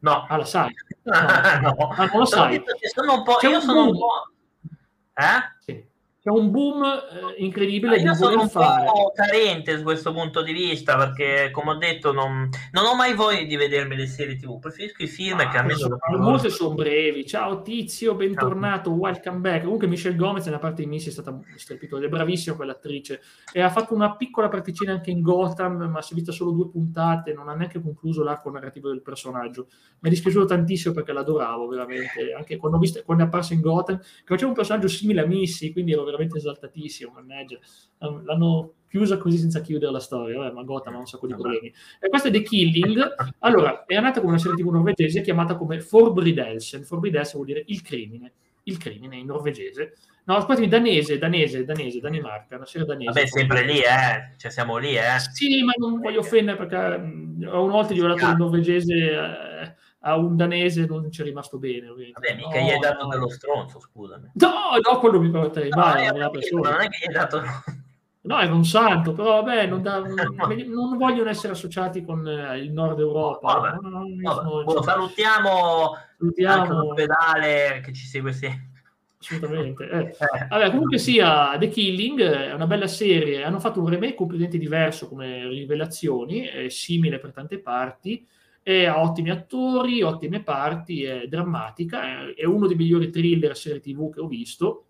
No. 0.01 0.27
Ah, 0.29 0.37
la 0.37 0.45
sai? 0.45 0.73
No, 1.03 1.13
no. 1.61 1.89
Ah, 1.91 2.07
non 2.07 2.19
lo 2.19 2.25
sai. 2.25 2.63
Sono 2.95 3.15
un 3.15 3.23
po', 3.25 3.37
io 3.47 3.61
sono 3.61 3.85
un 3.87 3.93
po'... 3.93 4.33
Eh? 5.15 5.57
Sì 5.61 5.97
c'è 6.29 6.31
un 6.31 6.51
boom 6.51 6.85
eh, 6.85 7.43
incredibile 7.43 7.97
io 7.97 8.15
sono 8.15 8.43
un 8.43 8.49
fare. 8.49 8.85
po' 8.85 9.13
carente 9.15 9.79
su 9.79 9.83
questo 9.83 10.13
punto 10.13 10.43
di 10.43 10.53
vista 10.53 10.97
perché 10.97 11.51
come 11.51 11.71
ho 11.71 11.75
detto 11.77 12.13
non, 12.13 12.49
non 12.73 12.85
ho 12.85 12.95
mai 12.95 13.15
voglia 13.15 13.43
di 13.43 13.57
vedermi 13.57 13.97
le 13.97 14.07
serie 14.07 14.37
tv 14.37 14.59
preferisco 14.59 15.03
i 15.03 15.07
film 15.07 15.39
ah, 15.41 15.49
che 15.49 15.57
almeno 15.57 15.79
sono, 15.79 15.99
molte 16.19 16.51
sono 16.51 16.75
brevi. 16.75 17.25
Ciao 17.27 17.63
tizio 17.63 18.15
bentornato 18.15 18.91
ciao. 18.91 18.99
welcome 18.99 19.39
back. 19.39 19.63
Comunque 19.63 19.87
Michelle 19.87 20.17
Gomez 20.17 20.45
nella 20.45 20.59
parte 20.59 20.83
di 20.83 20.89
Missy 20.89 21.09
è 21.09 21.13
stata 21.13 21.39
strepitosa 21.57 22.05
è 22.05 22.09
bravissima 22.09 22.57
quell'attrice. 22.57 23.21
E 23.53 23.63
ha 23.63 23.71
fatto 23.71 23.95
una 23.95 24.15
piccola 24.17 24.49
particina 24.49 24.93
anche 24.93 25.11
in 25.11 25.23
Gotham 25.23 25.89
ma 25.91 26.03
si 26.03 26.13
è 26.13 26.17
vista 26.17 26.33
solo 26.33 26.51
due 26.51 26.69
puntate 26.69 27.33
non 27.33 27.49
ha 27.49 27.55
neanche 27.55 27.81
concluso 27.81 28.23
l'arco 28.23 28.51
narrativo 28.51 28.89
del 28.89 29.03
personaggio. 29.03 29.69
Mi 30.01 30.09
è 30.09 30.11
dispiaciuto 30.11 30.45
tantissimo 30.45 30.93
perché 30.93 31.13
l'adoravo 31.13 31.67
veramente. 31.69 32.35
Anche 32.37 32.57
quando, 32.57 32.77
ho 32.77 32.81
visto, 32.81 33.03
quando 33.05 33.25
è 33.25 33.27
apparsa 33.27 33.55
in 33.55 33.61
Gotham 33.61 33.99
che 33.99 34.25
faceva 34.27 34.49
un 34.49 34.55
personaggio 34.55 34.89
simile 34.89 35.23
a 35.23 35.27
Missy 35.27 35.73
quindi 35.73 35.93
ero 35.93 36.05
veramente 36.05 36.18
veramente 36.19 36.39
esaltatissimo, 36.39 37.13
mannaggia. 37.15 37.59
L'hanno 37.99 38.75
chiusa 38.89 39.17
così 39.19 39.39
senza 39.39 39.61
chiudere 39.61 39.93
la 39.93 40.01
storia, 40.01 40.39
Vabbè, 40.39 40.53
ma 40.53 40.63
Gotham 40.63 40.97
ha 40.97 40.99
un 40.99 41.07
sacco 41.07 41.27
di 41.27 41.35
problemi. 41.35 41.73
E 42.01 42.09
questa 42.09 42.29
è 42.29 42.31
The 42.31 42.43
Killing, 42.43 43.15
allora, 43.41 43.85
è 43.85 43.99
nata 44.01 44.21
come 44.21 44.33
una 44.33 44.41
serie 44.41 44.57
tv 44.57 44.71
norvegese 44.71 45.21
chiamata 45.21 45.57
come 45.57 45.81
Forbrydelsen, 45.81 46.85
Forbrydelsen 46.85 47.35
vuol 47.35 47.47
dire 47.47 47.63
il 47.67 47.83
crimine, 47.83 48.33
il 48.65 48.77
crimine 48.79 49.17
in 49.17 49.27
norvegese. 49.27 49.95
No, 50.25 50.37
aspettami, 50.37 50.69
danese, 50.69 51.17
danese, 51.17 51.65
danese, 51.65 52.01
Danimarca, 52.01 52.57
una 52.57 52.67
serie 52.67 52.87
danese. 52.87 53.13
Vabbè, 53.13 53.27
sempre 53.27 53.65
lì, 53.65 53.79
eh, 53.79 54.35
cioè 54.37 54.51
siamo 54.51 54.77
lì, 54.77 54.95
eh. 54.95 55.19
Sì, 55.33 55.63
ma 55.63 55.73
non 55.79 56.01
voglio 56.01 56.21
offendere 56.21 56.59
perché 56.59 56.99
mh, 56.99 57.49
una 57.51 57.73
volta 57.73 57.95
ho 57.95 58.07
dato 58.07 58.31
il 58.31 58.37
norvegese... 58.37 58.95
Eh, 58.95 59.87
a 60.01 60.17
un 60.17 60.37
danese 60.37 60.87
non 60.87 61.11
ci 61.11 61.23
è 61.23 61.25
rimasto 61.25 61.59
bene. 61.59 61.89
Ovviamente. 61.89 62.21
Vabbè, 62.21 62.37
mica 62.37 62.61
no, 62.61 62.67
gli 62.67 62.71
hai 62.71 62.79
dato 62.79 63.05
no. 63.05 63.11
dello 63.11 63.29
stronzo, 63.29 63.81
scusami. 63.81 64.31
No, 64.35 64.51
no, 64.81 64.99
quello 64.99 65.21
mi 65.21 65.31
permetterei 65.31 65.71
no, 65.71 65.77
mai. 65.77 66.07
Non, 66.07 66.31
non 66.53 66.81
è 66.81 66.89
che 66.89 66.99
gli 67.01 67.09
hai 67.09 67.15
dato... 67.15 67.43
No, 68.21 68.39
è 68.39 68.47
un 68.47 68.65
santo, 68.65 69.13
però 69.13 69.43
vabbè, 69.43 69.67
non, 69.69 69.81
da, 69.81 70.01
non, 70.01 70.97
vogliono 70.99 71.31
essere 71.31 71.53
associati 71.55 72.05
con 72.05 72.27
eh, 72.29 72.59
il 72.59 72.73
nord 72.73 72.99
Europa. 72.99 73.79
No, 73.81 74.83
salutiamo, 74.83 75.97
salutiamo 76.19 76.83
l'ospedale 76.83 77.81
che 77.83 77.93
ci 77.93 78.07
segue 78.07 78.33
sempre. 78.33 78.67
Assolutamente. 79.19 79.89
Eh. 79.89 79.99
eh. 80.19 80.47
Vabbè, 80.49 80.71
comunque 80.71 80.99
sia, 80.99 81.57
The 81.59 81.69
Killing 81.69 82.21
è 82.21 82.53
una 82.53 82.67
bella 82.67 82.87
serie. 82.87 83.43
Hanno 83.45 83.61
fatto 83.61 83.81
un 83.81 83.89
remake 83.89 84.15
completamente 84.15 84.59
diverso 84.59 85.09
come 85.09 85.49
rivelazioni, 85.49 86.69
simile 86.69 87.19
per 87.19 87.33
tante 87.33 87.59
parti 87.61 88.27
e 88.69 88.85
ha 88.85 89.01
ottimi 89.01 89.31
attori, 89.31 90.03
ottime 90.03 90.43
parti, 90.43 91.03
è 91.03 91.27
drammatica, 91.27 92.35
è 92.35 92.45
uno 92.45 92.67
dei 92.67 92.77
migliori 92.77 93.09
thriller 93.09 93.57
serie 93.57 93.81
tv 93.81 94.13
che 94.13 94.21
ho 94.21 94.27
visto. 94.27 94.85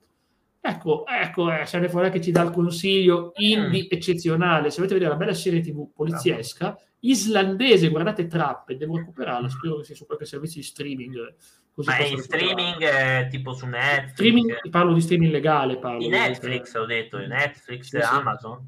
Ecco, 0.60 1.06
ecco, 1.06 1.52
eh, 1.52 1.64
Sane 1.64 1.88
Fuori 1.88 2.10
che 2.10 2.20
ci 2.20 2.32
dà 2.32 2.42
il 2.42 2.50
consiglio 2.50 3.30
indie 3.36 3.84
mm. 3.84 3.86
eccezionale. 3.88 4.70
Se 4.70 4.78
volete 4.78 4.94
vedere 4.94 5.14
una 5.14 5.24
bella 5.24 5.32
serie 5.32 5.60
tv 5.60 5.92
poliziesca, 5.94 6.76
islandese, 6.98 7.88
guardate 7.90 8.26
Trappe, 8.26 8.76
devo 8.76 8.96
recuperarla, 8.96 9.48
spero 9.48 9.76
che 9.76 9.84
sia 9.84 9.94
su 9.94 10.06
qualche 10.06 10.24
servizio 10.24 10.60
di 10.60 10.66
streaming. 10.66 11.34
Così 11.72 11.88
Ma 11.88 12.04
in 12.04 12.18
streaming 12.18 12.82
eh, 12.82 13.28
tipo 13.30 13.52
su 13.52 13.64
Netflix? 13.66 14.10
Streaming, 14.14 14.70
parlo 14.70 14.92
di 14.92 15.00
streaming 15.00 15.30
legale. 15.30 15.78
Parlo, 15.78 15.98
di 16.00 16.08
Netflix, 16.08 16.74
ho 16.74 16.84
detto, 16.84 17.18
di 17.18 17.28
Netflix, 17.28 17.90
sì, 17.90 17.96
Amazon. 17.96 18.58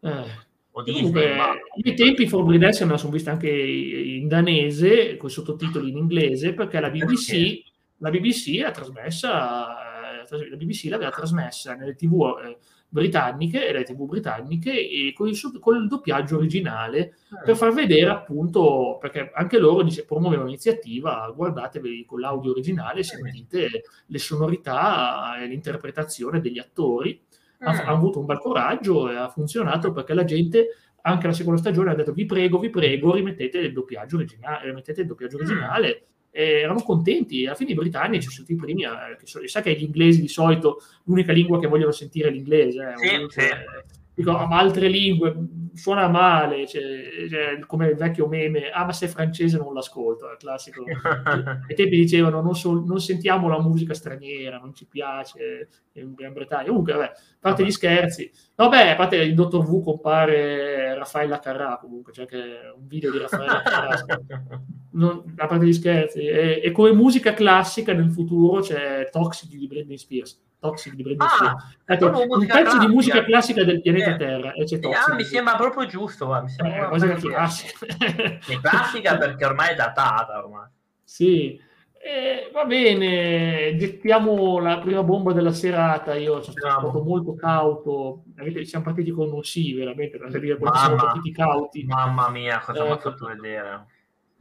Eh, 0.00 0.50
o 0.72 0.82
Disney. 0.82 1.02
Comunque, 1.02 1.34
ma... 1.36 1.50
ai 1.84 1.94
tempi 1.94 2.26
Forbidden 2.26 2.60
Death 2.60 2.82
me 2.82 2.92
la 2.92 2.96
sono 2.96 3.12
vista 3.12 3.30
anche 3.30 3.50
in 3.50 4.28
danese, 4.28 5.16
con 5.16 5.28
i 5.28 5.32
sottotitoli 5.32 5.90
in 5.90 5.96
inglese, 5.96 6.54
perché 6.54 6.80
la 6.80 6.90
BBC, 6.90 7.62
la 7.98 8.10
BBC 8.10 8.60
l'ha 8.60 8.70
trasmessa, 8.70 10.22
eh, 10.22 10.48
la 10.48 10.56
BBC 10.56 10.84
l'aveva 10.88 11.10
trasmessa 11.10 11.74
nelle 11.74 11.94
tv 11.94 12.38
eh, 12.42 12.56
britanniche 12.88 13.66
e 13.66 13.72
le 13.72 13.84
tv 13.84 14.04
britanniche 14.04 14.70
e 14.70 15.14
con 15.14 15.26
il, 15.26 15.58
con 15.60 15.76
il 15.76 15.88
doppiaggio 15.88 16.36
originale 16.36 17.14
ah. 17.30 17.40
per 17.42 17.56
far 17.56 17.72
vedere 17.72 18.10
appunto 18.10 18.98
perché 19.00 19.30
anche 19.32 19.58
loro 19.58 19.82
dice, 19.82 20.04
promuovono 20.04 20.44
l'iniziativa 20.44 21.32
guardatevi 21.34 22.04
con 22.04 22.20
l'audio 22.20 22.50
originale 22.50 23.02
sentite 23.02 23.84
le 24.04 24.18
sonorità 24.18 25.40
e 25.40 25.46
l'interpretazione 25.46 26.42
degli 26.42 26.58
attori 26.58 27.18
ha, 27.62 27.70
ha, 27.70 27.90
avuto 27.90 28.20
un 28.20 28.26
bel 28.26 28.38
coraggio 28.38 29.10
e 29.10 29.16
ha 29.16 29.28
funzionato 29.28 29.92
perché 29.92 30.14
la 30.14 30.24
gente 30.24 30.68
anche 31.02 31.26
la 31.26 31.32
seconda 31.32 31.58
stagione 31.58 31.90
ha 31.90 31.94
detto 31.94 32.12
vi 32.12 32.26
prego, 32.26 32.58
vi 32.58 32.70
prego, 32.70 33.14
rimettete 33.14 33.58
il 33.58 33.72
doppiaggio 33.72 34.16
originale, 34.16 34.66
rimettete 34.66 35.00
il 35.00 35.06
doppiaggio 35.06 35.36
originale. 35.36 36.04
E 36.34 36.60
erano 36.60 36.80
contenti, 36.80 37.44
alla 37.44 37.54
fine 37.54 37.72
i 37.72 37.74
britannici 37.74 38.22
sono 38.22 38.46
stati 38.46 38.52
i 38.52 38.56
primi, 38.56 38.84
a, 38.84 39.16
che 39.18 39.26
so, 39.26 39.46
sa 39.46 39.60
che 39.60 39.74
gli 39.74 39.82
inglesi 39.82 40.20
di 40.22 40.28
solito 40.28 40.78
l'unica 41.04 41.32
lingua 41.32 41.58
che 41.58 41.66
vogliono 41.66 41.92
sentire 41.92 42.28
è 42.28 42.30
l'inglese. 42.30 42.94
Eh, 42.98 43.28
sì, 43.28 43.40
sì. 43.40 44.00
Dico, 44.14 44.32
ma 44.32 44.58
altre 44.58 44.88
lingue 44.88 45.34
suona 45.74 46.08
male, 46.08 46.66
cioè, 46.66 47.28
cioè, 47.28 47.58
come 47.66 47.88
il 47.88 47.96
vecchio 47.96 48.28
meme, 48.28 48.70
ah 48.70 48.84
ma 48.84 48.92
se 48.92 49.06
è 49.06 49.08
francese 49.08 49.56
non 49.56 49.72
l'ascolto, 49.72 50.30
è 50.30 50.36
classico. 50.36 50.84
Ai 50.84 51.74
tempi 51.74 51.96
dicevano 51.96 52.40
non, 52.40 52.54
so, 52.54 52.72
non, 52.84 53.00
sentiamo 53.00 53.48
la 53.48 53.60
musica 53.60 53.94
straniera, 53.94 54.58
non 54.58 54.74
ci 54.74 54.86
piace 54.86 55.68
in 55.92 56.14
Gran 56.14 56.32
Bretagna. 56.32 56.68
Comunque, 56.68 56.92
vabbè, 56.92 57.04
a 57.04 57.10
parte 57.40 57.62
vabbè. 57.62 57.64
gli 57.64 57.70
scherzi. 57.70 58.30
Vabbè, 58.54 58.90
a 58.90 58.96
parte 58.96 59.16
il 59.16 59.34
dottor 59.34 59.64
V 59.64 59.82
compare 59.82 60.94
Raffaella 60.94 61.38
Carrà, 61.38 61.78
comunque, 61.80 62.12
c'è 62.12 62.26
cioè 62.26 62.40
anche 62.40 62.72
un 62.76 62.86
video 62.86 63.10
di 63.10 63.18
Raffaella 63.18 63.62
Carrà. 63.62 64.04
non, 64.92 65.34
a 65.36 65.46
parte 65.46 65.66
gli 65.66 65.72
scherzi. 65.72 66.20
E, 66.20 66.60
e, 66.62 66.70
come 66.72 66.92
musica 66.92 67.34
classica 67.34 67.92
nel 67.92 68.10
futuro 68.10 68.60
c'è 68.60 69.08
Toxic 69.10 69.48
di 69.50 69.66
Britney 69.66 69.98
Spears. 69.98 70.40
Toxic 70.58 70.94
di 70.94 71.02
Britney 71.02 71.26
ah, 71.26 71.30
Spears. 71.30 71.78
Ecco, 71.84 72.36
un 72.36 72.46
pezzo 72.46 72.78
di 72.78 72.86
musica 72.86 73.24
classica 73.24 73.64
del 73.64 73.80
pianeta 73.80 74.14
eh, 74.14 74.16
Terra. 74.16 74.52
E 74.52 74.64
c'è 74.64 74.78
Toxic. 74.78 75.08
Ah, 75.08 75.14
mi 75.14 75.24
sembra 75.24 75.56
proprio 75.56 75.86
giusto. 75.86 76.26
Mi 76.42 76.48
sembra 76.48 76.90
eh, 76.90 77.14
classica. 77.16 77.86
è 78.46 78.60
classica 78.60 79.16
perché 79.16 79.44
ormai 79.44 79.70
è 79.72 79.74
datata. 79.74 80.38
Ormai. 80.38 80.68
Sì. 81.02 81.70
Eh, 82.04 82.50
va 82.52 82.64
bene, 82.64 83.76
gettiamo 83.76 84.58
la 84.58 84.78
prima 84.78 85.04
bomba 85.04 85.32
della 85.32 85.52
serata. 85.52 86.14
Io 86.14 86.42
sono 86.42 86.56
stato 86.56 87.02
molto 87.02 87.34
cauto. 87.34 88.24
Siamo 88.62 88.84
partiti 88.84 89.12
con 89.12 89.30
un 89.30 89.44
sì, 89.44 89.72
veramente. 89.72 90.18
Mamma, 90.18 90.76
siamo 90.76 90.96
partiti 90.96 91.32
cauti. 91.32 91.84
Mamma 91.84 92.28
mia, 92.28 92.58
cosa 92.58 92.82
eh, 92.82 92.86
mi 92.86 92.90
ha 92.90 92.98
fatto 92.98 93.26
vedere. 93.26 93.86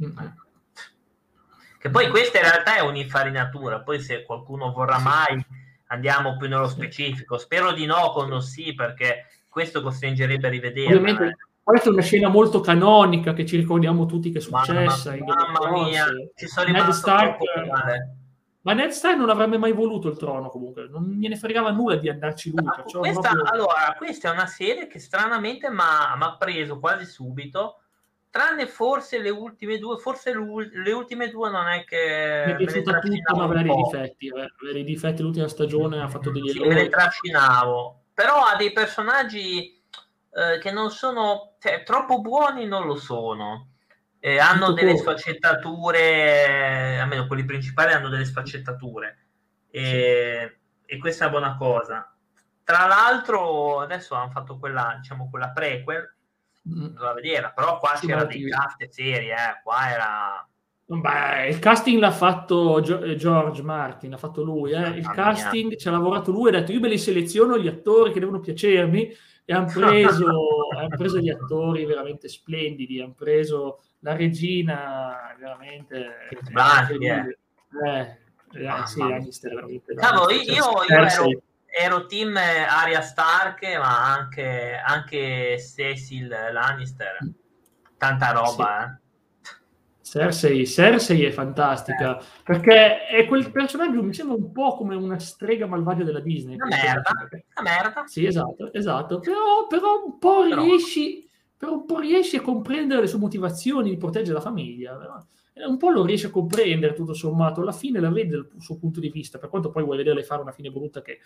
Mm-hmm. 0.02 0.28
Che 1.78 1.90
poi 1.90 2.10
questa 2.10 2.40
in 2.40 2.46
realtà 2.46 2.78
è 2.78 2.82
un'infarinatura. 2.82 3.82
Poi, 3.82 4.00
se 4.00 4.24
qualcuno 4.24 4.72
vorrà 4.72 5.00
mai, 5.00 5.44
andiamo 5.88 6.38
più 6.38 6.48
nello 6.48 6.68
specifico. 6.68 7.38
Spero 7.38 7.72
di 7.72 7.86
no, 7.86 8.12
con 8.12 8.42
sì, 8.42 8.74
perché 8.74 9.26
questo 9.48 9.82
costringerebbe 9.82 10.48
a 10.48 10.50
rivedere. 10.50 10.96
Ovviamente 10.96 11.38
questa 11.64 11.90
è 11.90 11.92
una 11.92 12.02
scena 12.02 12.28
molto 12.28 12.60
canonica 12.60 13.34
che 13.34 13.46
ci 13.46 13.56
ricordiamo 13.56 14.06
tutti 14.06 14.32
che 14.32 14.40
è 14.40 14.42
successa. 14.42 15.12
Mamma, 15.16 15.52
mamma 15.52 15.84
mia, 15.84 16.06
ci 16.36 16.48
sono 16.48 16.72
Ned 16.72 16.90
Stark, 16.90 17.38
ma 18.62 18.74
Ned 18.74 18.90
Stark 18.90 19.18
non 19.18 19.30
avrebbe 19.30 19.58
mai 19.58 19.72
voluto 19.72 20.10
il 20.10 20.18
trono 20.18 20.50
comunque, 20.50 20.88
non 20.90 21.18
gliene 21.20 21.36
fregava 21.36 21.72
nulla 21.72 21.96
di 21.96 22.10
andarci 22.10 22.52
lui. 22.52 22.66
Questa, 23.00 23.30
proprio... 23.30 23.52
Allora, 23.52 23.94
questa 23.96 24.30
è 24.30 24.32
una 24.34 24.48
serie 24.48 24.88
che 24.88 25.00
stranamente 25.00 25.70
mi 25.70 25.78
ha 25.80 26.36
preso 26.38 26.80
quasi 26.80 27.06
subito, 27.06 27.82
tranne 28.32 28.66
forse 28.66 29.20
le 29.20 29.30
ultime 29.30 29.78
due, 29.78 29.98
forse 29.98 30.34
le 30.34 30.92
ultime 30.92 31.30
due 31.30 31.52
non 31.52 31.68
è 31.68 31.84
che... 31.84 32.44
Mi 32.48 32.54
è 32.54 32.56
piaciuta 32.56 33.00
tutta, 33.00 33.36
ma 33.36 33.44
aveva 33.44 33.62
dei 33.62 33.76
difetti, 33.76 34.30
aveva 34.30 34.48
dei 34.72 34.84
difetti 34.86 35.22
l'ultima 35.22 35.50
stagione, 35.50 36.02
ha 36.02 36.08
fatto 36.08 36.32
degli 36.32 36.50
sì, 36.50 36.56
errori. 36.58 36.70
me 36.70 36.82
le 36.82 36.90
trascinavo, 36.90 38.04
però 38.14 38.46
ha 38.46 38.56
dei 38.56 38.72
personaggi 38.72 39.84
eh, 40.34 40.60
che 40.60 40.72
non 40.72 40.90
sono 40.92 41.56
cioè, 41.60 41.84
troppo 41.84 42.22
buoni, 42.22 42.66
non 42.66 42.88
lo 42.88 42.96
sono. 42.96 43.68
Eh, 44.20 44.40
hanno 44.40 44.68
Tutto 44.68 44.74
delle 44.76 44.92
corso. 44.94 45.18
sfaccettature, 45.18 47.00
almeno 47.00 47.28
quelli 47.28 47.44
principali 47.44 47.92
hanno 47.92 48.08
delle 48.08 48.24
sfaccettature. 48.26 49.26
E, 49.70 50.58
sì. 50.86 50.94
e 50.94 50.98
questa 51.00 51.26
è 51.26 51.28
una 51.28 51.38
buona 51.38 51.58
cosa. 51.58 52.16
Tra 52.64 52.86
l'altro, 52.86 53.82
adesso 53.82 54.16
hanno 54.16 54.30
fatto 54.30 54.58
quella, 54.58 54.96
diciamo, 55.02 55.30
quella 55.30 55.50
prequel, 55.50 56.16
mm. 56.68 56.86
doveva 56.88 57.14
vedere, 57.14 57.52
però 57.56 57.78
qua 57.78 57.96
sì, 57.96 58.08
c'era 58.08 58.26
dei 58.26 58.48
cast 58.50 58.88
serie, 58.90 59.34
eh, 59.34 59.62
qua 59.64 59.90
era... 59.90 60.48
Beh, 60.86 61.48
il 61.48 61.60
casting 61.60 62.00
l'ha 62.00 62.12
fatto 62.12 62.80
eh, 62.80 63.16
George 63.16 63.62
Martin, 63.62 64.14
ha 64.14 64.18
fatto 64.18 64.44
lui, 64.44 64.72
eh. 64.72 64.90
il 64.90 65.10
casting 65.10 65.78
ci 65.78 65.88
ha 65.88 65.92
lavorato 65.92 66.32
lui, 66.32 66.50
ha 66.50 66.52
detto 66.52 66.74
io 66.74 66.82
me 66.82 66.90
li 66.90 66.98
seleziono 66.98 67.58
gli 67.58 67.68
attori 67.68 68.12
che 68.12 68.20
devono 68.20 68.42
piacermi 68.42 69.10
e 69.46 69.54
hanno 69.54 69.72
preso, 69.72 70.68
han 70.78 70.90
preso 70.90 71.20
gli 71.20 71.30
attori 71.30 71.86
veramente 71.86 72.28
splendidi, 72.28 73.00
hanno 73.00 73.14
preso 73.14 73.80
la 74.00 74.16
regina 74.16 75.36
veramente... 75.40 76.28
Eh. 77.88 78.20
Eh, 78.54 78.66
eh, 78.66 78.86
sì, 78.86 79.00
Lannister 79.00 79.54
veramente... 79.54 79.94
Cavolo, 79.94 80.30
io, 80.32 80.44
io 80.44 80.84
ero, 80.88 81.42
ero, 81.72 82.06
team 82.06 82.36
Arya 82.36 83.02
Stark, 83.02 83.64
ma 83.78 84.14
anche, 84.14 84.80
anche 84.84 85.58
Cecil 85.58 86.28
Lannister. 86.28 87.18
Tanta 87.98 88.32
roba, 88.32 88.84
sì. 88.86 88.96
eh. 88.96 89.00
Cersei, 90.12 90.68
Cersei 90.68 91.24
è 91.24 91.32
fantastica 91.32 92.20
eh. 92.20 92.24
perché 92.44 93.06
è 93.06 93.26
quel 93.28 93.50
personaggio 93.50 94.04
mi 94.04 94.14
sembra 94.14 94.36
un 94.36 94.52
po' 94.52 94.76
come 94.76 94.94
una 94.94 95.18
strega 95.20 95.68
malvagia 95.68 96.04
della 96.04 96.20
Disney. 96.20 96.56
Una 96.56 96.66
merda, 96.66 97.12
una 97.56 97.70
merda. 97.70 98.04
Sì, 98.08 98.26
esatto, 98.26 98.74
esatto. 98.74 99.20
Però, 99.20 99.68
però 99.70 100.04
un 100.04 100.18
po' 100.20 100.42
però. 100.42 100.64
riesci 100.64 101.30
però 101.56 101.74
un 101.74 101.86
po' 101.86 102.00
riesci 102.00 102.38
a 102.38 102.42
comprendere 102.42 103.02
le 103.02 103.08
sue 103.08 103.20
motivazioni 103.20 103.92
di 103.92 103.98
proteggere 103.98 104.34
la 104.34 104.42
famiglia. 104.42 104.96
Però. 104.96 105.24
Un 105.54 105.78
po' 105.78 105.90
lo 105.90 106.06
riesci 106.06 106.28
a 106.28 106.32
comprendere 106.32 106.94
tutto 106.94 107.14
sommato, 107.14 107.62
alla 107.62 107.72
fine 107.72 108.00
la 108.00 108.10
vedi 108.10 108.30
dal 108.30 108.50
suo 108.58 108.78
punto 108.78 109.00
di 109.00 109.10
vista, 109.10 109.38
per 109.38 109.50
quanto 109.50 109.70
poi 109.70 109.84
vuoi 109.84 109.98
vederle 109.98 110.24
fare 110.24 110.42
una 110.42 110.52
fine 110.52 110.72
brutta 110.72 111.02
che 111.02 111.20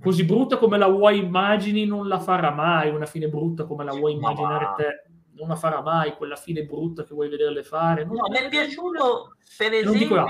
così 0.00 0.24
brutta 0.24 0.58
come 0.58 0.78
la 0.78 0.88
vuoi 0.88 1.18
immagini 1.18 1.86
non 1.86 2.08
la 2.08 2.18
farà 2.18 2.50
mai, 2.50 2.90
una 2.90 3.06
fine 3.06 3.28
brutta 3.28 3.64
come 3.64 3.84
la 3.84 3.92
vuoi 3.92 4.14
immaginare 4.14 4.74
te 4.76 5.06
non 5.36 5.48
la 5.48 5.56
farà 5.56 5.80
mai. 5.80 6.16
Quella 6.16 6.36
fine 6.36 6.64
brutta 6.64 7.04
che 7.04 7.14
vuoi 7.14 7.28
vederle 7.28 7.62
fare. 7.62 8.04
No, 8.04 8.28
mi 8.28 8.38
è 8.38 8.48
piaciuto 8.48 9.36
per 9.56 9.72
esempio 9.72 10.26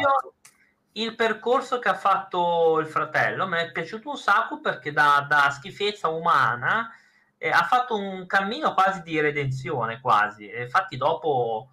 il 0.93 1.15
percorso 1.15 1.79
che 1.79 1.89
ha 1.89 1.95
fatto 1.95 2.79
il 2.81 2.87
fratello. 2.87 3.47
Mi 3.47 3.59
è 3.59 3.73
piaciuto 3.73 4.11
un 4.11 4.17
sacco 4.17 4.61
perché 4.61 4.93
da, 4.93 5.25
da 5.29 5.51
schifezza 5.51 6.09
umana 6.09 6.91
eh, 7.39 7.49
ha 7.49 7.63
fatto 7.65 7.97
un 7.97 8.27
cammino 8.27 8.75
quasi 8.75 9.03
di 9.03 9.21
redenzione, 9.21 10.01
quasi. 10.01 10.49
E 10.49 10.63
infatti 10.63 10.97
dopo... 10.97 11.71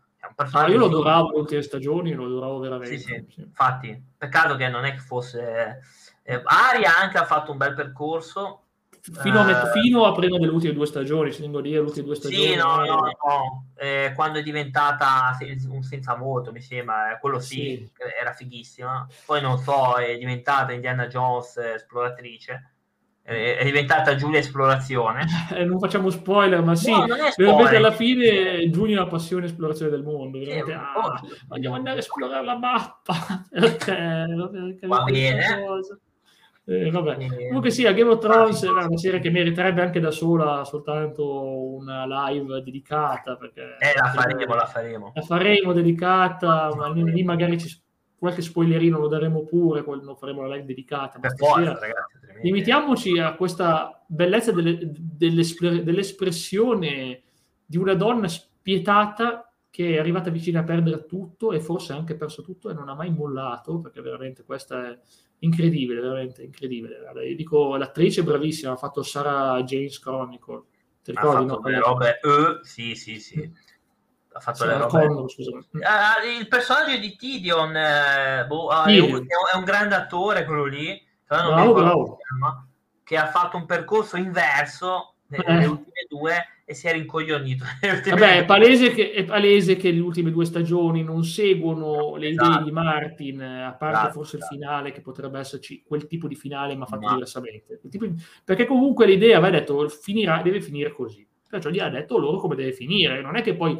Ah, 0.51 0.67
io 0.67 0.77
lo 0.77 0.85
adoravo 0.85 1.33
in 1.33 1.39
ultime 1.41 1.61
stagioni, 1.61 2.13
lo 2.13 2.25
adoravo 2.25 2.59
veramente. 2.59 2.97
Sì, 2.97 3.03
sì. 3.03 3.25
sì. 3.29 3.41
Infatti, 3.41 4.03
peccato 4.17 4.55
che 4.55 4.67
non 4.69 4.85
è 4.85 4.93
che 4.93 4.99
fosse... 4.99 5.81
Eh, 6.23 6.41
Aria 6.45 6.97
anche 6.97 7.17
ha 7.17 7.25
fatto 7.25 7.51
un 7.51 7.57
bel 7.57 7.73
percorso, 7.73 8.63
fino, 9.21 9.41
a, 9.41 9.43
met- 9.43 9.71
fino 9.71 10.05
a 10.05 10.13
prima 10.13 10.37
delle 10.37 10.51
ultime 10.51 10.73
due 10.73 10.85
stagioni, 10.85 11.33
se 11.33 11.41
devo 11.41 11.59
dire, 11.59 11.79
le 11.79 11.85
ultime 11.87 12.05
due 12.05 12.15
stagioni. 12.15 12.47
Sì, 12.47 12.55
no, 12.55 12.85
no, 12.85 12.95
no. 12.95 13.65
Eh, 13.75 14.13
quando 14.15 14.39
è 14.39 14.43
diventata 14.43 15.37
un 15.67 15.83
senza 15.83 16.15
voto, 16.15 16.53
mi 16.53 16.61
sembra, 16.61 17.13
eh, 17.13 17.19
quello 17.19 17.39
sì, 17.39 17.85
sì, 17.85 17.91
era 18.19 18.31
fighissima. 18.31 19.05
Poi 19.25 19.41
non 19.41 19.57
so, 19.57 19.95
è 19.95 20.17
diventata 20.17 20.71
Indiana 20.71 21.07
Jones 21.07 21.57
esploratrice. 21.57 22.72
È 23.25 23.63
diventata 23.63 24.15
Giulia 24.15 24.39
Esplorazione. 24.39 25.25
Eh, 25.53 25.63
non 25.65 25.79
facciamo 25.79 26.09
spoiler, 26.09 26.61
ma 26.61 26.75
sì, 26.75 26.91
no, 26.91 27.05
veramente 27.37 27.75
alla 27.75 27.91
fine 27.91 28.69
Giulia 28.69 28.97
è 28.97 28.99
una 29.01 29.09
passione 29.09 29.45
esplorazione 29.45 29.91
del 29.91 30.03
mondo. 30.03 30.43
Sì, 30.43 30.51
ah, 30.71 31.21
vogliamo 31.47 31.75
andare 31.75 31.97
a 31.97 31.99
esplorare 31.99 32.43
la 32.43 32.57
mappa. 32.57 33.45
perché 33.49 34.25
Va 34.87 35.03
bene. 35.03 35.45
Eh, 36.65 36.89
vabbè. 36.89 37.17
Eh, 37.19 37.47
Comunque 37.47 37.71
sì, 37.71 37.85
a 37.85 37.93
Game 37.93 38.09
of 38.09 38.19
Thrones 38.19 38.63
era 38.63 38.85
una 38.85 38.97
serie 38.97 39.19
che 39.19 39.29
meriterebbe 39.29 39.81
anche 39.81 39.99
da 39.99 40.11
sola 40.11 40.63
soltanto 40.63 41.75
una 41.75 42.05
live 42.05 42.61
dedicata. 42.61 43.35
Perché 43.35 43.77
eh, 43.79 43.93
la 43.95 44.09
faremo, 44.09 44.55
la 44.55 44.65
faremo. 44.65 45.11
La 45.13 45.21
faremo 45.21 45.73
dedicata, 45.73 46.73
ma 46.75 46.89
lì 46.91 47.23
magari 47.23 47.59
ci, 47.59 47.81
qualche 48.17 48.41
spoilerino 48.41 48.97
lo 48.97 49.07
daremo 49.07 49.43
pure, 49.43 49.83
quando 49.83 50.15
faremo 50.15 50.41
la 50.41 50.55
live 50.55 50.65
dedicata. 50.65 51.19
Per 51.19 51.35
forza, 51.35 51.77
ragazzi. 51.77 52.22
Limitiamoci 52.41 53.19
a 53.19 53.35
questa 53.35 54.03
bellezza 54.07 54.51
delle, 54.51 54.79
dell'espressione 54.83 57.21
di 57.65 57.77
una 57.77 57.93
donna 57.93 58.27
spietata 58.27 59.53
che 59.73 59.95
è 59.95 59.97
arrivata 59.97 60.29
vicina 60.29 60.59
a 60.59 60.63
perdere 60.63 61.07
tutto 61.07 61.51
e 61.51 61.59
forse 61.59 61.93
anche 61.93 62.15
perso 62.15 62.43
tutto 62.43 62.69
e 62.69 62.73
non 62.73 62.89
ha 62.89 62.93
mai 62.93 63.11
mollato, 63.11 63.79
perché 63.79 64.01
veramente 64.01 64.43
questa 64.43 64.87
è 64.87 64.99
incredibile, 65.39 65.99
veramente 65.99 66.43
incredibile. 66.43 66.99
Io 67.27 67.35
dico, 67.35 67.75
l'attrice 67.75 68.21
è 68.21 68.23
bravissima, 68.23 68.73
ha 68.73 68.77
fatto 68.77 69.01
Sarah 69.01 69.63
James 69.63 69.99
Chronicle. 69.99 70.61
Ti 71.03 71.11
ricordi? 71.11 71.45
Ha 71.45 71.47
fatto 71.47 71.55
no? 71.55 71.61
delle 71.61 71.79
robe, 71.79 72.19
uh, 72.21 72.63
sì, 72.63 72.93
sì, 72.93 73.19
sì. 73.19 73.51
Ha 74.33 74.39
fatto 74.39 74.59
Sarah 74.59 74.73
le 74.73 74.79
robe. 74.83 75.07
Connor, 75.07 75.23
uh, 75.23 76.39
il 76.39 76.47
personaggio 76.47 76.97
di 76.97 77.15
Tidion, 77.15 77.75
eh, 77.75 78.45
boh, 78.47 78.67
uh, 78.67 78.85
è, 78.85 78.99
un, 78.99 79.25
è, 79.25 79.57
un, 79.57 79.63
grande 79.63 79.95
attore, 79.95 80.45
quello 80.45 80.65
lì, 80.65 81.02
bravo, 81.27 81.73
bravo. 81.73 82.19
che 83.03 83.17
ha 83.17 83.27
fatto 83.27 83.57
un 83.57 83.65
percorso 83.65 84.17
inverso 84.17 85.15
nelle 85.27 85.63
eh. 85.63 85.67
ultime 85.67 86.05
due 86.07 86.47
e 86.65 86.73
si 86.73 86.87
è 86.87 86.93
rincoglionito. 86.93 87.65
Vabbè, 88.09 88.37
è 88.37 88.45
palese, 88.45 88.91
che, 88.91 89.11
è 89.11 89.23
palese 89.25 89.75
che 89.75 89.91
le 89.91 89.99
ultime 89.99 90.31
due 90.31 90.45
stagioni 90.45 91.03
non 91.03 91.23
seguono 91.23 92.15
le 92.15 92.29
esatto. 92.29 92.51
idee 92.51 92.63
di 92.63 92.71
Martin, 92.71 93.41
a 93.41 93.73
parte 93.73 93.97
esatto, 93.97 94.13
forse 94.13 94.37
esatto. 94.37 94.53
il 94.53 94.59
finale, 94.59 94.91
che 94.91 95.01
potrebbe 95.01 95.39
esserci 95.39 95.83
quel 95.85 96.07
tipo 96.07 96.27
di 96.27 96.35
finale, 96.35 96.75
ma 96.75 96.85
fatto 96.85 97.05
ma... 97.05 97.13
diversamente. 97.13 97.79
Di... 97.83 97.99
Perché 98.43 98.65
comunque 98.65 99.05
l'idea 99.05 99.37
aveva 99.37 99.57
detto 99.57 99.87
finirà, 99.89 100.41
deve 100.41 100.61
finire 100.61 100.91
così. 100.91 101.27
Perciò 101.49 101.69
gli 101.69 101.79
ha 101.79 101.89
detto 101.89 102.17
loro 102.17 102.37
come 102.37 102.55
deve 102.55 102.71
finire. 102.71 103.21
Non 103.21 103.35
è 103.35 103.41
che 103.41 103.55
poi 103.55 103.73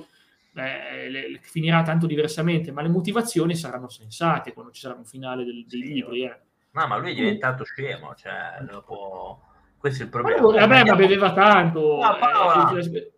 eh, 0.56 1.10
le, 1.10 1.30
le, 1.32 1.40
finirà 1.42 1.82
tanto 1.84 2.06
diversamente, 2.06 2.72
ma 2.72 2.82
le 2.82 2.90
motivazioni 2.90 3.56
saranno 3.56 3.90
sensate 3.90 4.54
quando 4.54 4.72
ci 4.72 4.82
sarà 4.82 4.96
un 4.96 5.06
finale 5.06 5.44
del, 5.46 5.66
dei 5.68 5.82
sì, 5.82 5.94
libri. 5.94 6.24
Eh. 6.26 6.40
No, 6.74 6.88
ma 6.88 6.98
lui 6.98 7.12
è 7.12 7.16
diventato 7.16 7.64
scemo, 7.64 8.16
cioè 8.16 8.58
dopo 8.62 9.42
questo 9.78 10.02
è 10.02 10.06
il 10.06 10.12
problema. 10.12 10.42
Ma, 10.42 10.66
vabbè, 10.66 10.84
ma 10.86 10.96
beveva 10.96 11.32
tanto. 11.34 12.00
Ciao 12.02 12.18
Paola. 12.18 12.80
Eh, 12.80 13.12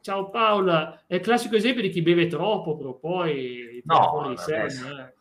ciao 0.00 0.30
Paola. 0.30 1.02
È 1.06 1.14
il 1.14 1.20
classico 1.20 1.54
esempio 1.54 1.82
di 1.82 1.90
chi 1.90 2.02
beve 2.02 2.26
troppo, 2.26 2.76
però 2.76 2.94
poi... 2.94 3.80
No, 3.84 4.22
adesso. 4.22 4.52
Eh. 4.52 5.12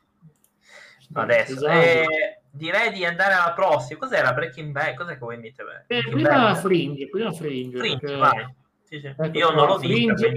adesso. 1.14 1.54
Esatto. 1.54 1.72
Eh, 1.72 2.40
direi 2.50 2.92
di 2.92 3.06
andare 3.06 3.34
alla 3.34 3.54
prossima. 3.54 4.00
Cos'era 4.00 4.34
Breaking 4.34 4.72
Bad? 4.72 4.96
Cos'è 4.96 5.12
che 5.12 5.20
vuoi 5.20 5.38
mettere? 5.38 5.86
Eh, 5.88 6.08
prima? 6.10 6.56
Fringe, 6.56 7.08
prima 7.08 7.32
Fringe. 7.34 7.78
Fringe 7.78 8.00
perché... 8.00 8.16
vai. 8.18 8.56
Sì, 8.84 9.00
sì. 9.00 9.08
Ecco, 9.08 9.38
Io 9.38 9.52
non 9.52 9.68
l'ho 9.68 9.78
vista, 9.78 10.28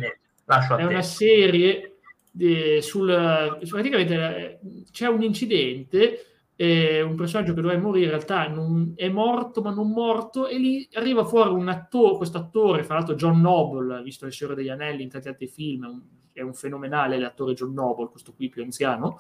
lascio 0.45 0.75
a 0.75 0.77
È 0.77 0.81
te. 0.81 0.87
una 0.87 1.03
serie 1.03 1.99
di, 2.31 2.83
sul... 2.83 3.59
Praticamente 3.67 4.15
eh, 4.15 4.59
c'è 4.91 5.07
un 5.07 5.23
incidente 5.23 6.25
eh, 6.61 7.03
un 7.03 7.15
personaggio 7.15 7.55
che 7.55 7.61
doveva 7.61 7.81
morire 7.81 8.07
in 8.07 8.11
realtà 8.11 8.49
non, 8.49 8.93
è 8.97 9.09
morto 9.09 9.63
ma 9.63 9.71
non 9.71 9.91
morto 9.91 10.49
e 10.49 10.59
lì 10.59 10.89
arriva 10.95 11.25
fuori 11.25 11.55
un 11.55 11.69
attore, 11.69 12.17
questo 12.17 12.39
attore, 12.39 12.83
fra 12.83 12.97
l'altro 12.97 13.15
John 13.15 13.41
Noble, 13.41 14.03
visto 14.03 14.27
il 14.27 14.33
Signore 14.33 14.57
degli 14.57 14.69
Anelli 14.69 15.05
in 15.05 15.09
tanti 15.09 15.29
altri 15.29 15.47
film, 15.47 15.85
è 15.85 15.89
un, 15.89 16.01
è 16.33 16.41
un 16.41 16.55
fenomenale 16.55 17.17
l'attore 17.17 17.55
John 17.55 17.73
Noble, 17.75 18.09
questo 18.09 18.33
qui 18.35 18.49
più 18.49 18.65
anziano. 18.65 19.19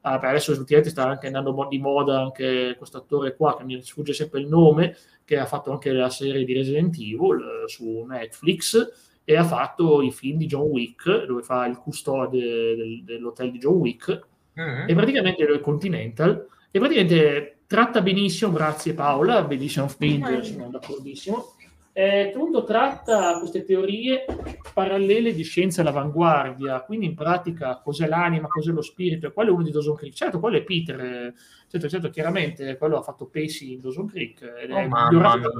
Uh, 0.00 0.10
adesso 0.22 0.52
ultimamente 0.52 0.90
sta 0.90 1.08
anche 1.08 1.26
andando 1.26 1.66
di 1.68 1.78
moda 1.80 2.20
anche 2.20 2.76
questo 2.78 2.98
attore 2.98 3.34
qua, 3.34 3.56
che 3.56 3.64
mi 3.64 3.82
sfugge 3.82 4.12
sempre 4.12 4.38
il 4.38 4.46
nome, 4.46 4.96
che 5.24 5.38
ha 5.38 5.46
fatto 5.46 5.72
anche 5.72 5.90
la 5.90 6.08
serie 6.08 6.44
di 6.44 6.52
Resident 6.52 6.94
Evil 6.94 7.64
uh, 7.64 7.66
su 7.66 8.04
Netflix 8.08 8.92
e 9.24 9.36
ha 9.36 9.42
fatto 9.42 10.02
i 10.02 10.12
film 10.12 10.38
di 10.38 10.46
John 10.46 10.68
Wick, 10.68 11.24
dove 11.24 11.42
fa 11.42 11.66
il 11.66 11.78
custode 11.78 12.76
del, 12.76 13.02
dell'hotel 13.02 13.50
di 13.50 13.58
John 13.58 13.74
Wick, 13.74 14.28
mm-hmm. 14.60 14.88
e 14.88 14.94
praticamente 14.94 15.42
il 15.42 15.60
Continental 15.60 16.46
e 16.76 16.78
praticamente 16.78 17.56
tratta 17.66 18.02
benissimo, 18.02 18.52
grazie 18.52 18.92
Paola, 18.92 19.42
Benissimo 19.42 19.88
Fringe, 19.88 20.44
sono 20.44 20.68
d'accordissimo, 20.68 21.54
eh, 21.94 22.28
appunto 22.28 22.64
tratta 22.64 23.38
queste 23.38 23.64
teorie 23.64 24.26
parallele 24.74 25.32
di 25.32 25.42
scienza 25.42 25.80
all'avanguardia, 25.80 26.82
quindi 26.82 27.06
in 27.06 27.14
pratica 27.14 27.80
cos'è 27.82 28.06
l'anima, 28.06 28.46
cos'è 28.48 28.72
lo 28.72 28.82
spirito, 28.82 29.26
e 29.26 29.32
quello 29.32 29.50
è 29.50 29.52
uno 29.54 29.62
di 29.62 29.70
Dawson 29.70 29.96
Creek, 29.96 30.12
certo 30.12 30.38
quello 30.38 30.58
è 30.58 30.64
Peter, 30.64 31.00
eh, 31.00 31.34
certo, 31.66 31.88
certo 31.88 32.10
chiaramente 32.10 32.76
quello 32.76 32.98
ha 32.98 33.02
fatto 33.02 33.24
Pacey 33.24 33.72
in 33.72 33.80
Dawson 33.80 34.06
Creek, 34.06 34.42
ed 34.42 34.70
è, 34.70 34.74
oh, 34.74 35.08
migliorato 35.08 35.52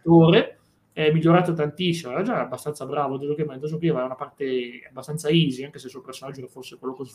attore, 0.00 0.58
è 0.92 1.12
migliorato 1.12 1.52
tantissimo, 1.52 2.10
era 2.10 2.22
già 2.22 2.40
abbastanza 2.40 2.84
bravo, 2.84 3.16
devo 3.16 3.36
che 3.36 3.44
Dawson 3.44 3.78
Creek 3.78 3.92
aveva 3.92 4.06
una 4.06 4.16
parte 4.16 4.82
abbastanza 4.88 5.28
easy, 5.28 5.62
anche 5.62 5.78
se 5.78 5.86
il 5.86 5.92
suo 5.92 6.02
personaggio 6.02 6.40
era 6.40 6.48
forse 6.48 6.78
quello 6.78 6.94
così 6.94 7.12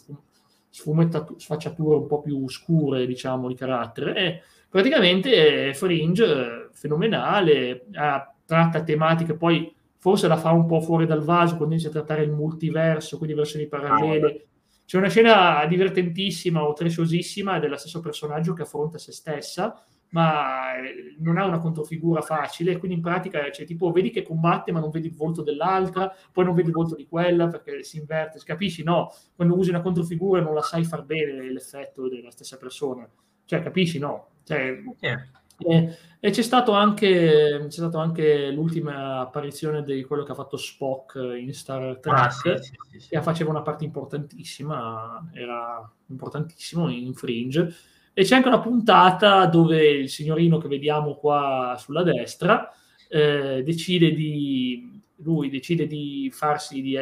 sfacciature 0.70 1.96
un 1.96 2.08
po' 2.08 2.22
più 2.22 2.48
scure, 2.50 3.06
diciamo, 3.06 3.48
di 3.48 3.56
carattere. 3.56 4.16
E 4.16 4.42
praticamente 4.70 5.74
Fringe 5.74 6.26
eh, 6.26 6.70
fenomenale, 6.72 7.86
ha, 7.94 8.34
tratta 8.46 8.84
tematiche, 8.84 9.36
poi 9.36 9.74
forse 9.98 10.28
la 10.28 10.38
fa 10.38 10.52
un 10.52 10.66
po' 10.66 10.82
fuori 10.82 11.06
dal 11.06 11.24
vaso 11.24 11.56
quando 11.56 11.74
inizia 11.74 11.90
a 11.90 11.94
trattare 11.94 12.24
il 12.24 12.32
multiverso, 12.32 13.18
quindi 13.18 13.36
versioni 13.36 13.68
parallele. 13.68 14.46
C'è 14.86 14.98
una 14.98 15.10
scena 15.10 15.66
divertentissima 15.66 16.64
o 16.64 16.74
trashosissima 16.74 17.60
della 17.60 17.78
stesso 17.78 18.00
personaggio 18.00 18.54
che 18.54 18.64
affronta 18.64 18.98
se 18.98 19.12
stessa 19.12 19.84
ma 20.10 20.76
eh, 20.78 21.16
non 21.20 21.38
ha 21.38 21.46
una 21.46 21.60
controfigura 21.60 22.22
facile, 22.22 22.78
quindi 22.78 22.98
in 22.98 23.04
pratica 23.04 23.52
cioè, 23.52 23.66
tipo 23.66 23.92
vedi 23.92 24.10
che 24.10 24.24
combatte 24.24 24.72
ma 24.72 24.80
non 24.80 24.90
vedi 24.90 25.08
il 25.08 25.16
volto 25.16 25.44
dell'altra, 25.44 26.14
poi 26.32 26.46
non 26.46 26.56
vedi 26.56 26.70
il 26.70 26.74
volto 26.74 26.96
di 26.96 27.08
quella 27.08 27.48
perché 27.48 27.84
si 27.84 27.98
inverte, 27.98 28.40
capisci? 28.44 28.84
No, 28.84 29.14
quando 29.36 29.58
usi 29.58 29.70
una 29.70 29.82
controfigura 29.82 30.42
non 30.42 30.54
la 30.54 30.62
sai 30.62 30.84
far 30.84 31.04
bene 31.04 31.52
l'effetto 31.52 32.08
della 32.10 32.32
stessa 32.32 32.58
persona, 32.58 33.08
cioè 33.46 33.62
capisci? 33.62 34.00
No, 34.00 34.30
cioè, 34.44 34.82
yeah. 35.00 35.28
eh, 35.60 35.98
e 36.20 36.32
c'è 36.32 36.42
stato 36.42 36.72
anche, 36.72 37.66
c'è 37.66 37.70
stato 37.70 38.00
anche 38.00 38.50
l'ultima 38.50 39.20
apparizione 39.20 39.84
di 39.84 40.04
quello 40.04 40.24
che 40.24 40.32
ha 40.32 40.36
fatto 40.36 40.58
Spock 40.58 41.16
in 41.16 41.54
Star 41.54 42.00
Trek, 42.00 42.18
ah, 42.18 42.30
sì, 42.30 42.52
sì, 42.58 43.00
sì, 43.00 43.10
che 43.10 43.22
faceva 43.22 43.52
una 43.52 43.62
parte 43.62 43.86
importantissima, 43.86 45.30
era 45.34 45.88
importantissimo 46.08 46.90
in 46.90 47.14
Fringe 47.14 47.74
e 48.20 48.24
c'è 48.26 48.36
anche 48.36 48.50
una 48.50 48.60
puntata 48.60 49.46
dove 49.46 49.82
il 49.92 50.10
signorino 50.10 50.58
che 50.58 50.68
vediamo 50.68 51.16
qua 51.16 51.78
sulla 51.80 52.04
destra 52.04 52.70
eh, 53.08 53.64
decide 53.64 54.12
di 54.12 55.02
lui 55.20 55.50
decide 55.50 55.88
di 55.88 56.30
farsi 56.34 56.82
di, 56.82 56.98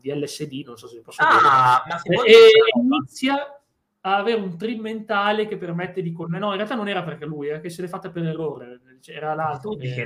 di 0.00 0.12
LSD, 0.12 0.64
non 0.66 0.76
so 0.76 0.88
se 0.88 1.02
posso 1.02 1.22
ah, 1.22 1.84
dire, 2.02 2.26
e, 2.26 2.32
e 2.32 2.80
inizia 2.80 3.60
a 4.00 4.16
avere 4.16 4.40
un 4.40 4.58
trip 4.58 4.80
mentale 4.80 5.46
che 5.46 5.56
permette 5.56 6.02
di 6.02 6.12
no 6.16 6.50
in 6.50 6.56
realtà 6.56 6.74
non 6.74 6.88
era 6.88 7.04
perché 7.04 7.26
lui 7.26 7.46
era 7.46 7.60
che 7.60 7.70
se 7.70 7.82
l'è 7.82 7.88
fatta 7.88 8.10
per 8.10 8.24
errore 8.24 8.80
era 9.04 9.34
l'altro 9.34 9.76
che... 9.76 10.04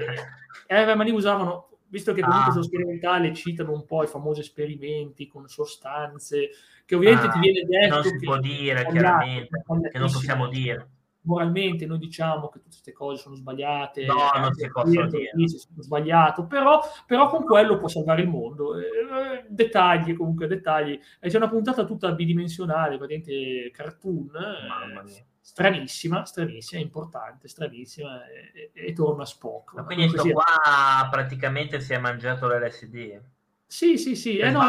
eh, 0.66 0.94
ma 0.94 1.02
li 1.04 1.10
usavano 1.10 1.69
visto 1.90 2.12
che 2.12 2.22
comunque 2.22 2.48
ah. 2.48 2.52
sono 2.52 2.64
sperimentali 2.64 3.34
citano 3.34 3.72
un 3.72 3.84
po' 3.84 4.02
i 4.02 4.06
famosi 4.06 4.40
esperimenti 4.40 5.26
con 5.26 5.48
sostanze 5.48 6.50
che 6.86 6.94
ovviamente 6.94 7.26
ah, 7.26 7.30
ti 7.30 7.38
viene 7.40 7.62
detto 7.68 7.94
non 7.94 8.04
si 8.04 8.16
può 8.16 8.38
dire 8.38 8.86
chiaramente 8.86 9.62
che 9.90 9.98
non 9.98 10.10
possiamo 10.10 10.48
dire 10.48 10.88
moralmente 11.22 11.86
noi 11.86 11.98
diciamo 11.98 12.48
che 12.48 12.58
tutte 12.58 12.68
queste 12.68 12.92
cose 12.92 13.20
sono 13.20 13.34
sbagliate, 13.34 14.06
no, 14.06 14.30
non 14.40 14.54
si 14.54 14.68
possono 14.68 15.06
dire. 15.08 15.30
Sono 15.48 15.82
sbagliato, 15.82 16.46
però, 16.46 16.80
però, 17.06 17.28
con 17.28 17.44
quello 17.44 17.78
può 17.78 17.88
salvare 17.88 18.22
il 18.22 18.28
mondo. 18.28 18.76
Eh, 18.78 18.84
eh 18.84 19.44
dettagli, 19.48 20.14
comunque, 20.14 20.46
dettagli. 20.46 20.98
E 21.18 21.28
c'è 21.28 21.36
una 21.36 21.48
puntata 21.48 21.84
tutta 21.84 22.12
bidimensionale, 22.12 22.96
praticamente 22.96 23.70
cartoon, 23.70 24.30
eh, 24.34 25.24
stranissima, 25.50 26.24
stranissima, 26.24 26.80
importante, 26.80 27.48
stranissima, 27.48 28.24
e, 28.28 28.70
e, 28.72 28.86
e 28.86 28.92
torna 28.92 29.24
a 29.24 29.26
Spock. 29.26 29.74
Ma 29.74 29.84
quindi 29.84 30.08
sto 30.08 30.22
qua 30.30 31.08
praticamente 31.10 31.80
si 31.80 31.92
è 31.92 31.98
mangiato 31.98 32.46
l'LSD? 32.46 33.20
Sì, 33.66 33.98
sì, 33.98 34.14
sì. 34.14 34.38
Eh, 34.38 34.50
no, 34.50 34.62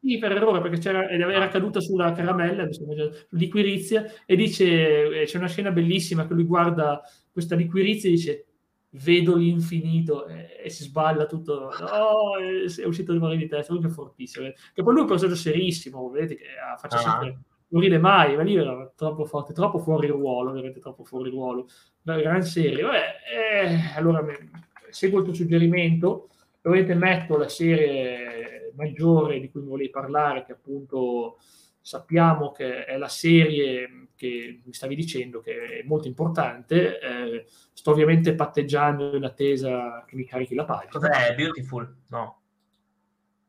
sì, 0.00 0.18
per 0.18 0.32
errore, 0.32 0.62
perché 0.62 0.78
c'era, 0.78 1.08
era 1.08 1.44
ah. 1.44 1.48
caduta 1.48 1.80
sulla 1.80 2.12
caramella, 2.12 2.66
liquirizia, 3.30 4.10
e 4.24 4.34
dice, 4.34 5.20
eh, 5.22 5.24
c'è 5.26 5.36
una 5.36 5.48
scena 5.48 5.70
bellissima 5.70 6.26
che 6.26 6.34
lui 6.34 6.44
guarda 6.44 7.02
questa 7.30 7.54
liquirizia 7.54 8.08
e 8.08 8.12
dice, 8.12 8.46
vedo 8.92 9.36
l'infinito, 9.36 10.26
e, 10.26 10.60
e 10.64 10.70
si 10.70 10.84
sballa 10.84 11.26
tutto, 11.26 11.70
oh, 11.70 12.38
è, 12.38 12.86
uscito 12.86 13.12
il 13.12 13.20
mare 13.20 13.36
di 13.36 13.46
testa, 13.46 13.74
lui 13.74 13.82
che 13.82 13.88
è 13.88 13.90
fortissimo. 13.90 14.46
Eh. 14.46 14.54
Che 14.72 14.82
poi 14.82 14.92
lui 14.92 15.00
è 15.00 15.04
un 15.04 15.10
personaggio 15.10 15.38
serissimo, 15.38 16.08
vedete, 16.08 16.36
che 16.36 16.46
ah, 16.58 16.76
faccia 16.78 16.96
ah. 16.96 17.00
sempre 17.00 17.40
non 17.68 17.82
ride 17.82 17.98
mai, 17.98 18.36
ma 18.36 18.42
lì 18.42 18.56
era 18.56 18.90
troppo 18.94 19.24
forte, 19.24 19.52
troppo 19.52 19.78
fuori 19.78 20.06
ruolo, 20.06 20.52
veramente 20.52 20.80
troppo 20.80 21.04
fuori 21.04 21.30
ruolo, 21.30 21.68
gran 22.02 22.42
serie. 22.42 22.82
Vabbè, 22.82 23.04
eh, 23.34 23.96
allora 23.96 24.24
seguo 24.90 25.18
il 25.18 25.24
tuo 25.24 25.34
suggerimento, 25.34 26.28
ovviamente 26.62 26.94
metto 26.94 27.36
la 27.36 27.48
serie 27.48 28.72
maggiore 28.74 29.40
di 29.40 29.50
cui 29.50 29.60
mi 29.60 29.68
volevi 29.68 29.90
parlare, 29.90 30.44
che 30.44 30.52
appunto 30.52 31.38
sappiamo 31.80 32.52
che 32.52 32.84
è 32.84 32.96
la 32.96 33.08
serie 33.08 34.08
che 34.14 34.60
mi 34.64 34.72
stavi 34.72 34.94
dicendo 34.94 35.40
che 35.40 35.80
è 35.80 35.82
molto 35.84 36.08
importante. 36.08 36.98
Eh, 36.98 37.46
sto 37.72 37.92
ovviamente 37.92 38.34
patteggiando 38.34 39.16
in 39.16 39.24
attesa 39.24 40.04
che 40.06 40.16
mi 40.16 40.24
carichi 40.24 40.54
la 40.54 40.64
pagina. 40.64 40.90
Cos'è? 40.90 41.34
Beautiful? 41.34 41.96
No. 42.08 42.40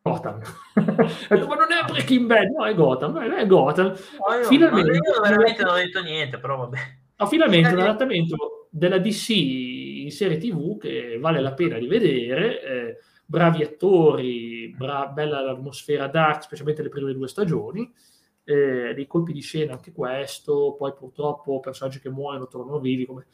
Gotham. 0.10 0.42
ma 0.76 1.56
non 1.56 1.72
è 1.72 1.86
Breaking 1.88 2.26
Bad, 2.26 2.50
no, 2.50 2.66
è 2.66 2.74
Gotham, 2.74 3.18
è 3.20 3.46
Gotham. 3.46 3.88
Oh, 4.18 4.44
finalmente, 4.44 4.92
io 4.92 5.22
veramente 5.22 5.64
non 5.64 5.74
ho 5.74 5.78
detto 5.78 6.02
niente, 6.02 6.40
però 6.40 6.58
vabbè. 6.58 6.78
No, 7.18 7.28
finalmente 7.28 7.74
un 7.74 7.80
adattamento 7.80 8.68
della 8.72 8.98
DC 8.98 9.30
in 9.30 10.12
serie 10.12 10.38
TV 10.38 10.78
che 10.78 11.18
vale 11.20 11.40
la 11.42 11.54
pena 11.54 11.78
di 11.78 11.88
vedere. 11.88 12.62
Eh, 12.62 12.98
bravi 13.26 13.62
attori, 13.62 14.74
bra- 14.76 15.08
bella 15.08 15.42
l'atmosfera 15.42 16.08
dark, 16.08 16.44
specialmente 16.44 16.82
le 16.82 16.90
prime 16.90 17.14
due 17.14 17.28
stagioni. 17.28 17.92
Eh, 18.44 18.94
dei 18.96 19.06
colpi 19.06 19.32
di 19.32 19.42
scena 19.42 19.74
anche 19.74 19.92
questo, 19.92 20.76
poi 20.76 20.94
purtroppo 20.98 21.60
personaggi 21.60 22.00
che 22.00 22.10
muoiono 22.10 22.48
tornano 22.48 22.80
vivi 22.80 23.06
come 23.06 23.28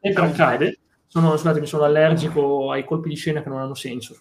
sempre 0.00 0.24
accade. 0.24 0.78
Sono, 1.08 1.30
scusatemi, 1.32 1.66
sono 1.66 1.84
allergico 1.84 2.70
ai 2.70 2.84
colpi 2.84 3.08
di 3.08 3.16
scena 3.16 3.42
che 3.42 3.48
non 3.48 3.60
hanno 3.60 3.74
senso. 3.74 4.14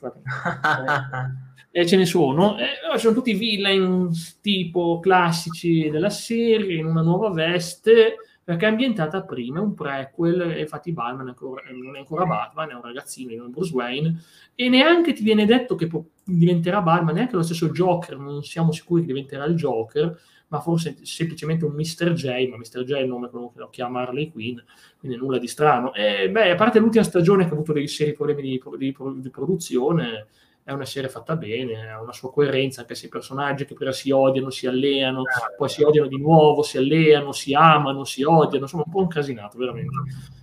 e 1.70 1.86
ce 1.86 1.98
ne 1.98 2.06
sono. 2.06 2.58
Eh, 2.58 2.98
sono 2.98 3.14
tutti 3.14 3.34
villain 3.34 4.10
tipo 4.42 5.00
classici 5.00 5.90
della 5.90 6.10
serie 6.10 6.78
in 6.78 6.86
una 6.86 7.02
nuova 7.02 7.30
veste 7.30 8.16
perché 8.48 8.66
è 8.66 8.70
ambientata 8.70 9.24
prima, 9.24 9.60
è 9.60 9.62
un 9.62 9.74
prequel, 9.74 10.40
e 10.52 10.62
infatti 10.62 10.94
Batman 10.94 11.26
è 11.26 11.30
ancora, 11.32 11.64
non 11.70 11.98
è 11.98 12.00
ancora 12.00 12.26
Batman, 12.26 12.70
è 12.70 12.76
un 12.76 12.82
ragazzino, 12.82 13.34
è 13.34 13.50
Bruce 13.50 13.74
Wayne, 13.74 14.22
e 14.56 14.70
neanche 14.70 15.12
ti 15.12 15.22
viene 15.22 15.46
detto 15.46 15.76
che 15.76 15.90
diventerà 16.24 16.82
Batman, 16.82 17.16
neanche 17.16 17.36
lo 17.36 17.42
stesso 17.42 17.72
Joker, 17.72 18.18
non 18.18 18.44
siamo 18.44 18.72
sicuri 18.72 19.02
che 19.02 19.08
diventerà 19.08 19.44
il 19.44 19.56
Joker, 19.56 20.18
ma 20.50 20.60
forse 20.62 20.98
semplicemente 21.04 21.66
un 21.66 21.74
Mr. 21.74 22.14
J, 22.14 22.48
ma 22.50 22.58
Mr. 22.58 22.84
J 22.84 22.94
è 22.94 23.00
il 23.00 23.08
nome 23.08 23.30
che 23.30 23.36
lo 23.36 23.70
chiama 23.70 24.02
Harley 24.02 24.32
Quinn, 24.32 24.58
quindi 25.00 25.18
nulla 25.18 25.38
di 25.38 25.48
strano. 25.48 25.94
E 25.94 26.30
beh, 26.30 26.52
a 26.52 26.56
parte 26.56 26.80
l'ultima 26.80 27.04
stagione 27.04 27.44
che 27.44 27.50
ha 27.50 27.54
avuto 27.54 27.74
dei 27.74 27.88
seri 27.88 28.14
problemi 28.14 28.42
di, 28.42 28.62
di, 28.78 28.96
di 29.16 29.30
produzione, 29.30 30.28
è 30.64 30.72
una 30.72 30.86
serie 30.86 31.10
fatta 31.10 31.38
bene, 31.38 31.90
ha 31.90 32.02
una 32.02 32.12
sua 32.12 32.32
coerenza, 32.32 32.82
anche 32.82 32.96
se 32.96 33.06
i 33.06 33.10
personaggi 33.10 33.66
che 33.66 33.74
prima 33.74 33.94
si 33.94 34.12
odiano, 34.12 34.50
si 34.50 34.68
alleano, 34.68 35.22
ah, 35.22 35.54
poi 35.56 35.70
si 35.70 35.82
odiano 35.82 36.08
di 36.08 36.18
nuovo, 36.18 36.62
si 36.62 36.78
alleano, 36.78 37.32
si 37.32 37.54
amano, 37.54 38.04
si 38.04 38.24
odiano, 38.24 38.66
insomma 38.66 38.84
un 38.86 38.92
po' 38.92 39.00
un 39.00 39.08
casinato, 39.08 39.58
veramente. 39.58 39.96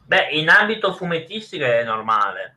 Beh, 0.07 0.31
in 0.33 0.49
ambito 0.49 0.95
fumettistico 0.95 1.65
è 1.65 1.85
normale, 1.85 2.57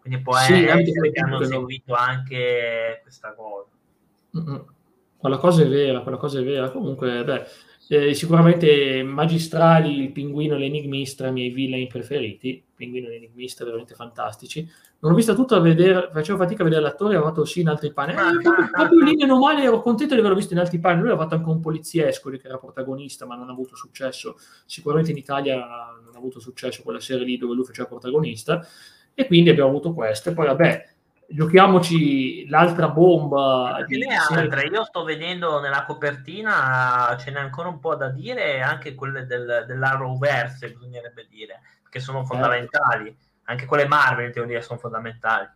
quindi 0.00 0.20
può 0.20 0.34
sì, 0.36 0.62
essere 0.62 1.10
che 1.10 1.20
hanno 1.20 1.42
seguito 1.42 1.94
anche 1.94 3.00
questa 3.02 3.32
cosa. 3.34 3.70
Mm-hmm. 4.38 4.60
Quella 5.26 5.40
cosa 5.40 5.62
è 5.62 5.68
vera, 5.68 6.02
quella 6.02 6.18
cosa 6.18 6.38
è 6.38 6.44
vera. 6.44 6.70
Comunque, 6.70 7.24
beh, 7.24 7.46
eh, 7.88 8.14
sicuramente 8.14 9.02
magistrali 9.02 10.02
il 10.02 10.12
pinguino 10.12 10.54
e 10.54 10.58
l'enigmista, 10.58 11.26
i 11.26 11.32
miei 11.32 11.50
villain 11.50 11.88
preferiti. 11.88 12.48
Il 12.50 12.62
pinguino 12.76 13.08
e 13.08 13.10
l'enigmista 13.10 13.64
veramente 13.64 13.96
fantastici. 13.96 14.70
Non 15.00 15.10
ho 15.10 15.14
visto 15.16 15.34
tutto 15.34 15.56
a 15.56 15.60
vedere, 15.60 16.10
facevo 16.12 16.38
fatica 16.38 16.62
a 16.62 16.64
vedere 16.64 16.82
l'attore, 16.82 17.16
avevo 17.16 17.28
fatto 17.28 17.44
sì 17.44 17.60
in 17.60 17.68
altri 17.68 17.92
panni. 17.92 18.12
Eh, 18.12 18.40
proprio, 18.40 18.70
proprio 18.70 19.00
in 19.00 19.04
linea 19.04 19.26
normale 19.26 19.64
ero 19.64 19.80
contento 19.80 20.14
di 20.14 20.20
averlo 20.20 20.36
visto 20.36 20.52
in 20.52 20.60
altri 20.60 20.78
panni. 20.78 21.00
Lui 21.00 21.08
aveva 21.08 21.24
fatto 21.24 21.34
anche 21.34 21.48
un 21.48 21.60
poliziesco 21.60 22.30
che 22.30 22.40
era 22.44 22.58
protagonista, 22.58 23.26
ma 23.26 23.34
non 23.34 23.48
ha 23.48 23.52
avuto 23.52 23.74
successo. 23.74 24.36
Sicuramente 24.64 25.10
in 25.10 25.16
Italia 25.16 25.56
non 25.56 26.14
ha 26.14 26.18
avuto 26.18 26.38
successo 26.38 26.84
quella 26.84 27.00
serie 27.00 27.24
lì 27.24 27.36
dove 27.36 27.54
lui 27.54 27.64
faceva 27.64 27.88
protagonista. 27.88 28.64
E 29.12 29.26
quindi 29.26 29.50
abbiamo 29.50 29.70
avuto 29.70 29.92
questo. 29.92 30.30
E 30.30 30.34
poi, 30.34 30.46
vabbè, 30.46 30.95
giochiamoci 31.28 32.48
l'altra 32.48 32.88
bomba. 32.88 33.84
Di 33.86 34.02
altre. 34.04 34.66
Io 34.66 34.84
sto 34.84 35.04
vedendo 35.04 35.60
nella 35.60 35.84
copertina, 35.84 37.16
ce 37.18 37.30
n'è 37.30 37.38
ancora 37.38 37.68
un 37.68 37.78
po' 37.78 37.94
da 37.94 38.08
dire, 38.08 38.60
anche 38.60 38.94
quelle 38.94 39.26
del, 39.26 39.64
dell'Arrowverse, 39.66 40.72
bisognerebbe 40.72 41.26
dire, 41.28 41.60
che 41.88 42.00
sono 42.00 42.18
certo. 42.18 42.34
fondamentali. 42.34 43.08
Eh. 43.08 43.16
Anche 43.44 43.66
quelle 43.66 43.86
Marvel, 43.86 44.26
in 44.26 44.32
teoria, 44.32 44.60
sono 44.60 44.78
fondamentali. 44.78 45.48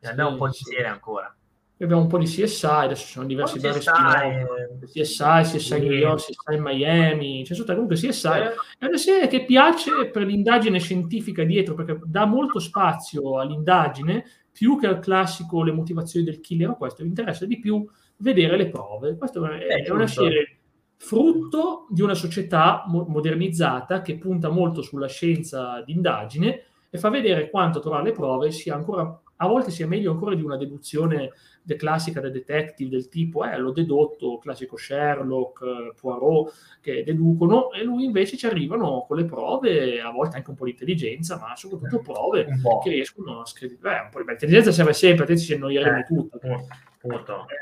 Ne 0.00 0.08
abbiamo 0.08 0.30
sì, 0.30 0.34
un 0.34 0.40
po' 0.40 0.48
di 0.48 0.54
serie 0.54 0.86
ancora. 0.86 1.34
Abbiamo 1.80 2.02
un 2.02 2.08
po' 2.08 2.18
di 2.18 2.26
CSI, 2.26 2.66
adesso 2.66 3.04
ci 3.04 3.12
sono 3.12 3.26
diversi 3.26 3.58
vari 3.58 3.80
CSI, 3.80 5.02
CSI, 5.02 5.56
CSI 5.56 5.80
New 5.80 5.90
York, 5.90 6.18
CSI 6.20 6.58
Miami, 6.58 7.42
c'è 7.44 7.54
tutta 7.54 7.72
comunque 7.72 7.96
CSI. 7.96 8.28
Eh. 8.28 8.54
È 8.78 8.86
una 8.86 8.96
serie 8.96 9.26
che 9.26 9.44
piace 9.44 10.08
per 10.10 10.22
l'indagine 10.22 10.78
scientifica 10.78 11.42
dietro, 11.42 11.74
perché 11.74 11.98
dà 12.04 12.24
molto 12.26 12.60
spazio 12.60 13.38
all'indagine, 13.40 14.24
più 14.54 14.78
che 14.78 14.86
al 14.86 15.00
classico 15.00 15.64
le 15.64 15.72
motivazioni 15.72 16.24
del 16.24 16.40
killer 16.40 16.70
o 16.70 16.76
questo, 16.76 17.02
mi 17.02 17.08
interessa 17.08 17.44
di 17.44 17.58
più 17.58 17.84
vedere 18.18 18.56
le 18.56 18.68
prove. 18.68 19.16
Questa 19.16 19.40
è, 19.58 19.82
è 19.82 19.90
una 19.90 20.06
serie 20.06 20.58
frutto 20.96 21.86
di 21.90 22.02
una 22.02 22.14
società 22.14 22.84
mo- 22.86 23.04
modernizzata 23.08 24.00
che 24.00 24.16
punta 24.16 24.50
molto 24.50 24.80
sulla 24.80 25.08
scienza 25.08 25.82
d'indagine 25.84 26.62
e 26.88 26.98
fa 26.98 27.10
vedere 27.10 27.50
quanto 27.50 27.80
trovare 27.80 28.04
le 28.04 28.12
prove 28.12 28.52
sia 28.52 28.76
ancora, 28.76 29.20
a 29.36 29.46
volte 29.46 29.70
sia 29.70 29.86
meglio 29.86 30.12
ancora 30.12 30.34
di 30.34 30.42
una 30.42 30.56
deduzione 30.56 31.32
de 31.62 31.76
classica 31.76 32.20
da 32.20 32.28
detective 32.28 32.90
del 32.90 33.08
tipo, 33.08 33.44
eh, 33.44 33.56
l'ho 33.56 33.72
dedotto, 33.72 34.38
classico 34.38 34.76
Sherlock, 34.76 35.62
eh, 35.62 35.94
Poirot, 35.98 36.52
che 36.80 37.02
deducono, 37.04 37.72
e 37.72 37.82
lui 37.82 38.04
invece 38.04 38.36
ci 38.36 38.46
arrivano 38.46 39.04
con 39.06 39.16
le 39.16 39.24
prove, 39.24 40.00
a 40.00 40.10
volte 40.10 40.36
anche 40.36 40.50
un 40.50 40.56
po' 40.56 40.64
di 40.64 40.72
intelligenza, 40.72 41.38
ma 41.38 41.56
soprattutto 41.56 42.00
prove 42.00 42.46
che 42.82 42.90
riescono 42.90 43.40
a 43.40 43.46
scrivere. 43.46 43.78
Beh, 43.80 44.00
un 44.04 44.08
po' 44.10 44.22
di 44.22 44.30
intelligenza 44.30 44.72
serve 44.72 44.92
sempre, 44.92 45.24
te 45.24 45.38
ci 45.38 45.54
annoieremo 45.54 45.98
eh, 45.98 46.04
tutto. 46.04 46.38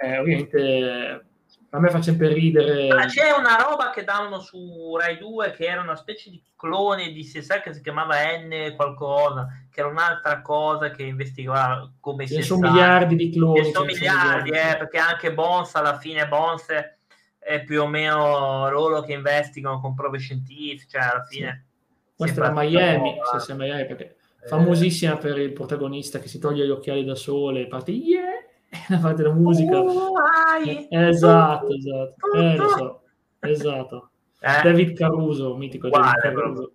Eh, 0.03 0.19
ovviamente 0.19 1.25
a 1.75 1.79
me 1.79 1.89
fa 1.89 2.03
sempre 2.03 2.33
ridere. 2.33 2.89
Ma 2.89 3.07
c'è 3.07 3.31
una 3.31 3.57
roba 3.57 3.91
che 3.91 4.05
davano 4.05 4.41
su 4.41 4.95
Rai 4.97 5.17
2 5.17 5.53
che 5.53 5.65
era 5.65 5.81
una 5.81 5.97
specie 5.97 6.29
di 6.29 6.43
clone 6.55 7.13
di 7.13 7.25
CSI 7.25 7.61
che 7.65 7.73
si 7.73 7.81
chiamava 7.81 8.17
N 8.37 8.75
qualcosa, 8.77 9.49
che 9.71 9.81
era 9.81 9.89
un'altra 9.89 10.43
cosa 10.43 10.91
che 10.91 11.05
investigava 11.05 11.91
come 11.99 12.27
si 12.27 12.43
sono 12.43 12.69
miliardi 12.69 13.17
di 13.17 13.31
cloni. 13.31 13.65
Ce 13.65 13.73
sono 13.73 13.87
miliardi, 13.87 14.51
eh, 14.51 14.77
perché 14.77 14.99
anche 14.99 15.33
Bones 15.33 15.75
alla 15.75 15.97
fine 15.97 16.29
Bones 16.29 16.67
è 17.39 17.65
più 17.65 17.81
o 17.81 17.87
meno 17.87 18.71
loro 18.71 19.01
che 19.01 19.15
investigano 19.15 19.81
con 19.81 19.95
prove 19.95 20.19
scientifiche, 20.19 20.91
cioè 20.91 21.03
alla 21.03 21.25
fine. 21.25 21.65
Sì. 22.05 22.17
Questa 22.17 22.45
era 22.45 22.53
Miami, 22.53 23.15
sei 23.39 23.57
Miami 23.57 23.87
perché 23.87 24.17
eh. 24.43 24.47
famosissima 24.47 25.17
per 25.17 25.39
il 25.39 25.53
protagonista 25.53 26.19
che 26.19 26.29
si 26.29 26.39
toglie 26.39 26.67
gli 26.67 26.71
occhiali 26.71 27.03
da 27.03 27.15
sole 27.15 27.63
e 27.63 27.67
parte 27.67 27.93
yeah 27.93 28.32
la 28.89 28.99
parte 28.99 29.23
della 29.23 29.35
musica. 29.35 29.79
Oh, 29.79 30.15
esatto, 30.91 31.75
esatto. 31.75 32.33
Eh, 32.35 32.57
lo 32.57 32.69
so. 32.69 33.03
Esatto. 33.41 34.11
Eh? 34.41 34.63
David 34.63 34.97
Caruso, 34.97 35.57
mitico 35.57 35.89
David 35.89 36.21
Caruso. 36.21 36.73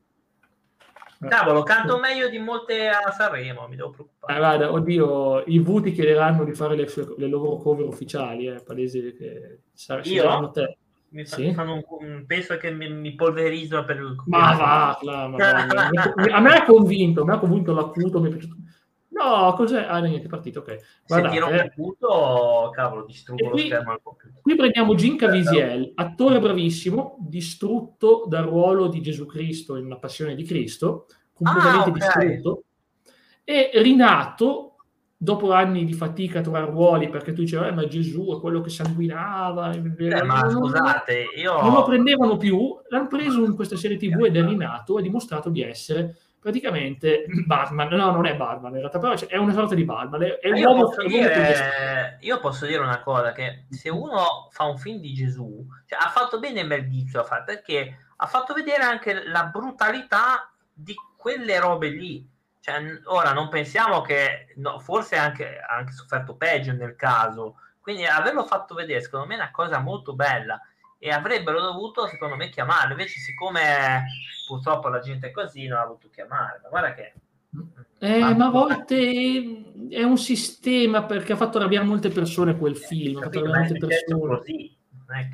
Eh. 1.20 1.28
Cavolo, 1.28 1.64
canto 1.64 1.98
meglio 1.98 2.30
di 2.30 2.38
molte 2.38 2.90
a 2.90 3.12
Sanremo, 3.12 3.68
mi 3.68 3.76
devo 3.76 3.90
preoccupare. 3.90 4.34
Eh, 4.34 4.38
guarda, 4.38 4.72
oddio, 4.72 5.44
i 5.48 5.58
Vuti 5.60 5.92
chiederanno 5.92 6.44
di 6.44 6.54
fare 6.54 6.76
le, 6.76 6.88
le 7.18 7.28
loro 7.28 7.58
cover 7.58 7.88
ufficiali, 7.88 8.46
è 8.46 8.56
eh, 8.56 8.64
palese 8.64 9.16
che 9.16 9.60
saranno 9.74 10.52
te. 10.52 10.78
Mi 11.10 11.26
sì? 11.26 11.54
fanno 11.54 11.82
un, 12.00 12.26
penso 12.28 12.58
che 12.58 12.70
mi, 12.70 12.90
mi 12.90 13.16
polverizzano 13.16 13.86
per 13.86 13.96
il 13.96 14.16
ma 14.26 14.56
va, 14.56 15.00
là, 15.02 15.28
ma 15.28 15.38
va. 15.38 16.36
a 16.36 16.40
me 16.42 16.50
ha 16.52 16.66
convinto, 16.66 17.24
mi 17.26 17.32
ha 17.32 17.40
convinto 17.40 17.74
l'acuto 17.74 18.20
mi 18.20 18.28
è 18.28 18.32
piaciuto 18.32 18.56
No, 19.18 19.54
cos'è? 19.54 19.84
Ah, 19.84 20.00
niente, 20.00 20.28
è 20.28 20.30
partito, 20.30 20.60
ok. 20.60 20.78
Guardate, 21.08 21.36
Se 21.36 21.42
tiro 21.42 21.62
un 21.62 21.72
punto, 21.74 22.70
cavolo, 22.72 23.06
distruggo 23.06 23.50
qui, 23.50 23.62
lo 23.62 23.66
schermo 23.68 23.92
al 23.92 24.00
computer. 24.04 24.42
Qui 24.42 24.56
prendiamo 24.56 24.96
Jim 24.96 25.16
Caviezel, 25.16 25.92
attore 25.96 26.40
bravissimo, 26.40 27.18
distrutto 27.20 28.26
dal 28.28 28.46
ruolo 28.46 28.88
di 28.88 29.02
Gesù 29.02 29.26
Cristo 29.26 29.76
in 29.76 29.88
La 29.88 29.98
Passione 29.98 30.36
di 30.36 30.44
Cristo, 30.44 31.08
completamente 31.34 31.90
ah, 31.90 31.94
okay. 31.94 32.28
distrutto, 32.28 32.64
e 33.44 33.72
rinato 33.74 34.76
dopo 35.20 35.52
anni 35.52 35.84
di 35.84 35.94
fatica 35.94 36.40
a 36.40 36.42
trovare 36.44 36.70
ruoli 36.70 37.10
perché 37.10 37.34
tu 37.34 37.42
dicevi 37.42 37.70
eh, 37.70 37.72
ma 37.72 37.88
Gesù 37.88 38.36
è 38.38 38.40
quello 38.40 38.62
che 38.62 38.70
sanguinava 38.70 39.72
eh, 39.72 40.24
ma 40.24 40.48
scusate 40.48 41.26
io 41.36 41.60
non 41.60 41.74
lo 41.74 41.84
prendevano 41.84 42.38
più 42.38 42.78
l'hanno 42.90 43.08
preso 43.08 43.44
in 43.44 43.56
questa 43.56 43.76
serie 43.76 43.98
tv 43.98 44.26
ed 44.26 44.36
è 44.36 44.46
rinato 44.46 44.96
e 44.96 45.00
ha 45.00 45.04
dimostrato 45.04 45.50
di 45.50 45.64
essere 45.64 46.18
praticamente 46.48 47.26
Batman 47.46 47.90
no 47.90 48.12
non 48.12 48.26
è 48.26 48.36
Batman 48.36 48.74
in 48.74 48.80
realtà 48.80 49.00
però 49.00 49.14
è 49.14 49.38
una 49.38 49.54
sorta 49.54 49.76
di 49.76 49.84
Batman 49.84 50.22
io, 50.22 50.76
posso 50.76 51.04
dire, 51.04 52.18
io 52.22 52.40
posso 52.40 52.66
dire 52.66 52.82
una 52.82 53.02
cosa 53.02 53.34
che 53.34 53.66
se 53.70 53.90
uno 53.90 54.48
fa 54.52 54.64
un 54.64 54.78
film 54.78 55.00
di 55.00 55.14
Gesù 55.14 55.66
cioè, 55.86 56.00
ha 56.00 56.10
fatto 56.10 56.40
bene 56.40 56.64
Mel 56.64 56.88
Gibson 56.90 57.24
perché 57.46 57.98
ha 58.18 58.26
fatto 58.26 58.54
vedere 58.54 58.84
anche 58.84 59.26
la 59.26 59.46
brutalità 59.46 60.52
di 60.74 60.96
quelle 61.16 61.60
robe 61.60 61.90
lì. 61.90 62.28
Cioè, 62.60 63.02
ora 63.06 63.32
non 63.32 63.50
pensiamo 63.50 64.02
che 64.02 64.54
no, 64.58 64.80
forse 64.80 65.16
anche, 65.16 65.60
ha 65.60 65.76
anche 65.76 65.94
sofferto 65.94 66.36
peggio 66.36 66.74
nel 66.74 66.96
caso, 66.96 67.58
quindi 67.80 68.06
averlo 68.06 68.44
fatto 68.44 68.76
vedere 68.76 69.02
secondo 69.02 69.28
me 69.28 69.36
è 69.36 69.38
una 69.38 69.52
cosa 69.52 69.80
molto 69.80 70.14
bella 70.14 70.60
e 71.00 71.10
avrebbero 71.12 71.62
dovuto 71.62 72.08
secondo 72.08 72.36
me 72.36 72.50
chiamarlo, 72.50 72.92
invece 72.92 73.20
siccome 73.20 74.06
purtroppo 74.48 74.90
la 74.90 75.00
gente 75.00 75.28
è 75.28 75.32
così 75.32 75.68
non 75.68 75.80
ha 75.80 75.86
voluto 75.86 76.10
chiamare, 76.12 76.60
ma 76.64 76.70
guarda 76.70 76.94
che... 76.94 77.14
Eh, 78.00 78.36
ma 78.36 78.48
a 78.48 78.50
volte 78.50 79.64
è 79.90 80.04
un 80.04 80.18
sistema 80.18 81.04
perché 81.04 81.34
ha 81.34 81.38
fatto 81.38 81.58
arrabbiare 81.58 81.86
molte 81.86 82.10
persone 82.10 82.58
quel 82.58 82.78
film. 82.78 83.20
Capito, 83.20 83.46
ha 83.46 83.48
fatto 83.48 83.60
molte 83.60 83.78
persone. 83.80 84.38
Così 84.38 84.78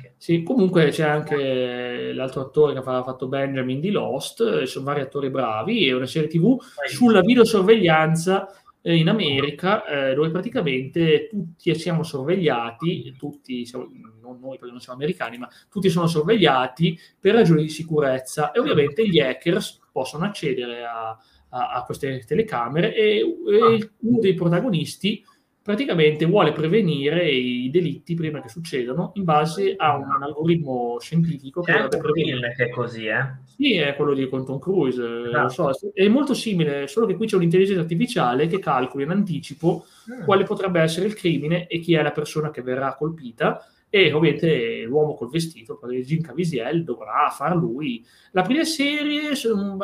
che... 0.00 0.14
Sì, 0.16 0.42
comunque 0.42 0.90
c'è 0.90 1.04
anche 1.04 2.12
l'altro 2.12 2.42
attore 2.42 2.72
che 2.72 2.78
ha 2.78 3.02
fatto 3.02 3.26
Benjamin 3.26 3.80
di 3.80 3.90
Lost, 3.90 4.62
sono 4.62 4.84
vari 4.84 5.00
attori 5.00 5.30
bravi, 5.30 5.88
è 5.88 5.92
una 5.92 6.06
serie 6.06 6.28
tv 6.28 6.58
sulla 6.88 7.20
videosorveglianza 7.20 8.63
eh, 8.86 8.96
in 8.96 9.08
America 9.08 9.86
eh, 9.86 10.14
dove 10.14 10.30
praticamente 10.30 11.28
tutti 11.30 11.74
siamo 11.74 12.02
sorvegliati, 12.02 13.14
tutti, 13.16 13.64
siamo, 13.64 13.88
non 14.20 14.38
noi 14.40 14.58
perché 14.58 14.72
non 14.72 14.80
siamo 14.80 14.98
americani, 14.98 15.38
ma 15.38 15.48
tutti 15.70 15.88
sono 15.88 16.06
sorvegliati 16.06 16.98
per 17.18 17.34
ragioni 17.34 17.62
di 17.62 17.70
sicurezza 17.70 18.52
e 18.52 18.60
ovviamente 18.60 19.08
gli 19.08 19.18
hackers 19.20 19.80
possono 19.90 20.26
accedere 20.26 20.84
a, 20.84 21.08
a, 21.48 21.70
a 21.70 21.82
queste 21.84 22.24
telecamere 22.26 22.94
e, 22.94 23.20
e 23.20 23.58
ah. 23.58 23.90
uno 24.00 24.18
dei 24.18 24.34
protagonisti 24.34 25.24
praticamente 25.64 26.26
vuole 26.26 26.52
prevenire 26.52 27.26
i 27.30 27.70
delitti 27.70 28.14
prima 28.14 28.42
che 28.42 28.50
succedano 28.50 29.12
in 29.14 29.24
base 29.24 29.72
a 29.78 29.96
un, 29.96 30.22
algoritmo 30.22 30.98
scientifico 31.00 31.62
che 31.62 31.72
dovrebbe 31.72 31.96
prevenire. 31.96 32.52
che 32.54 32.64
è 32.64 32.68
così, 32.68 33.06
eh? 33.06 33.36
Sì, 33.46 33.76
è 33.76 33.96
quello 33.96 34.12
di 34.12 34.28
Tom 34.28 34.58
Cruise, 34.58 35.02
esatto. 35.26 35.62
lo 35.62 35.72
so. 35.72 35.90
È 35.94 36.06
molto 36.06 36.34
simile, 36.34 36.86
solo 36.86 37.06
che 37.06 37.16
qui 37.16 37.26
c'è 37.26 37.36
un'intelligenza 37.36 37.80
artificiale 37.80 38.46
che 38.46 38.58
calcola 38.58 39.04
in 39.04 39.10
anticipo 39.10 39.86
mm. 40.12 40.24
quale 40.24 40.44
potrebbe 40.44 40.82
essere 40.82 41.06
il 41.06 41.14
crimine 41.14 41.66
e 41.66 41.78
chi 41.78 41.94
è 41.94 42.02
la 42.02 42.12
persona 42.12 42.50
che 42.50 42.60
verrà 42.60 42.94
colpita 42.94 43.66
e 43.94 44.12
ovviamente 44.12 44.82
l'uomo 44.82 45.14
col 45.14 45.30
vestito, 45.30 45.78
Jim 46.02 46.20
Caviezel, 46.20 46.82
dovrà 46.82 47.30
far 47.30 47.54
lui. 47.54 48.04
La 48.32 48.42
prima 48.42 48.64
serie, 48.64 49.30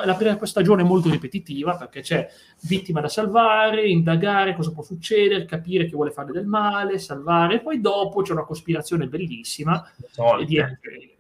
la 0.05 0.17
prima 0.17 0.47
stagione 0.47 0.83
è 0.83 0.85
molto 0.85 1.09
ripetitiva 1.09 1.77
perché 1.77 2.01
c'è 2.01 2.29
vittima 2.63 3.01
da 3.01 3.07
salvare, 3.07 3.87
indagare 3.87 4.57
cosa 4.57 4.73
può 4.73 4.83
succedere, 4.83 5.45
capire 5.45 5.87
chi 5.87 5.95
vuole 5.95 6.11
fare 6.11 6.33
del 6.33 6.47
male, 6.47 6.99
salvare, 6.99 7.61
poi 7.61 7.81
dopo 7.81 8.23
c'è 8.23 8.33
una 8.33 8.43
cospirazione 8.43 9.07
bellissima, 9.07 9.81
di, 10.45 10.61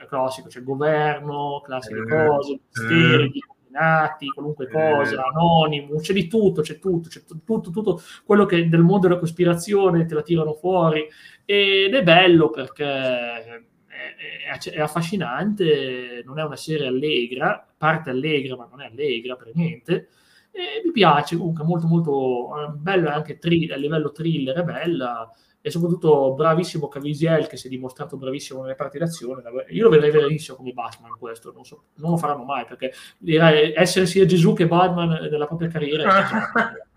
classico, 0.09 0.49
c'è 0.49 0.59
il 0.59 0.65
governo, 0.65 1.63
classiche 1.65 2.01
mm. 2.01 2.09
cose, 2.09 2.59
misteri, 2.73 3.29
mm 3.29 3.59
illuminati, 3.71 4.27
qualunque 4.29 4.69
cosa, 4.69 5.25
anonimo, 5.25 5.97
c'è 6.01 6.13
di 6.13 6.27
tutto, 6.27 6.63
c'è 6.63 6.79
tutto, 6.79 7.09
c'è 7.09 7.23
tutto, 7.25 7.71
tutto 7.71 8.03
quello 8.25 8.45
che 8.45 8.69
del 8.69 8.81
mondo 8.81 9.07
della 9.09 9.19
cospirazione 9.19 10.05
te 10.05 10.15
la 10.15 10.23
tirano 10.23 10.55
fuori 10.55 11.07
ed 11.45 11.95
è 11.95 12.03
bello 12.03 12.51
perché 12.51 12.85
è, 12.85 13.63
è, 13.89 14.71
è 14.71 14.81
affascinante, 14.81 16.23
non 16.25 16.39
è 16.39 16.45
una 16.45 16.57
serie 16.57 16.87
allegra, 16.87 17.67
parte 17.77 18.11
allegra 18.11 18.57
ma 18.57 18.69
non 18.69 18.83
è 18.83 18.87
allegra 18.87 19.37
per 19.37 19.51
niente, 19.55 20.09
e 20.53 20.83
mi 20.85 20.91
piace 20.93 21.37
comunque 21.37 21.65
molto 21.65 21.87
molto 21.87 22.51
eh, 22.59 22.73
bella 22.75 23.15
anche 23.15 23.39
tri- 23.39 23.71
a 23.71 23.77
livello 23.77 24.11
thriller 24.11 24.57
è 24.57 24.65
bella 24.65 25.31
e 25.63 25.71
soprattutto 25.71 26.35
bravissimo 26.35 26.89
Caviezel 26.89 27.47
che 27.47 27.57
si 27.57 27.67
è 27.67 27.71
dimostrato 27.71 28.17
bravissimo 28.17 28.63
nelle 28.63 28.75
parti 28.75 28.99
d'azione. 28.99 29.43
Io 29.69 29.85
lo 29.85 29.91
vedrei 29.91 30.11
verissimo 30.11 30.57
come 30.57 30.73
Batman 30.73 31.17
questo, 31.19 31.53
non, 31.53 31.65
so, 31.65 31.85
non 31.97 32.13
lo 32.13 32.17
faranno 32.17 32.45
mai 32.45 32.65
perché 32.65 32.93
direi 33.19 33.75
essere 33.75 34.07
sia 34.07 34.25
Gesù 34.25 34.55
che 34.55 34.67
Batman 34.67 35.29
nella 35.31 35.47
propria 35.47 35.69
carriera. 35.69 36.09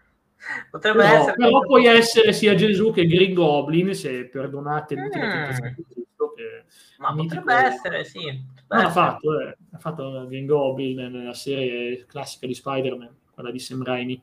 Potrebbe 0.70 1.04
però, 1.04 1.16
essere. 1.16 1.36
Però 1.36 1.60
puoi 1.60 1.86
essere 1.86 2.34
sia 2.34 2.56
Gesù 2.56 2.92
che 2.92 3.06
Green 3.06 3.34
Goblin, 3.34 3.94
se 3.94 4.26
perdonate 4.26 4.96
l'ultima 4.96 5.26
mm. 5.26 5.50
che 5.50 6.66
Ma 6.98 7.14
potrebbe 7.14 7.54
essere, 7.54 8.04
sì. 8.04 8.20
Potrebbe 8.20 8.66
no, 8.68 8.76
essere. 8.76 8.88
Ha 8.88 8.90
fatto, 8.90 9.40
eh, 9.40 9.58
ha 9.72 9.78
fatto 9.78 10.26
Green 10.28 10.46
Goblin 10.46 11.12
nella 11.12 11.34
serie 11.34 12.06
classica 12.06 12.48
di 12.48 12.54
Spider-Man, 12.54 13.16
quella 13.34 13.52
di 13.52 13.60
Sam 13.60 13.84
Raimi. 13.84 14.22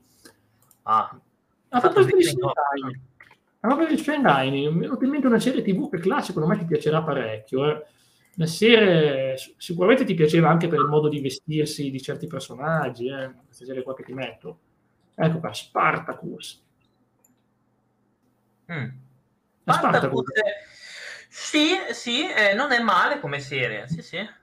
Ah, 0.83 1.21
fatto, 1.69 1.89
fatto 2.03 2.17
di 2.17 2.23
Sam 2.23 2.51
Raimi. 2.53 3.09
Ma 3.61 3.77
per 3.77 3.91
il 3.91 3.99
Shanghai 3.99 4.51
mi 4.51 4.65
è 4.65 4.73
venuta 4.73 5.05
in 5.05 5.11
mente 5.11 5.27
una 5.27 5.39
serie 5.39 5.63
TV 5.63 5.91
che 5.91 5.99
classico, 5.99 6.41
secondo 6.41 6.49
me 6.49 6.59
ti 6.59 6.65
piacerà 6.65 7.03
parecchio. 7.03 7.71
Eh. 7.71 7.87
Una 8.37 8.47
serie 8.47 9.37
sicuramente 9.59 10.05
ti 10.05 10.15
piaceva 10.15 10.49
anche 10.49 10.67
per 10.67 10.79
il 10.79 10.87
modo 10.87 11.09
di 11.09 11.21
vestirsi 11.21 11.91
di 11.91 12.01
certi 12.01 12.27
personaggi, 12.27 13.09
eh. 13.09 13.33
questa 13.45 13.67
serie 13.67 13.83
qua 13.83 13.95
che 13.95 14.05
ti 14.05 14.15
metto. 14.15 14.59
Ecco 15.15 15.41
qua, 15.41 15.53
Spartacus. 15.53 16.65
Mm. 18.73 18.89
Spartacus. 19.63 19.99
Spartacus. 19.99 20.25
Sì, 21.29 21.69
sì, 21.91 22.29
eh, 22.29 22.55
non 22.55 22.73
è 22.73 22.81
male 22.81 23.21
come 23.21 23.41
serie, 23.41 23.87
sì, 23.89 24.01
sì 24.01 24.39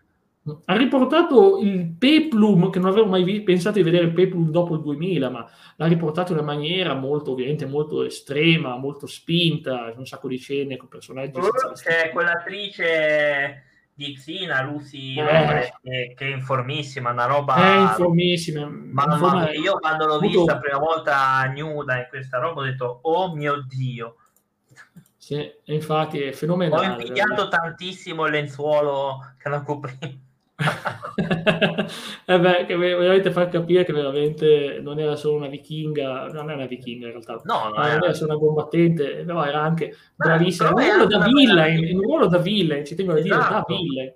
ha 0.65 0.75
riportato 0.75 1.59
il 1.59 1.95
Peplum, 1.97 2.69
che 2.69 2.79
non 2.79 2.89
avevo 2.89 3.07
mai 3.07 3.23
vi- 3.23 3.41
pensato 3.41 3.77
di 3.77 3.83
vedere 3.83 4.05
il 4.05 4.13
Peplum 4.13 4.49
dopo 4.49 4.75
il 4.75 4.81
2000, 4.81 5.29
ma 5.29 5.49
l'ha 5.75 5.85
riportato 5.87 6.31
in 6.31 6.39
una 6.39 6.47
maniera 6.47 6.93
molto, 6.93 7.31
ovviamente, 7.31 7.65
molto 7.65 8.03
estrema, 8.03 8.77
molto 8.77 9.07
spinta, 9.07 9.93
un 9.95 10.05
sacco 10.05 10.27
di 10.27 10.37
scene 10.37 10.77
con 10.77 10.87
personaggi. 10.87 11.39
Oh, 11.39 11.49
c'è 11.73 12.11
quell'attrice 12.11 13.63
di 13.93 14.13
Xina, 14.13 14.61
Lucy, 14.61 15.19
eh. 15.19 15.73
che, 15.81 16.13
che, 16.15 16.25
è 16.25 16.31
informissima, 16.31 17.11
una 17.11 17.25
roba... 17.25 17.55
È 17.55 17.79
informissima. 17.79 18.67
Ma, 18.67 19.17
ma 19.17 19.51
io 19.51 19.79
quando 19.79 20.05
l'ho 20.05 20.19
molto... 20.19 20.27
vista 20.27 20.53
la 20.53 20.59
prima 20.59 20.77
volta 20.77 21.51
nuda 21.55 21.97
in 21.97 22.05
questa 22.07 22.37
roba 22.37 22.61
ho 22.61 22.63
detto, 22.63 22.99
oh 23.01 23.33
mio 23.35 23.65
Dio. 23.67 24.17
Sì, 25.17 25.51
infatti 25.65 26.21
è 26.21 26.31
fenomenale. 26.31 26.87
Ho 26.87 26.89
invidiato 26.91 27.47
tantissimo 27.49 28.25
il 28.25 28.31
lenzuolo 28.31 29.33
che 29.37 29.49
la 29.49 29.61
copriva 29.61 30.25
eh 30.59 32.39
beh, 32.39 32.65
che 32.65 32.75
veramente 32.75 33.31
fa 33.31 33.47
capire 33.47 33.83
che 33.85 33.93
veramente 33.93 34.79
non 34.81 34.99
era 34.99 35.15
solo 35.15 35.35
una 35.37 35.47
vichinga, 35.47 36.27
non 36.31 36.49
è 36.49 36.55
una 36.55 36.65
vichinga 36.65 37.05
in 37.05 37.11
realtà, 37.11 37.39
no, 37.43 37.69
no, 37.69 37.75
non 37.75 37.85
era 37.85 38.13
solo 38.13 38.31
una 38.33 38.39
combattente, 38.39 39.23
però 39.23 39.45
era 39.45 39.61
anche 39.61 39.95
bravissima. 40.15 40.73
Un 40.73 40.79
ruolo 40.79 41.05
da 41.05 41.23
villain, 41.23 41.83
in 41.83 41.97
un 41.97 42.03
ruolo 42.03 42.27
da 42.27 42.39
villain, 42.39 42.83
ci 42.83 42.95
tengo 42.95 43.11
a 43.11 43.19
dire, 43.19 43.35
esatto. 43.35 43.53
da 43.53 43.65
villain. 43.67 44.13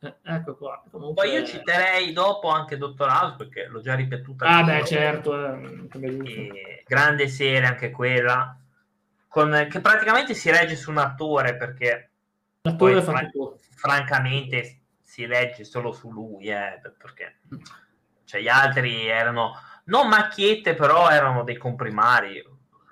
Eh, 0.00 0.14
ecco 0.22 0.56
qua. 0.56 0.82
Comunque... 0.90 1.26
Poi 1.26 1.34
io 1.34 1.44
citerei 1.44 2.12
dopo 2.12 2.48
anche 2.48 2.78
Dottor 2.78 3.08
House 3.08 3.36
perché 3.36 3.66
l'ho 3.66 3.80
già 3.80 3.94
ripetuta. 3.94 4.46
Ah, 4.46 4.62
beh, 4.62 4.84
certo. 4.86 5.34
Eh, 5.54 6.82
grande 6.86 7.28
serie 7.28 7.68
anche 7.68 7.90
quella, 7.90 8.56
con, 9.28 9.66
che 9.70 9.80
praticamente 9.80 10.32
si 10.32 10.50
regge 10.50 10.76
su 10.76 10.90
un 10.90 10.98
attore 10.98 11.56
perché. 11.56 12.08
L'attore 12.62 12.94
poi, 12.94 13.02
fran- 13.02 13.30
francamente 13.74 14.78
si 15.14 15.26
legge 15.26 15.62
solo 15.62 15.92
su 15.92 16.10
lui, 16.10 16.46
eh, 16.46 16.80
perché 16.98 17.36
cioè, 18.24 18.40
gli 18.40 18.48
altri 18.48 19.06
erano 19.06 19.52
non 19.84 20.08
macchiette, 20.08 20.74
però 20.74 21.08
erano 21.08 21.44
dei 21.44 21.56
comprimari. 21.56 22.44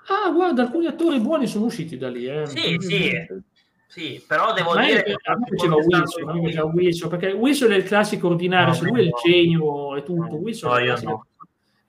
Ah, 0.07 0.31
guarda, 0.31 0.63
alcuni 0.63 0.87
attori 0.87 1.19
buoni 1.19 1.49
sono 1.49 1.65
usciti 1.65 1.99
da 1.99 2.09
lì. 2.09 2.27
Eh. 2.27 2.47
Sì, 2.47 2.77
sì, 2.79 3.27
sì, 3.89 4.25
però 4.25 4.53
devo 4.53 4.75
ma 4.75 4.85
dire 4.85 5.03
che 5.03 5.17
a 5.21 5.37
me 5.37 5.47
piaceva 5.49 5.75
Wilson, 5.75 6.71
Wilson, 6.73 7.09
perché 7.09 7.33
Wilson 7.33 7.73
è 7.73 7.77
il 7.77 7.85
classico 7.85 8.29
ordinario, 8.29 8.69
no, 8.69 8.75
se 8.75 8.85
lui 8.85 9.01
è 9.01 9.03
il 9.03 9.13
genio 9.21 9.97
e 9.97 10.03
tutto, 10.05 10.37
Wilson 10.37 10.71
no, 10.71 10.77
è, 10.77 10.85
classico, 10.85 11.27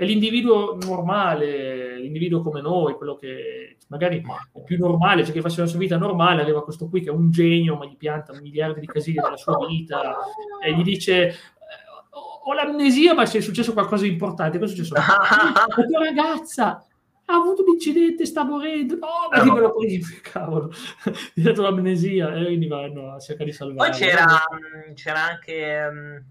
è, 0.04 0.06
l'individuo 0.06 0.78
normale, 0.82 2.00
l'individuo 2.00 2.42
come 2.42 2.62
noi, 2.62 2.94
quello 2.94 3.16
che 3.16 3.78
magari 3.88 4.22
è 4.54 4.62
più 4.64 4.78
normale, 4.78 5.24
cioè 5.24 5.34
che 5.34 5.42
faceva 5.42 5.64
la 5.64 5.70
sua 5.70 5.80
vita 5.80 5.98
normale, 5.98 6.42
arriva 6.42 6.64
questo 6.64 6.88
qui 6.88 7.02
che 7.02 7.10
è 7.10 7.14
un 7.14 7.32
genio, 7.32 7.76
ma 7.76 7.86
gli 7.86 7.98
pianta 7.98 8.34
miliardi 8.40 8.80
di 8.80 8.88
casini 8.88 9.18
nella 9.18 9.38
sua 9.38 9.66
vita 9.66 10.16
e 10.64 10.74
gli 10.74 10.84
dice 10.84 11.28
eh, 11.28 11.36
ho 12.46 12.54
l'amnesia, 12.54 13.14
ma 13.14 13.26
se 13.26 13.40
è 13.40 13.42
successo 13.42 13.74
qualcosa 13.74 14.04
di 14.04 14.10
importante. 14.10 14.60
Cosa 14.60 14.74
è 14.74 14.76
successo? 14.76 14.96
La 14.96 15.86
tua 15.86 16.04
ragazza 16.04 16.86
ha 17.26 17.36
avuto 17.36 17.64
un 17.64 17.74
incidente, 17.74 18.26
sta 18.26 18.44
morendo, 18.44 18.96
no, 18.96 19.08
ma 19.32 19.40
eh, 19.40 19.44
dimmelo 19.44 19.74
prima, 19.74 20.08
cavolo, 20.22 20.72
è 21.34 21.42
dato 21.42 21.62
l'amnesia 21.62 22.34
e 22.36 22.46
quindi 22.46 22.68
vanno 22.68 23.14
a 23.14 23.20
cercare 23.20 23.50
di 23.50 23.56
salvare. 23.56 23.90
Poi 23.90 24.00
c'era, 24.00 24.26
mm, 24.26 24.94
c'era 24.94 25.22
anche 25.22 25.88
um, 25.90 26.24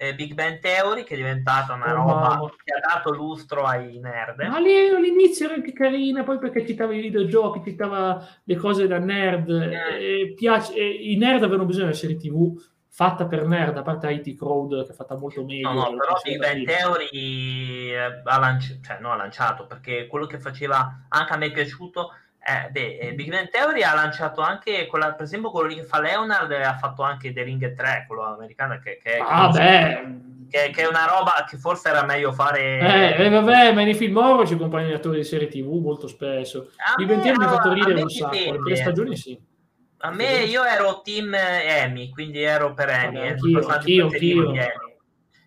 eh, 0.00 0.14
Big 0.14 0.32
Bang 0.34 0.60
Theory 0.60 1.02
che 1.02 1.14
è 1.14 1.16
diventata 1.16 1.74
una 1.74 1.90
oh, 1.90 1.96
roba 1.96 2.28
mamma. 2.28 2.50
che 2.62 2.72
ha 2.72 2.94
dato 2.94 3.12
lustro 3.12 3.64
ai 3.64 3.98
nerd. 3.98 4.40
Ma 4.48 4.58
lì 4.60 4.88
all'inizio 4.88 5.46
era 5.46 5.56
anche 5.56 5.72
carina, 5.72 6.22
poi 6.22 6.38
perché 6.38 6.64
citava 6.64 6.94
i 6.94 7.00
videogiochi, 7.00 7.62
citava 7.64 8.24
le 8.44 8.56
cose 8.56 8.86
da 8.86 8.98
nerd, 8.98 9.50
eh. 9.50 10.32
piace, 10.36 10.80
i 10.80 11.16
nerd 11.16 11.42
avevano 11.42 11.66
bisogno 11.66 11.86
della 11.86 11.96
serie 11.96 12.16
tv 12.16 12.56
fatta 12.88 13.26
per 13.26 13.44
nerd, 13.46 13.76
a 13.76 13.82
parte 13.82 14.10
IT 14.10 14.36
Crowd 14.36 14.84
che 14.84 14.92
è 14.92 14.94
fatta 14.94 15.16
molto 15.16 15.44
meglio. 15.44 15.72
No, 15.72 15.90
no, 15.90 15.96
però 15.96 16.18
Big 16.22 16.38
Bang 16.38 16.64
Theory 16.64 17.90
eh, 17.90 18.22
ha, 18.24 18.38
lanci- 18.38 18.80
cioè, 18.82 18.98
no, 19.00 19.10
ha 19.10 19.16
lanciato, 19.16 19.66
perché 19.66 20.06
quello 20.06 20.26
che 20.26 20.38
faceva, 20.38 21.06
anche 21.08 21.32
a 21.32 21.36
me 21.36 21.46
è 21.46 21.52
piaciuto, 21.52 22.12
eh, 22.48 22.70
beh, 22.70 22.98
eh, 22.98 23.14
Big 23.14 23.30
Bang 23.30 23.48
Theory 23.50 23.82
ha 23.82 23.94
lanciato 23.94 24.40
anche, 24.40 24.86
quella, 24.86 25.12
per 25.12 25.24
esempio, 25.24 25.50
quello 25.50 25.68
lì 25.68 25.74
che 25.74 25.84
fa 25.84 26.00
Leonard 26.00 26.50
ha 26.50 26.76
fatto 26.76 27.02
anche 27.02 27.32
The 27.32 27.42
Ring 27.42 27.74
3, 27.74 28.04
quello 28.06 28.24
americano, 28.24 28.78
che, 28.78 28.98
che, 29.02 29.18
ah, 29.18 29.50
che, 29.52 30.70
che, 30.70 30.82
è 30.82 30.86
una 30.86 31.04
roba 31.04 31.44
che 31.48 31.58
forse 31.58 31.90
era 31.90 32.04
meglio 32.04 32.32
fare... 32.32 33.16
Eh, 33.16 33.24
eh 33.26 33.28
vabbè, 33.28 33.72
ma 33.72 33.82
nei 33.82 33.94
film 33.94 34.16
horror 34.16 34.46
ci 34.46 34.54
accompagnano 34.54 34.92
gli 34.92 34.96
attori 34.96 35.18
di 35.18 35.24
serie 35.24 35.48
tv 35.48 35.80
molto 35.80 36.08
spesso. 36.08 36.70
Big 36.96 37.06
Bang 37.06 37.22
Theory 37.22 37.38
mi 37.38 37.44
ha 37.44 37.48
fatto 37.48 37.72
ridere 37.72 38.00
un 38.00 38.08
sacco, 38.08 38.62
le 38.62 38.76
stagioni 38.76 39.16
sì. 39.16 39.38
A 40.00 40.12
me 40.12 40.44
io 40.44 40.62
ero 40.62 41.00
team 41.02 41.34
Amy, 41.34 42.08
quindi 42.10 42.40
ero 42.40 42.72
per 42.72 42.88
Amy. 42.88 43.14
Vabbè, 43.14 43.28
anch'io, 43.28 43.68
anch'io, 43.68 44.06
anch'io. 44.06 44.52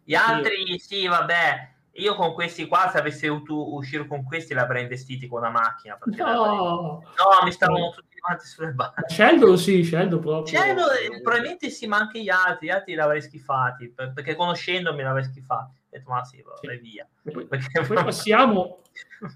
Gli 0.04 0.14
altri, 0.14 0.78
sì, 0.78 1.08
vabbè. 1.08 1.71
Io 1.96 2.16
con 2.16 2.34
questi 2.34 2.68
qua, 2.68 2.90
se 2.90 3.00
avessi 3.00 3.28
dovuto 3.28 3.74
uscire 3.74 4.08
con 4.08 4.24
questi, 4.24 4.54
l'avrei 4.54 4.84
investiti 4.84 5.28
con 5.28 5.40
una 5.40 5.50
macchina. 5.50 5.98
No, 6.06 7.02
no 7.02 7.02
mi 7.44 7.52
stavano 7.52 7.90
tutti 7.90 8.18
quanti 8.18 8.46
sulle 8.46 8.72
balle. 8.72 8.94
Sheldon 9.08 9.58
sì, 9.58 9.84
Sheldon 9.84 10.20
proprio. 10.22 10.58
Sheldon, 10.58 10.86
eh, 10.86 11.22
probabilmente 11.22 11.70
sì, 11.70 11.88
ma 11.88 11.98
anche 11.98 12.22
gli 12.22 12.30
altri. 12.30 12.68
Gli 12.68 12.70
altri 12.70 12.94
l'avrei 12.94 13.22
schifati, 13.22 13.90
perché 13.90 14.36
conoscendomi 14.36 15.02
l'avrei 15.02 15.26
schifati. 15.26 15.72
Ho 15.72 15.88
detto, 15.90 16.10
ma 16.10 16.24
sì, 16.24 16.42
vai 16.66 16.80
via. 16.80 17.06
E 17.24 17.32
poi, 17.32 17.46
perché... 17.46 17.82
poi 17.82 17.98
passiamo 18.04 18.80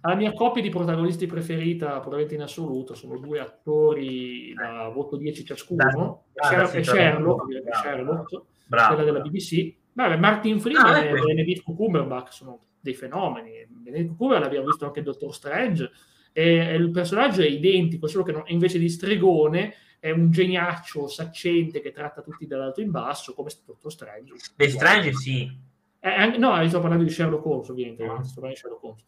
alla 0.02 0.16
mia 0.16 0.34
coppia 0.34 0.62
di 0.62 0.70
protagonisti 0.70 1.26
preferita, 1.26 2.00
probabilmente 2.00 2.36
in 2.36 2.42
assoluto, 2.42 2.96
sono 2.96 3.18
due 3.18 3.40
attori 3.40 4.54
da 4.54 4.88
voto 4.88 5.18
10 5.18 5.44
ciascuno. 5.44 6.24
Ah, 6.36 6.68
Sher- 6.68 6.84
Sherlock, 6.84 7.46
Sherlock, 7.82 8.42
quella 8.70 9.04
della 9.04 9.20
BBC. 9.20 9.84
Beh, 9.96 10.18
Martin 10.18 10.60
Freeman 10.60 10.94
ah, 10.94 11.06
e 11.06 11.14
Benedict 11.14 11.64
Cumberbatch 11.64 12.34
sono 12.34 12.60
dei 12.82 12.94
fenomeni. 12.94 13.66
Benedict 13.66 14.18
Cumberbatch 14.18 14.44
l'abbiamo 14.44 14.68
visto 14.68 14.86
anche 14.86 15.00
in 15.00 15.06
Doctor 15.06 15.34
Strange. 15.34 15.90
E, 16.34 16.58
e 16.58 16.74
il 16.76 16.92
personaggio 16.92 17.42
è 17.42 17.48
identico, 17.48 18.08
solo 18.08 18.26
che 18.26 18.34
non, 18.34 18.44
invece 18.48 18.78
di 18.78 18.90
stregone 18.90 19.74
è 20.02 20.12
un 20.12 20.32
geniaccio 20.32 21.08
saccente 21.08 21.80
che 21.80 21.94
tratta 21.94 22.22
tutti 22.22 22.46
dall'alto 22.46 22.82
in 22.82 22.92
basso, 22.92 23.34
come 23.34 23.52
Doctor 23.66 23.90
Strange. 23.90 24.34
Beh, 24.54 24.70
Strange 24.70 25.14
sì. 25.14 25.50
Eh, 26.02 26.38
no, 26.38 26.68
sto 26.68 26.82
parlando 26.82 27.06
di 27.06 27.10
Sherlock 27.10 27.46
Holmes, 27.46 27.70
ovviamente. 27.70 28.04
Ah. 28.04 28.22
Sto 28.22 28.42
parlando 28.42 28.50
di 28.50 28.56
Sherlock 28.56 28.84
Holmes. 28.84 29.04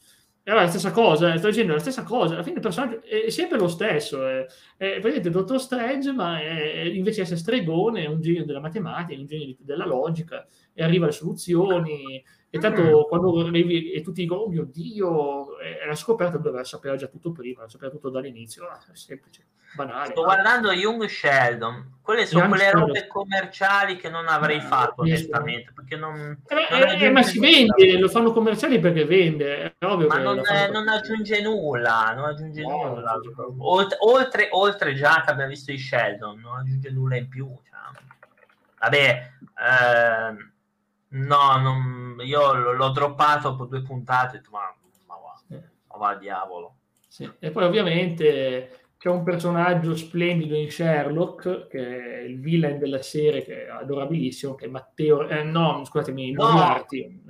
È 0.47 0.53
la 0.53 0.69
stessa 0.69 0.91
cosa, 0.91 1.33
eh, 1.33 1.39
sto 1.39 1.49
dicendo 1.49 1.73
la 1.73 1.79
stessa 1.79 2.03
cosa, 2.03 2.35
alla 2.35 2.41
fine 2.41 2.55
il 2.55 2.61
personaggio 2.61 3.03
è 3.03 3.29
sempre 3.29 3.57
lo 3.57 3.67
stesso, 3.67 4.25
è, 4.25 4.45
è 4.77 4.97
vedete 5.01 5.29
Dottor 5.29 5.59
Strange, 5.59 6.13
ma 6.13 6.39
è, 6.39 6.83
invece 6.83 7.17
di 7.17 7.21
essere 7.23 7.37
stregone 7.37 8.05
è 8.05 8.07
un 8.07 8.21
genio 8.21 8.45
della 8.45 8.61
matematica, 8.61 9.13
è 9.13 9.19
un 9.19 9.25
genio 9.25 9.57
della 9.59 9.85
logica, 9.85 10.47
e 10.73 10.85
arriva 10.85 11.03
alle 11.03 11.13
soluzioni, 11.13 12.23
e 12.49 12.59
tanto 12.59 13.05
quando 13.07 13.45
arrivi 13.45 13.91
e 13.91 14.01
tutti 14.01 14.21
dicono, 14.21 14.41
oh 14.41 14.49
mio 14.49 14.63
Dio, 14.63 15.59
è 15.59 15.85
la 15.85 15.95
scoperta 15.95 16.37
dove 16.37 16.63
sapeva 16.63 16.95
già 16.95 17.07
tutto 17.07 17.31
prima, 17.33 17.67
sapeva 17.67 17.91
tutto 17.91 18.09
dall'inizio, 18.09 18.67
ah, 18.67 18.79
è 18.79 18.95
semplice, 18.95 19.47
banale. 19.75 20.11
Sto 20.11 20.23
guardando 20.23 20.71
Young 20.71 21.05
Sheldon, 21.07 21.97
quelle 22.01 22.25
sono 22.25 22.45
Young 22.45 22.55
quelle 22.55 22.69
Sheldon. 22.69 22.87
robe 22.87 23.07
commerciali 23.07 23.97
che 23.97 24.09
non 24.09 24.29
avrei 24.29 24.59
ah, 24.59 24.61
fatto 24.61 25.01
onestamente, 25.01 25.73
perché 25.75 25.97
non... 25.97 26.39
Eh, 26.47 26.55
non 26.69 27.01
eh, 27.01 27.09
ma 27.09 27.21
si 27.21 27.37
vende, 27.37 27.99
lo 27.99 28.07
fanno 28.07 28.31
commerciali 28.31 28.79
perché 28.79 29.03
vende, 29.03 29.75
è 29.77 29.85
ovvio 29.85 30.07
ma 30.07 30.19
non, 30.19 30.41
è, 30.45 30.71
non, 30.71 30.87
aggiunge 30.87 31.41
nulla, 31.41 32.13
non 32.15 32.25
aggiunge 32.25 32.61
no, 32.61 32.95
nulla. 32.95 33.19
Oltre, 33.57 33.97
oltre, 33.99 34.47
oltre, 34.51 34.93
già 34.93 35.21
che 35.25 35.31
abbiamo 35.31 35.49
visto 35.49 35.71
di 35.71 35.77
Sheldon, 35.77 36.39
non 36.39 36.59
aggiunge 36.59 36.89
nulla 36.91 37.17
in 37.17 37.27
più. 37.27 37.53
Cioè. 37.61 38.01
Vabbè... 38.79 39.31
Eh, 39.57 40.55
No, 41.09 41.57
non, 41.57 42.17
io 42.19 42.73
l'ho 42.73 42.89
droppato 42.89 43.49
dopo 43.49 43.65
due 43.65 43.81
puntate, 43.81 44.41
ma, 44.51 44.59
ma, 45.05 45.15
va, 45.15 45.41
sì. 45.47 45.53
ma 45.53 45.97
va 45.97 46.09
al 46.09 46.19
diavolo. 46.19 46.75
Sì. 47.07 47.29
E 47.39 47.49
poi 47.51 47.63
ovviamente 47.63 48.81
c'è 48.97 49.09
un 49.09 49.23
personaggio 49.23 49.95
splendido 49.95 50.55
in 50.55 50.69
Sherlock, 50.69 51.67
che 51.67 52.19
è 52.19 52.21
il 52.23 52.39
villain 52.39 52.77
della 52.77 53.01
serie, 53.01 53.43
che 53.43 53.65
è 53.65 53.69
adorabilissimo, 53.69 54.55
che 54.55 54.65
è 54.65 54.69
Matteo... 54.69 55.27
Eh, 55.27 55.43
no, 55.43 55.83
scusatemi, 55.85 56.31
no. 56.31 56.49
Moriarty. 56.49 57.23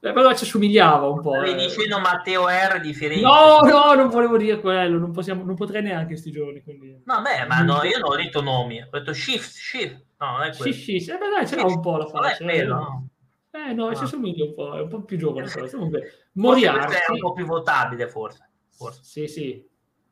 Eh, 0.00 0.12
però 0.12 0.34
ci 0.34 0.44
somigliava 0.44 1.06
un 1.06 1.20
po'. 1.20 1.34
Stavi 1.34 1.50
eh. 1.52 1.54
dicendo 1.54 2.00
Matteo 2.00 2.48
R 2.48 2.80
di 2.80 2.92
Firenze. 2.92 3.22
No, 3.22 3.60
no, 3.62 3.94
non 3.94 4.08
volevo 4.10 4.36
dire 4.36 4.60
quello, 4.60 4.98
non, 4.98 5.12
possiamo, 5.12 5.44
non 5.44 5.54
potrei 5.54 5.82
neanche 5.82 6.08
questi 6.08 6.32
giorni. 6.32 6.60
Quindi... 6.62 7.00
No, 7.04 7.22
beh, 7.22 7.46
ma 7.46 7.62
no, 7.62 7.82
io 7.84 7.98
non 7.98 8.10
ho 8.10 8.16
detto 8.16 8.42
nomi, 8.42 8.82
ho 8.82 8.88
detto 8.90 9.14
shift, 9.14 9.48
shift. 9.48 10.04
No, 10.18 10.32
non 10.32 10.42
è 10.42 10.54
quello. 10.54 10.72
Sì, 10.72 11.00
sì, 11.00 11.10
eh, 11.10 11.18
beh, 11.18 11.28
dai, 11.36 11.46
c'era 11.46 11.64
un 11.64 11.80
po' 11.80 11.96
la 11.96 12.06
faccia. 12.06 12.44
Non 12.44 12.50
è 12.50 12.54
quello, 12.54 12.74
no. 12.74 13.06
Eh 13.54 13.72
no, 13.74 13.88
ah. 13.88 13.94
ci 13.94 14.06
somiglia 14.06 14.44
un 14.44 14.54
po', 14.54 14.74
è 14.74 14.80
un 14.80 14.88
po' 14.88 15.02
più 15.02 15.18
giovane. 15.18 15.48
Comunque, 15.70 16.28
Moriarty... 16.32 16.94
è 16.94 17.10
un 17.10 17.18
po' 17.18 17.32
più 17.32 17.44
votabile, 17.44 18.08
forse. 18.08 18.48
forse. 18.70 19.00
Sì, 19.04 19.26
sì. 19.28 19.70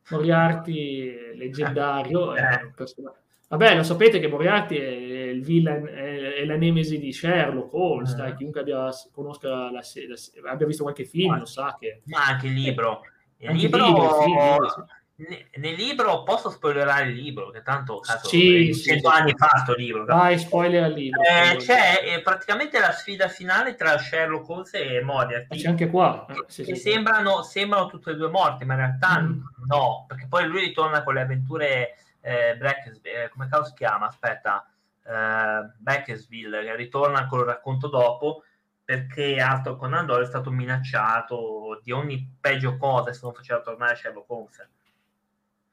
Moriarty, 0.09 1.35
leggendario. 1.35 2.35
Eh. 2.35 2.71
Vabbè, 3.49 3.75
lo 3.75 3.83
sapete 3.83 4.19
che 4.19 4.27
Moriarty 4.27 4.77
è 4.77 5.29
il 5.29 5.43
villain, 5.43 5.85
è, 5.85 6.35
è 6.35 6.45
la 6.45 6.55
nemesi 6.55 6.99
di 6.99 7.11
Sherlock 7.11 7.73
Holmes, 7.73 8.13
eh. 8.13 8.35
chiunque 8.35 8.61
abbia, 8.61 8.89
conosca 9.11 9.49
la, 9.49 9.71
la, 9.71 10.49
abbia 10.49 10.67
visto 10.67 10.83
qualche 10.83 11.05
film, 11.05 11.37
lo 11.37 11.45
sa 11.45 11.75
che... 11.79 12.01
Ma 12.05 12.25
anche 12.27 12.47
il 12.47 12.53
libro. 12.53 13.01
Il 13.37 13.51
libro... 13.51 13.77
Il 13.77 13.83
libro, 13.85 14.05
il 14.05 14.23
film, 14.23 14.67
sì 14.67 14.99
nel 15.55 15.75
libro 15.75 16.23
posso 16.23 16.49
spoilerare 16.49 17.09
il 17.09 17.15
libro 17.15 17.49
che 17.51 17.61
tanto 17.61 17.99
cazzo, 17.99 18.27
sì, 18.27 18.71
sì, 18.73 18.83
100 18.83 19.09
sì, 19.09 19.15
anni 19.15 19.33
fa 19.35 19.49
sto 19.61 19.75
libro 19.75 20.05
vai 20.05 20.39
spoiler 20.39 20.83
al 20.83 20.93
libro 20.93 21.21
eh, 21.21 21.57
c'è 21.57 22.01
eh, 22.03 22.21
praticamente 22.21 22.79
la 22.79 22.91
sfida 22.91 23.27
finale 23.27 23.75
tra 23.75 23.97
Sherlock 23.97 24.49
Holmes 24.49 24.73
e 24.73 25.01
Moriarty. 25.01 25.59
C'è 25.59 25.67
anche 25.67 25.89
qua 25.89 26.25
eh, 26.29 26.45
che, 26.47 26.63
che 26.63 26.75
sembrano, 26.75 27.43
sembrano, 27.43 27.87
tutte 27.87 28.11
e 28.11 28.15
due 28.15 28.29
morti 28.29 28.65
ma 28.65 28.73
in 28.73 28.79
realtà 28.79 29.19
mm. 29.19 29.41
no 29.67 30.05
perché 30.07 30.27
poi 30.27 30.47
lui 30.47 30.61
ritorna 30.61 31.03
con 31.03 31.13
le 31.13 31.21
avventure 31.21 31.95
eh, 32.21 32.55
Black, 32.57 32.99
eh, 33.03 33.29
come 33.29 33.47
cavolo 33.47 33.67
si 33.67 33.73
chiama? 33.75 34.07
Aspetta 34.07 34.65
eh, 35.05 35.71
Beckesville 35.77 36.63
che 36.63 36.75
ritorna 36.75 37.27
con 37.27 37.39
il 37.39 37.45
racconto 37.45 37.87
dopo 37.89 38.43
perché 38.83 39.39
Arthur 39.39 39.77
Conan 39.77 40.05
Doyle 40.05 40.23
è 40.23 40.27
stato 40.27 40.51
minacciato 40.51 41.79
di 41.83 41.91
ogni 41.91 42.37
peggio 42.39 42.77
cosa 42.77 43.13
se 43.13 43.19
non 43.23 43.33
faceva 43.33 43.61
tornare 43.61 43.95
Sherlock 43.95 44.29
Holmes 44.29 44.67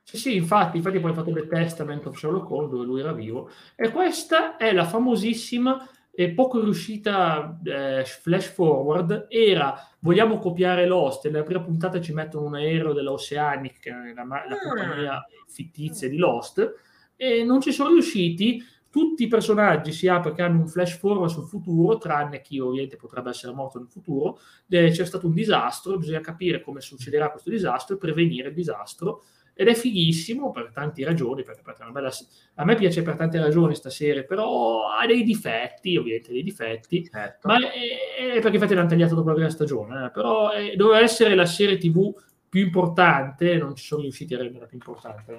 sì, 0.09 0.16
sì, 0.16 0.36
infatti, 0.36 0.78
infatti 0.78 1.00
poi 1.00 1.11
ha 1.11 1.14
fatto 1.14 1.34
The 1.34 1.46
Testament 1.46 2.06
of 2.06 2.16
Sherlock 2.16 2.50
Holmes 2.50 2.70
dove 2.70 2.86
lui 2.86 3.00
era 3.00 3.12
vivo. 3.12 3.50
E 3.76 3.90
questa 3.90 4.56
è 4.56 4.72
la 4.72 4.86
famosissima 4.86 5.86
e 6.11 6.30
poco 6.30 6.62
riuscita 6.62 7.61
eh, 7.62 8.04
flash 8.06 8.46
forward. 8.46 9.26
Era, 9.28 9.78
vogliamo 9.98 10.38
copiare 10.38 10.86
Lost, 10.86 11.26
nella 11.26 11.42
prima 11.42 11.61
puntata 11.61 12.00
ci 12.00 12.14
mettono 12.14 12.46
un 12.46 12.54
aereo 12.54 12.94
della 12.94 13.12
Oceanic, 13.12 13.80
che 13.80 13.90
è 13.90 14.14
la, 14.14 14.24
la 14.24 14.54
ah. 14.54 14.59
compagnia 14.66 15.26
fittizia 15.46 16.09
di 16.09 16.16
Lost, 16.16 16.74
e 17.14 17.44
non 17.44 17.61
ci 17.61 17.70
sono 17.70 17.90
riusciti. 17.90 18.64
Tutti 18.88 19.24
i 19.24 19.28
personaggi 19.28 19.92
si 19.92 20.09
apre 20.09 20.32
che 20.32 20.40
hanno 20.40 20.61
un 20.61 20.68
flash 20.68 20.96
forward 20.96 21.30
sul 21.30 21.44
futuro, 21.44 21.98
tranne 21.98 22.40
chi 22.40 22.59
ovviamente 22.59 22.96
potrebbe 22.96 23.28
essere 23.28 23.52
morto 23.52 23.78
nel 23.78 23.88
futuro. 23.88 24.38
Eh, 24.70 24.88
c'è 24.90 25.04
stato 25.04 25.26
un 25.26 25.34
disastro, 25.34 25.98
bisogna 25.98 26.20
capire 26.20 26.62
come 26.62 26.80
succederà 26.80 27.30
questo 27.30 27.50
disastro 27.50 27.96
e 27.96 27.98
prevenire 27.98 28.48
il 28.48 28.54
disastro 28.54 29.24
ed 29.61 29.66
è 29.66 29.74
fighissimo 29.74 30.52
per 30.52 30.70
tante 30.72 31.04
ragioni, 31.04 31.42
perché, 31.42 31.62
bella... 31.90 32.12
a 32.54 32.64
me 32.64 32.76
piace 32.76 33.02
per 33.02 33.16
tante 33.16 33.40
ragioni 33.40 33.66
questa 33.66 33.90
serie, 33.90 34.22
però 34.22 34.88
ha 34.88 35.04
dei 35.04 35.24
difetti, 35.24 35.96
ovviamente 35.96 36.30
dei 36.30 36.44
difetti, 36.44 37.04
certo. 37.11 37.48
ma 37.48 37.56
è, 37.56 38.36
è, 38.36 38.40
perché 38.40 38.54
infatti 38.54 38.74
l'hanno 38.74 38.88
tagliato 38.88 39.16
dopo 39.16 39.30
la 39.30 39.34
prima 39.34 39.50
stagione, 39.50 40.06
eh, 40.06 40.11
però 40.12 40.52
è, 40.52 40.76
doveva 40.76 41.00
essere 41.00 41.34
la 41.34 41.44
serie 41.44 41.76
tv 41.76 42.14
più 42.48 42.62
importante, 42.62 43.56
non 43.56 43.74
ci 43.74 43.84
sono 43.84 44.02
riusciti 44.02 44.32
a 44.34 44.38
renderla 44.38 44.68
più 44.68 44.76
importante, 44.76 45.38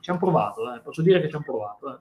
ci 0.00 0.10
hanno 0.10 0.18
provato, 0.18 0.74
eh. 0.74 0.80
posso 0.80 1.00
dire 1.00 1.22
che 1.22 1.30
ci 1.30 1.36
hanno 1.36 1.44
provato. 1.46 1.94
Eh. 1.94 1.98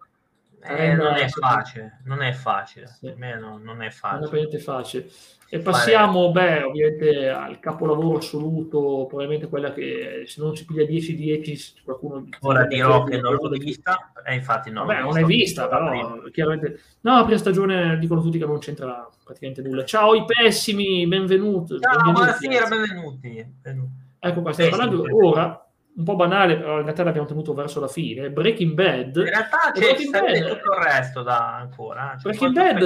Eh, 0.67 0.93
non 0.95 1.13
è 1.13 1.27
facile, 1.27 1.99
non 2.05 2.21
è 2.21 2.31
facile, 2.33 2.87
sì. 2.87 3.13
non, 3.39 3.61
non 3.61 3.81
è 3.81 3.89
facile. 3.91 4.41
Non 4.41 4.49
è 4.51 4.57
facile. 4.57 5.09
E 5.47 5.59
passiamo, 5.59 6.31
beh, 6.31 6.63
ovviamente 6.63 7.29
al 7.29 7.59
capolavoro 7.59 8.17
assoluto, 8.17 9.05
probabilmente 9.07 9.47
quella 9.47 9.71
che 9.71 10.23
se 10.25 10.41
non 10.41 10.55
si 10.55 10.65
piglia 10.65 10.83
10-10 10.83 11.83
qualcuno... 11.83 12.27
Ora 12.41 12.65
dirò 12.65 13.03
che 13.03 13.19
non 13.21 13.35
l'ho 13.35 13.49
vista, 13.49 14.11
e 14.25 14.33
infatti 14.33 14.71
no. 14.71 14.85
Beh, 14.85 15.01
non 15.01 15.17
è 15.17 15.23
vista, 15.23 15.67
però 15.67 16.19
chiaramente... 16.31 16.79
No, 17.01 17.17
la 17.17 17.23
prima 17.23 17.37
stagione 17.37 17.97
dicono 17.99 18.21
tutti 18.21 18.39
che 18.39 18.45
non 18.45 18.57
c'entra 18.57 19.07
praticamente 19.23 19.61
nulla. 19.61 19.85
Ciao 19.85 20.15
i 20.15 20.25
pessimi, 20.25 21.05
benvenuti. 21.07 21.79
Ciao, 21.79 22.11
buonasera, 22.11 22.67
benvenuti. 22.67 23.47
benvenuti. 23.61 24.03
Ecco 24.19 24.41
qua, 24.41 24.51
stiamo 24.51 24.75
eh, 24.75 24.77
parlando 24.77 25.25
ora, 25.25 25.64
un 25.95 26.03
po' 26.03 26.15
banale, 26.15 26.57
però 26.57 26.77
in 26.77 26.83
realtà 26.83 27.03
l'abbiamo 27.03 27.27
tenuto 27.27 27.53
verso 27.53 27.79
la 27.79 27.87
fine, 27.87 28.29
Breaking 28.29 28.73
Bad. 28.73 29.15
In 29.15 29.23
realtà 29.23 29.71
c'è 29.73 29.95
Bad, 30.09 30.47
tutto 30.47 30.73
il 30.73 30.83
resto 30.83 31.23
da 31.23 31.55
ancora. 31.55 32.13
Eh. 32.13 32.17
Breaking 32.21 32.53
Bad, 32.53 32.81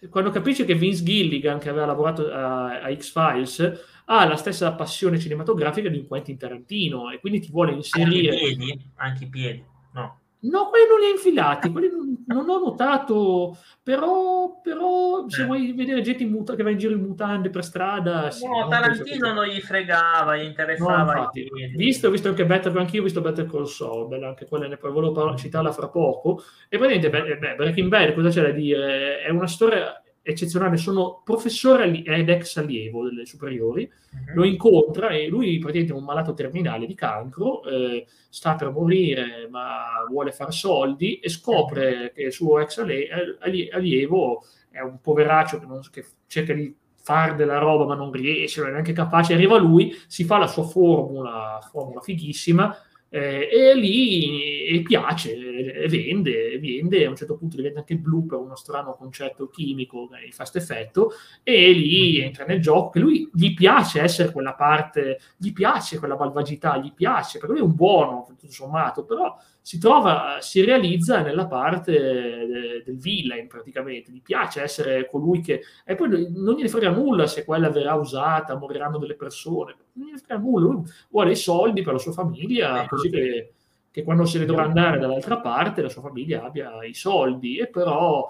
eh, 0.00 0.08
quando 0.08 0.30
capisci 0.30 0.64
che 0.64 0.74
Vince 0.74 1.04
Gilligan, 1.04 1.58
che 1.58 1.68
aveva 1.68 1.86
lavorato 1.86 2.28
a, 2.30 2.80
a 2.80 2.94
X-Files, 2.94 4.02
ha 4.06 4.26
la 4.26 4.36
stessa 4.36 4.72
passione 4.72 5.18
cinematografica 5.18 5.88
di 5.88 5.98
un 5.98 6.06
Quentin 6.06 6.36
Tarantino 6.36 7.10
e 7.10 7.20
quindi 7.20 7.40
ti 7.40 7.50
vuole 7.50 7.72
inserire... 7.72 8.30
Anche 8.30 8.44
i 8.44 8.56
piedi, 8.56 8.90
anche 8.96 9.24
i 9.24 9.28
piedi, 9.28 9.64
no. 9.92 10.20
No, 10.44 10.70
quelli 10.70 10.88
non 10.88 10.98
li 10.98 11.06
ha 11.06 11.10
infilati, 11.10 11.70
quelli 11.70 11.88
non, 11.88 12.24
non 12.26 12.48
ho 12.48 12.58
notato, 12.58 13.56
però, 13.80 14.60
però 14.60 15.28
se 15.28 15.42
eh. 15.42 15.44
vuoi 15.44 15.72
vedere 15.72 16.00
gente 16.00 16.24
muta, 16.24 16.56
che 16.56 16.64
va 16.64 16.70
in 16.70 16.78
giro 16.78 16.94
in 16.94 17.02
mutande 17.02 17.48
per 17.48 17.62
strada... 17.62 18.28
Sì, 18.32 18.44
no, 18.44 18.66
Tarantino 18.66 19.32
non 19.32 19.44
gli 19.44 19.60
fregava, 19.60 20.36
gli 20.36 20.44
interessava. 20.44 21.12
No, 21.14 21.18
infatti, 21.20 21.48
visto, 21.76 22.10
visto 22.10 22.28
anche 22.28 22.44
Better, 22.44 22.76
anch'io 22.76 23.00
ho 23.00 23.04
visto 23.04 23.20
Better 23.20 23.46
Call 23.46 23.66
Saul, 23.66 24.08
bella 24.08 24.26
anche 24.26 24.46
quella, 24.46 24.66
ne 24.66 24.78
volevo 24.80 25.36
citarla 25.36 25.70
fra 25.70 25.88
poco, 25.88 26.42
e 26.68 26.76
praticamente 26.76 27.38
beh, 27.38 27.54
Breaking 27.54 27.88
Bad, 27.88 28.12
cosa 28.12 28.30
c'è 28.30 28.42
da 28.42 28.50
dire? 28.50 29.20
È 29.20 29.30
una 29.30 29.46
storia 29.46 30.01
eccezionale, 30.22 30.76
sono 30.76 31.20
professore 31.24 31.90
ed 32.04 32.28
ex 32.28 32.56
allievo 32.56 33.04
delle 33.04 33.26
superiori, 33.26 33.82
uh-huh. 33.82 34.34
lo 34.34 34.44
incontra 34.44 35.08
e 35.08 35.26
lui 35.26 35.58
praticamente 35.58 35.92
è 35.92 35.96
un 35.96 36.04
malato 36.04 36.32
terminale 36.32 36.86
di 36.86 36.94
cancro, 36.94 37.64
eh, 37.64 38.06
sta 38.28 38.54
per 38.54 38.70
morire 38.70 39.48
ma 39.50 40.04
vuole 40.08 40.30
fare 40.30 40.52
soldi 40.52 41.18
e 41.18 41.28
scopre 41.28 41.90
uh-huh. 41.90 42.12
che 42.14 42.22
il 42.22 42.32
suo 42.32 42.60
ex 42.60 42.78
allievo 42.78 44.44
è 44.70 44.80
un 44.80 45.00
poveraccio 45.00 45.58
che, 45.58 45.66
non, 45.66 45.80
che 45.90 46.06
cerca 46.26 46.54
di 46.54 46.74
fare 47.02 47.34
della 47.34 47.58
roba 47.58 47.84
ma 47.84 47.94
non 47.96 48.12
riesce, 48.12 48.60
non 48.60 48.70
è 48.70 48.72
neanche 48.72 48.92
capace, 48.92 49.34
arriva 49.34 49.58
lui, 49.58 49.92
si 50.06 50.24
fa 50.24 50.38
la 50.38 50.46
sua 50.46 50.62
formula, 50.62 51.58
formula 51.68 52.00
fighissima, 52.00 52.76
eh, 53.14 53.46
e 53.52 53.74
lì 53.74 54.68
e 54.68 54.80
piace, 54.80 55.34
e 55.34 55.86
vende, 55.86 56.58
vende, 56.58 57.04
a 57.04 57.10
un 57.10 57.16
certo 57.16 57.36
punto 57.36 57.56
diventa 57.56 57.80
anche 57.80 57.96
blu 57.96 58.24
per 58.24 58.38
uno 58.38 58.56
strano 58.56 58.94
concetto 58.94 59.50
chimico 59.50 60.08
che 60.08 60.30
fa 60.30 60.48
questo 60.48 60.56
effetto, 60.56 61.12
e 61.42 61.72
lì 61.72 62.12
mm-hmm. 62.14 62.24
entra 62.24 62.46
nel 62.46 62.62
gioco, 62.62 62.88
che 62.88 63.00
lui 63.00 63.30
gli 63.34 63.52
piace 63.52 64.00
essere 64.00 64.32
quella 64.32 64.54
parte, 64.54 65.20
gli 65.36 65.52
piace 65.52 65.98
quella 65.98 66.16
malvagità, 66.16 66.78
gli 66.78 66.94
piace, 66.94 67.38
perché 67.38 67.52
lui 67.52 67.62
è 67.62 67.66
un 67.66 67.74
buono, 67.74 68.24
tutto 68.26 68.50
sommato, 68.50 69.04
però 69.04 69.36
si 69.62 69.78
trova, 69.78 70.38
si 70.40 70.64
realizza 70.64 71.22
nella 71.22 71.46
parte 71.46 71.92
de, 71.92 72.82
del 72.84 72.98
villain 72.98 73.46
praticamente, 73.46 74.10
gli 74.10 74.20
piace 74.20 74.60
essere 74.60 75.08
colui 75.08 75.40
che... 75.40 75.62
E 75.84 75.94
poi 75.94 76.08
non 76.34 76.56
gliene 76.56 76.68
frega 76.68 76.90
nulla 76.90 77.28
se 77.28 77.44
quella 77.44 77.70
verrà 77.70 77.94
usata, 77.94 78.56
moriranno 78.56 78.98
delle 78.98 79.14
persone, 79.14 79.76
non 79.92 80.06
gliene 80.06 80.18
frega 80.18 80.40
nulla, 80.40 80.66
lui 80.66 80.82
vuole 81.10 81.30
i 81.30 81.36
soldi 81.36 81.82
per 81.82 81.92
la 81.92 81.98
sua 82.00 82.12
famiglia, 82.12 82.82
ecco. 82.82 82.96
così 82.96 83.08
che, 83.08 83.52
che 83.92 84.02
quando 84.02 84.24
se 84.24 84.40
ne 84.40 84.46
dovrà 84.46 84.64
andare 84.64 84.98
dall'altra 84.98 85.38
parte 85.38 85.80
la 85.80 85.88
sua 85.88 86.02
famiglia 86.02 86.42
abbia 86.42 86.84
i 86.84 86.94
soldi, 86.94 87.58
e 87.58 87.68
però 87.68 88.28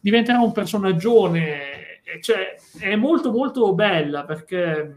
diventerà 0.00 0.40
un 0.40 0.52
personaggio, 0.52 1.32
cioè 2.20 2.56
è 2.80 2.96
molto 2.96 3.30
molto 3.30 3.72
bella 3.74 4.24
perché 4.24 4.92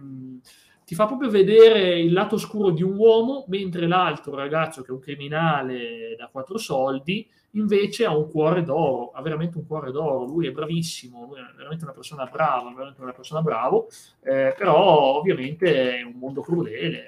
ti 0.87 0.95
fa 0.95 1.05
proprio 1.05 1.29
vedere 1.29 1.99
il 1.99 2.13
lato 2.13 2.35
oscuro 2.35 2.69
di 2.69 2.81
un 2.81 2.95
uomo, 2.95 3.43
mentre 3.49 3.87
l'altro 3.87 4.33
ragazzo, 4.33 4.83
che 4.83 4.87
è 4.87 4.93
un 4.93 5.01
criminale 5.01 6.15
da 6.17 6.29
quattro 6.31 6.57
soldi, 6.57 7.27
invece 7.51 8.05
ha 8.05 8.15
un 8.15 8.31
cuore 8.31 8.63
d'oro, 8.63 9.11
ha 9.11 9.21
veramente 9.21 9.57
un 9.57 9.67
cuore 9.67 9.91
d'oro, 9.91 10.23
lui 10.23 10.47
è 10.47 10.51
bravissimo, 10.51 11.25
lui 11.25 11.39
è 11.39 11.55
veramente 11.57 11.83
una 11.83 11.91
persona 11.91 12.23
brava, 12.27 12.69
veramente 12.73 13.01
una 13.01 13.11
persona 13.11 13.41
bravo, 13.41 13.89
eh, 14.23 14.55
però 14.57 15.17
ovviamente 15.17 15.97
è 15.97 16.03
un 16.03 16.13
mondo 16.19 16.39
crudele, 16.39 17.03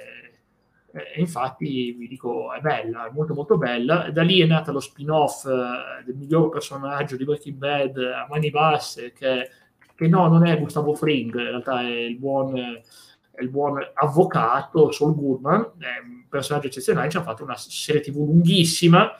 eh, 0.92 1.14
e 1.16 1.22
infatti 1.22 1.94
vi 1.94 2.10
dico 2.10 2.52
è 2.52 2.60
bella, 2.60 3.08
è 3.08 3.12
molto 3.14 3.34
molto 3.34 3.58
bella, 3.58 4.10
da 4.12 4.24
lì 4.24 4.42
è 4.42 4.46
nato 4.46 4.74
lo 4.74 4.82
spin-off 4.82 5.46
eh, 5.46 6.04
del 6.04 6.16
miglior 6.16 6.50
personaggio 6.50 7.16
di 7.16 7.24
Breaking 7.24 7.56
Bad 7.56 7.96
a 7.96 8.28
mani 8.30 8.50
basse, 8.50 9.14
che, 9.14 9.50
che 9.96 10.08
no, 10.10 10.28
non 10.28 10.46
è 10.46 10.60
Gustavo 10.60 10.96
Fring, 10.96 11.34
in 11.34 11.46
realtà 11.46 11.80
è 11.80 11.88
il 11.88 12.18
buon 12.18 12.82
il 13.42 13.50
buon 13.50 13.80
avvocato 13.94 14.92
Saul 14.92 15.16
Goodman, 15.16 15.72
è 15.80 16.02
un 16.04 16.26
personaggio 16.30 16.68
eccezionale, 16.68 17.10
ci 17.10 17.18
ha 17.18 17.24
fatto 17.24 17.44
una 17.44 17.56
serie 17.56 18.02
tv 18.02 18.18
lunghissima. 18.18 19.20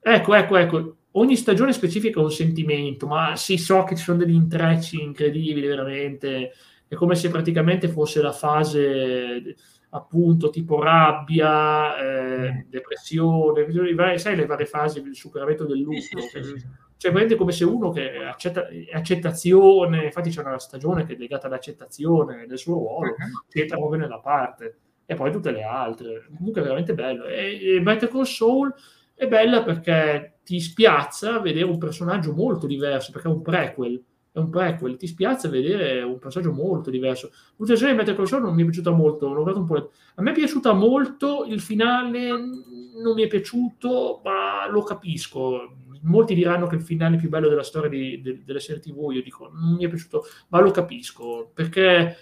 Ecco, 0.00 0.34
ecco, 0.34 0.56
ecco, 0.56 0.96
ogni 1.12 1.36
stagione 1.36 1.72
specifica 1.72 2.20
un 2.20 2.30
sentimento, 2.30 3.06
ma 3.06 3.36
sì, 3.36 3.56
so 3.56 3.84
che 3.84 3.96
ci 3.96 4.02
sono 4.02 4.18
degli 4.18 4.34
intrecci 4.34 5.02
incredibili, 5.02 5.66
veramente. 5.66 6.52
È 6.86 6.94
come 6.94 7.14
se 7.14 7.30
praticamente 7.30 7.88
fosse 7.88 8.20
la 8.20 8.32
fase 8.32 9.56
appunto 9.94 10.50
tipo 10.50 10.82
rabbia, 10.82 11.96
eh, 11.96 12.52
mm. 12.52 12.60
depressione, 12.68 14.18
sai 14.18 14.34
le 14.34 14.46
varie 14.46 14.66
fasi 14.66 15.00
del 15.00 15.14
superamento 15.14 15.64
del 15.64 15.78
lutto. 15.78 16.00
Sì, 16.00 16.20
sì, 16.20 16.42
sì, 16.42 16.66
cioè, 16.96 17.12
prende 17.12 17.36
come 17.36 17.52
se 17.52 17.64
uno 17.64 17.90
che 17.90 18.16
accetta, 18.16 18.66
accettazione, 18.92 20.06
infatti 20.06 20.30
c'è 20.30 20.40
una 20.40 20.58
stagione 20.58 21.06
che 21.06 21.14
è 21.14 21.16
legata 21.16 21.46
all'accettazione 21.46 22.46
del 22.46 22.58
suo 22.58 22.74
ruolo, 22.74 23.10
uh-huh. 23.10 23.44
che 23.48 23.60
entra 23.60 23.76
proprio 23.76 24.00
nella 24.00 24.18
parte, 24.18 24.78
e 25.06 25.14
poi 25.14 25.30
tutte 25.30 25.52
le 25.52 25.62
altre. 25.62 26.26
Comunque 26.36 26.60
è 26.60 26.64
veramente 26.64 26.94
bello. 26.94 27.26
E, 27.26 27.76
e 27.76 27.80
Better 27.80 28.08
Call 28.08 28.22
Saul 28.24 28.74
è 29.14 29.28
bella 29.28 29.62
perché 29.62 30.38
ti 30.42 30.58
spiazza 30.58 31.38
vedere 31.38 31.66
un 31.66 31.78
personaggio 31.78 32.32
molto 32.34 32.66
diverso, 32.66 33.12
perché 33.12 33.28
è 33.28 33.32
un 33.32 33.42
prequel, 33.42 34.02
è 34.34 34.40
un 34.40 34.50
prequel, 34.50 34.96
ti 34.96 35.06
spiazza 35.06 35.48
vedere 35.48 36.02
un 36.02 36.18
personaggio 36.18 36.52
molto 36.52 36.90
diverso. 36.90 37.30
L'ultima 37.54 37.92
di 37.92 37.96
Better 37.96 38.16
Call 38.16 38.24
Saul 38.24 38.42
non 38.42 38.54
mi 38.56 38.62
è 38.62 38.64
piaciuta 38.64 38.90
molto, 38.90 39.28
un 39.28 39.64
po'. 39.64 39.92
A 40.16 40.22
me 40.22 40.32
è 40.32 40.34
piaciuta 40.34 40.72
molto, 40.72 41.44
il 41.44 41.60
finale 41.60 42.30
non 42.30 43.14
mi 43.14 43.22
è 43.22 43.28
piaciuto, 43.28 44.20
ma 44.24 44.68
lo 44.68 44.82
capisco 44.82 45.76
molti 46.04 46.34
diranno 46.34 46.66
che 46.66 46.74
il 46.74 46.82
finale 46.82 47.16
più 47.16 47.28
bello 47.28 47.48
della 47.48 47.62
storia 47.62 47.88
di, 47.88 48.20
de, 48.20 48.42
delle 48.44 48.60
serie 48.60 48.82
TV, 48.82 49.10
io 49.12 49.22
dico, 49.22 49.50
non 49.52 49.74
mi 49.76 49.84
è 49.84 49.88
piaciuto, 49.88 50.24
ma 50.48 50.60
lo 50.60 50.70
capisco, 50.70 51.50
perché 51.54 52.16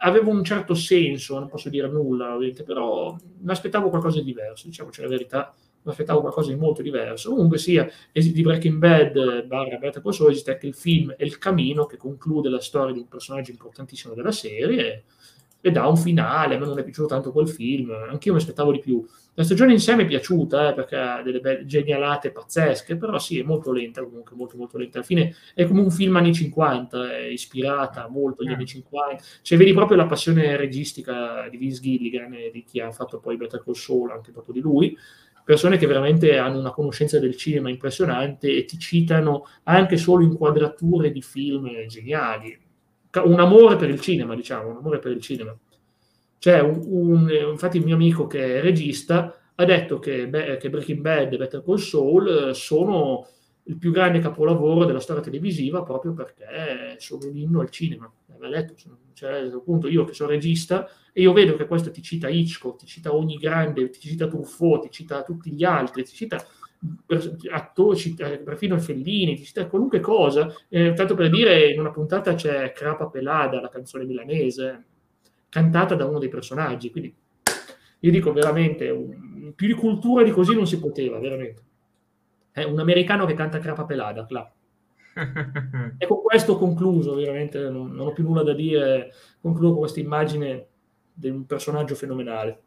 aveva 0.00 0.30
un 0.30 0.44
certo 0.44 0.74
senso, 0.74 1.38
non 1.38 1.48
posso 1.48 1.68
dire 1.68 1.88
nulla, 1.88 2.34
ovviamente, 2.34 2.62
però 2.62 3.16
mi 3.40 3.50
aspettavo 3.50 3.88
qualcosa 3.88 4.18
di 4.18 4.24
diverso, 4.24 4.66
diciamoci 4.66 5.00
la 5.00 5.08
verità, 5.08 5.54
mi 5.82 5.90
aspettavo 5.90 6.20
qualcosa 6.20 6.50
di 6.50 6.56
molto 6.56 6.82
diverso. 6.82 7.30
Comunque 7.30 7.58
sia, 7.58 7.88
di 8.12 8.42
Breaking 8.42 8.78
Bad 8.78 9.46
barra 9.46 9.76
Better 9.76 10.02
Call 10.02 10.12
Saul 10.12 10.30
esiste 10.30 10.52
anche 10.52 10.66
il 10.66 10.74
film 10.74 11.14
El 11.16 11.38
Camino, 11.38 11.86
che 11.86 11.96
conclude 11.96 12.48
la 12.48 12.60
storia 12.60 12.92
di 12.92 13.00
un 13.00 13.08
personaggio 13.08 13.50
importantissimo 13.50 14.14
della 14.14 14.32
serie, 14.32 15.04
e 15.64 15.70
dà 15.70 15.86
un 15.86 15.96
finale, 15.96 16.56
a 16.56 16.58
me 16.58 16.66
non 16.66 16.78
è 16.78 16.82
piaciuto 16.82 17.06
tanto 17.06 17.30
quel 17.30 17.48
film, 17.48 17.90
anch'io 17.90 18.32
mi 18.32 18.38
aspettavo 18.38 18.72
di 18.72 18.80
più. 18.80 19.06
La 19.34 19.44
stagione 19.44 19.72
in 19.72 19.78
sé 19.78 19.94
mi 19.94 20.02
è 20.02 20.06
piaciuta 20.06 20.70
eh, 20.70 20.74
perché 20.74 20.96
ha 20.96 21.22
delle 21.22 21.40
belle 21.40 21.64
genialate 21.64 22.32
pazzesche, 22.32 22.96
però 22.96 23.18
sì, 23.18 23.38
è 23.38 23.42
molto 23.42 23.72
lenta 23.72 24.02
comunque, 24.02 24.36
molto 24.36 24.56
molto 24.56 24.76
lenta. 24.76 24.98
Alla 24.98 25.06
fine 25.06 25.34
è 25.54 25.64
come 25.64 25.80
un 25.80 25.90
film 25.90 26.16
anni 26.16 26.34
50, 26.34 27.16
è 27.16 27.20
ispirata 27.28 28.08
molto 28.08 28.42
agli 28.42 28.50
mm. 28.50 28.54
anni 28.54 28.66
50. 28.66 29.24
Cioè 29.40 29.56
vedi 29.56 29.72
proprio 29.72 29.96
la 29.96 30.06
passione 30.06 30.56
registica 30.56 31.48
di 31.48 31.56
Vince 31.56 31.80
Gilligan 31.80 32.34
e 32.34 32.50
di 32.52 32.62
chi 32.64 32.80
ha 32.80 32.90
fatto 32.90 33.20
poi 33.20 33.36
Better 33.36 33.62
Call 33.64 33.74
Saul, 33.74 34.10
anche 34.10 34.32
dopo 34.32 34.52
di 34.52 34.60
lui. 34.60 34.94
Persone 35.44 35.76
che 35.76 35.86
veramente 35.86 36.38
hanno 36.38 36.58
una 36.58 36.70
conoscenza 36.70 37.18
del 37.18 37.36
cinema 37.36 37.68
impressionante 37.68 38.54
e 38.54 38.64
ti 38.64 38.78
citano 38.78 39.46
anche 39.64 39.96
solo 39.96 40.22
inquadrature 40.22 41.10
di 41.10 41.22
film 41.22 41.68
geniali. 41.86 42.58
Un 43.24 43.40
amore 43.40 43.76
per 43.76 43.90
il 43.90 44.00
cinema, 44.00 44.34
diciamo, 44.34 44.70
un 44.70 44.76
amore 44.76 44.98
per 44.98 45.12
il 45.12 45.20
cinema. 45.20 45.56
C'è 46.38 46.60
un, 46.60 46.82
un, 46.86 47.30
infatti 47.50 47.76
il 47.76 47.84
mio 47.84 47.94
amico 47.94 48.26
che 48.26 48.58
è 48.58 48.60
regista 48.60 49.36
ha 49.54 49.64
detto 49.64 49.98
che, 49.98 50.28
beh, 50.28 50.56
che 50.56 50.70
Breaking 50.70 51.00
Bad 51.00 51.32
e 51.32 51.36
Better 51.36 51.62
Call 51.62 51.76
Saul 51.76 52.48
eh, 52.48 52.54
sono 52.54 53.26
il 53.64 53.76
più 53.76 53.92
grande 53.92 54.18
capolavoro 54.18 54.84
della 54.84 55.00
storia 55.00 55.22
televisiva 55.22 55.82
proprio 55.82 56.12
perché 56.12 56.96
sono 56.98 57.28
un 57.28 57.36
inno 57.36 57.60
al 57.60 57.70
cinema. 57.70 58.10
Aveva 58.34 58.60
detto, 58.60 58.74
cioè, 59.12 59.48
appunto 59.52 59.88
io 59.88 60.04
che 60.04 60.14
sono 60.14 60.30
regista 60.30 60.88
e 61.12 61.22
io 61.22 61.32
vedo 61.32 61.56
che 61.56 61.66
questo 61.66 61.90
ti 61.90 62.02
cita 62.02 62.28
Hitchcock, 62.28 62.80
ti 62.80 62.86
cita 62.86 63.14
ogni 63.14 63.36
grande, 63.36 63.90
ti 63.90 64.00
cita 64.00 64.26
Truffaut, 64.26 64.82
ti 64.82 64.90
cita 64.90 65.22
tutti 65.22 65.52
gli 65.52 65.62
altri, 65.64 66.02
ti 66.02 66.12
cita 66.12 66.44
attori, 67.50 67.96
cita, 67.96 68.28
perfino 68.38 68.74
il 68.74 68.80
Fellini, 68.80 69.36
ti 69.36 69.44
cita 69.44 69.66
qualunque 69.66 70.00
cosa. 70.00 70.52
Eh, 70.68 70.92
tanto 70.94 71.14
per 71.14 71.30
dire, 71.30 71.70
in 71.70 71.78
una 71.78 71.92
puntata 71.92 72.34
c'è 72.34 72.72
Crapa 72.72 73.06
Pelada, 73.08 73.60
la 73.60 73.68
canzone 73.68 74.04
milanese, 74.04 74.84
cantata 75.48 75.94
da 75.94 76.06
uno 76.06 76.18
dei 76.18 76.28
personaggi. 76.28 76.90
Quindi 76.90 77.14
io 78.00 78.10
dico 78.10 78.32
veramente, 78.32 78.90
un, 78.90 79.52
più 79.54 79.68
di 79.68 79.74
cultura 79.74 80.24
di 80.24 80.32
così 80.32 80.54
non 80.54 80.66
si 80.66 80.80
poteva, 80.80 81.18
veramente. 81.20 81.62
È 82.52 82.62
un 82.62 82.78
americano 82.78 83.24
che 83.24 83.34
canta 83.34 83.58
crapa 83.58 83.84
pelada, 83.84 84.26
là. 84.28 84.50
e 85.98 86.06
con 86.06 86.22
questo 86.22 86.52
ho 86.52 86.58
concluso, 86.58 87.14
veramente 87.14 87.58
non, 87.68 87.92
non, 87.92 88.06
ho 88.08 88.12
più 88.12 88.24
nulla 88.24 88.42
da 88.42 88.54
dire, 88.54 89.12
concludo 89.40 89.70
con 89.70 89.78
questa 89.78 90.00
immagine 90.00 90.66
di 91.12 91.28
un 91.28 91.46
personaggio 91.46 91.94
fenomenale. 91.94 92.62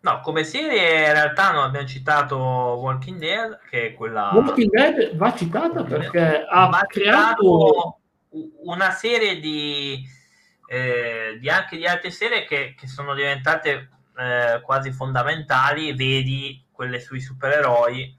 No, 0.00 0.20
come 0.20 0.44
serie 0.44 1.06
in 1.06 1.12
realtà 1.12 1.52
non 1.52 1.62
abbiamo 1.62 1.86
citato 1.86 2.36
Walking 2.36 3.18
Dead, 3.18 3.58
che 3.70 3.88
è 3.88 3.94
quella... 3.94 4.30
Walking 4.34 4.70
Dead 4.70 5.16
va 5.16 5.34
citata 5.34 5.84
perché 5.84 6.44
ha 6.48 6.84
creato 6.86 7.98
una 8.64 8.90
serie 8.90 9.38
di 9.38 10.04
eh, 10.72 11.36
di 11.38 11.50
anche 11.50 11.76
di 11.76 11.86
altre 11.86 12.10
serie 12.10 12.46
che, 12.46 12.74
che 12.74 12.86
sono 12.86 13.14
diventate 13.14 13.90
eh, 14.16 14.62
quasi 14.62 14.90
fondamentali, 14.90 15.94
vedi 15.94 16.64
quelle 16.72 16.98
sui 16.98 17.20
supereroi, 17.20 18.16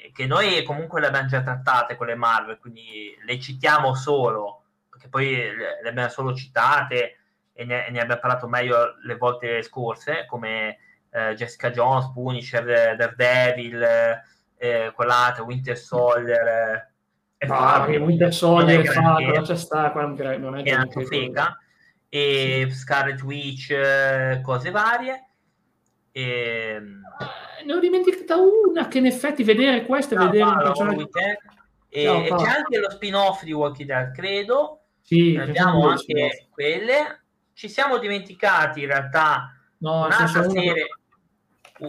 che, 0.00 0.12
che, 0.14 0.26
noi 0.26 0.62
comunque 0.62 1.00
le 1.00 1.08
abbiamo 1.08 1.28
già 1.28 1.42
trattate, 1.42 1.96
quelle 1.96 2.14
Marvel, 2.14 2.58
quindi 2.58 3.16
le 3.24 3.38
citiamo 3.40 3.94
solo, 3.94 4.62
perché 4.88 5.08
poi 5.08 5.34
le, 5.34 5.80
le 5.82 5.88
abbiamo 5.88 6.08
solo 6.08 6.34
citate 6.34 7.16
e 7.52 7.64
ne, 7.64 7.90
ne, 7.90 8.00
abbiamo 8.00 8.20
parlato 8.20 8.46
meglio 8.46 8.94
le 9.04 9.16
volte 9.16 9.62
scorse, 9.62 10.26
come 10.26 10.78
eh, 11.10 11.34
Jessica 11.34 11.70
Jones, 11.70 12.10
Punisher, 12.12 12.96
Daredevil, 12.96 13.82
eh, 14.56 14.92
quell'altra, 14.94 15.42
Winter 15.42 15.76
Soldier. 15.76 16.90
Eh, 17.36 17.46
no, 17.46 17.84
Winter 17.86 18.32
Soldier 18.32 18.80
è 18.80 18.84
fatto, 18.84 19.40
c'è 19.42 19.56
sta, 19.56 19.92
non 19.92 20.58
è 20.58 20.62
e 22.08 22.68
Scarlet 22.70 23.20
Witch, 23.22 23.70
eh, 23.70 24.40
cose 24.42 24.70
varie. 24.70 25.26
E... 26.12 26.80
Ne 27.64 27.72
ho 27.72 27.78
dimenticata 27.78 28.36
una 28.36 28.88
che 28.88 28.98
in 28.98 29.06
effetti 29.06 29.42
vedere 29.42 29.84
questo 29.84 30.14
e 30.14 30.18
no, 30.18 30.24
vedere 30.30 30.48
un 30.48 30.58
personaggio... 30.58 31.08
E, 31.90 32.04
no, 32.28 32.36
c'è 32.36 32.48
anche 32.48 32.78
lo 32.78 32.90
spin-off 32.90 33.42
di 33.44 33.52
Walking 33.52 33.88
Dead, 33.88 34.12
credo. 34.12 34.82
Sì, 35.00 35.36
abbiamo 35.40 35.88
anche 35.88 36.48
quelle. 36.50 37.22
Ci 37.54 37.68
siamo 37.68 37.98
dimenticati 37.98 38.82
in 38.82 38.88
realtà 38.88 39.52
no, 39.78 40.04
un'altra 40.04 40.48
serie, 40.48 40.86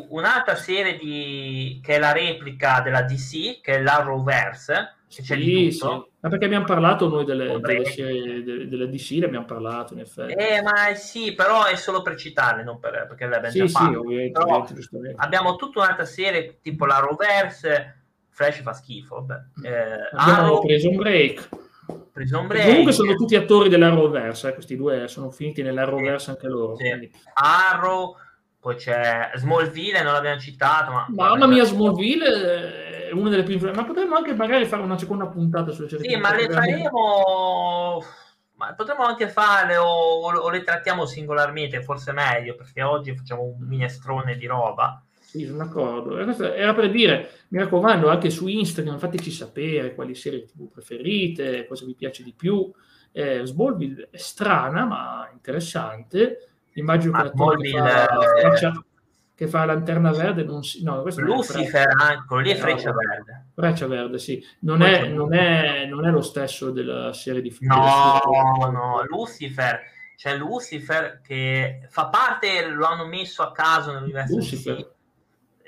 un'altra 0.09 0.55
serie 0.55 0.97
di, 0.97 1.79
che 1.83 1.95
è 1.95 1.99
la 1.99 2.11
replica 2.11 2.81
della 2.81 3.03
DC, 3.03 3.61
che 3.61 3.73
è 3.75 3.81
l'Arrowverse, 3.81 4.97
che 5.07 5.21
c'è 5.23 5.35
sì. 5.35 5.71
Sì. 5.71 5.85
Ma 5.85 6.29
perché 6.29 6.45
abbiamo 6.45 6.65
parlato 6.65 7.07
noi 7.07 7.25
delle, 7.25 7.59
delle 7.59 7.85
serie 7.85 8.43
delle, 8.43 8.67
delle, 8.67 8.89
DC, 8.89 9.11
ne 9.11 9.25
abbiamo 9.25 9.45
parlato 9.45 9.93
in 9.93 10.01
effetti. 10.01 10.33
Eh, 10.33 10.61
ma 10.61 10.93
sì, 10.95 11.33
però 11.33 11.65
è 11.65 11.75
solo 11.75 12.01
per 12.01 12.15
citarle, 12.15 12.63
non 12.63 12.79
per, 12.79 13.05
perché 13.07 13.25
le 13.25 13.35
abbiamo 13.35 13.53
sì, 13.53 13.59
già 13.59 13.67
sì, 13.67 13.73
fatto. 13.73 13.99
Ovviamente, 13.99 14.39
ovviamente, 14.39 15.13
abbiamo 15.15 15.55
tutta 15.55 15.79
un'altra 15.79 16.05
serie, 16.05 16.59
tipo 16.61 16.85
l'Arrowverse, 16.85 18.03
Flash 18.29 18.61
fa 18.61 18.73
schifo. 18.73 19.25
Eh, 19.63 19.69
abbiamo 20.11 20.41
Arrow, 20.41 20.61
preso 20.61 20.89
un 20.89 20.95
break. 20.97 21.49
Prison 22.11 22.47
Break. 22.47 22.67
Comunque 22.67 22.91
sono 22.91 23.15
tutti 23.15 23.35
attori 23.35 23.69
dell'Arrowverse, 23.69 24.49
eh, 24.49 24.53
questi 24.53 24.75
due 24.75 25.07
sono 25.07 25.31
finiti 25.31 25.61
nell'Arrowverse 25.61 26.31
anche 26.31 26.47
loro. 26.47 26.75
Sì. 26.75 27.11
Arrow, 27.33 28.15
poi 28.59 28.75
c'è 28.75 29.31
Smallville, 29.35 30.03
non 30.03 30.11
l'abbiamo 30.11 30.39
citato, 30.39 30.91
ma... 30.91 31.05
Mamma 31.09 31.47
mia, 31.47 31.63
Smallville 31.63 33.07
è 33.07 33.11
una 33.13 33.29
delle 33.29 33.43
più... 33.43 33.57
Ma 33.73 33.85
potremmo 33.85 34.15
anche 34.15 34.33
magari 34.33 34.65
fare 34.65 34.81
una 34.81 34.97
seconda 34.97 35.27
puntata 35.27 35.71
sulle 35.71 35.87
serie. 35.87 36.09
Sì, 36.09 36.17
ma 36.17 36.35
le 36.35 36.49
faremo... 36.49 38.03
Ma 38.55 38.73
potremmo 38.73 39.03
anche 39.03 39.29
farle 39.29 39.77
o, 39.77 39.85
o, 39.85 40.49
le 40.49 40.63
trattiamo 40.63 41.05
singolarmente, 41.05 41.81
forse 41.81 42.11
meglio, 42.11 42.55
perché 42.55 42.83
oggi 42.83 43.15
facciamo 43.15 43.43
un 43.43 43.65
minestrone 43.65 44.35
di 44.35 44.45
roba. 44.47 45.01
Sì, 45.17 45.45
sono 45.45 45.59
d'accordo. 45.59 46.17
Era 46.17 46.73
per 46.73 46.91
dire, 46.91 47.29
mi 47.49 47.59
raccomando, 47.59 48.09
anche 48.09 48.29
su 48.29 48.47
Instagram 48.47 48.97
fateci 48.97 49.31
sapere 49.31 49.95
quali 49.95 50.13
serie 50.13 50.43
TV 50.43 50.69
preferite, 50.69 51.65
cosa 51.65 51.85
vi 51.85 51.95
piace 51.95 52.21
di 52.23 52.33
più. 52.33 52.69
Eh, 53.13 53.45
Smallville 53.45 54.09
è 54.11 54.17
strana, 54.17 54.83
ma 54.83 55.29
interessante 55.31 56.48
immagino 56.73 57.13
che 57.13 57.23
l'attore 57.23 57.61
che 57.61 57.77
fa, 57.77 58.07
freccia, 58.39 58.83
che 59.35 59.47
fa 59.47 59.65
Lanterna 59.65 60.11
Verde 60.11 60.43
non 60.43 60.63
si... 60.63 60.83
No, 60.83 61.03
Lucifer, 61.03 61.87
anche, 61.97 62.41
lì 62.41 62.51
è 62.51 62.55
Freccia 62.55 62.91
Verde. 62.91 63.47
Freccia 63.53 63.87
Verde, 63.87 64.17
sì. 64.17 64.43
Non 64.59 64.81
è, 64.81 65.07
non, 65.07 65.33
è, 65.33 65.85
non 65.85 66.05
è, 66.05 66.11
lo 66.11 66.21
stesso 66.21 66.71
della 66.71 67.13
serie 67.13 67.41
di... 67.41 67.55
No, 67.61 68.19
no, 68.71 69.03
Lucifer 69.07 69.79
c'è 70.19 70.35
Lucifer 70.35 71.21
che 71.23 71.87
fa 71.87 72.07
parte, 72.07 72.65
lo 72.67 72.85
hanno 72.85 73.05
messo 73.05 73.41
a 73.41 73.53
caso 73.53 73.93
nell'universo 73.93 74.35
Lucifer. 74.35 74.95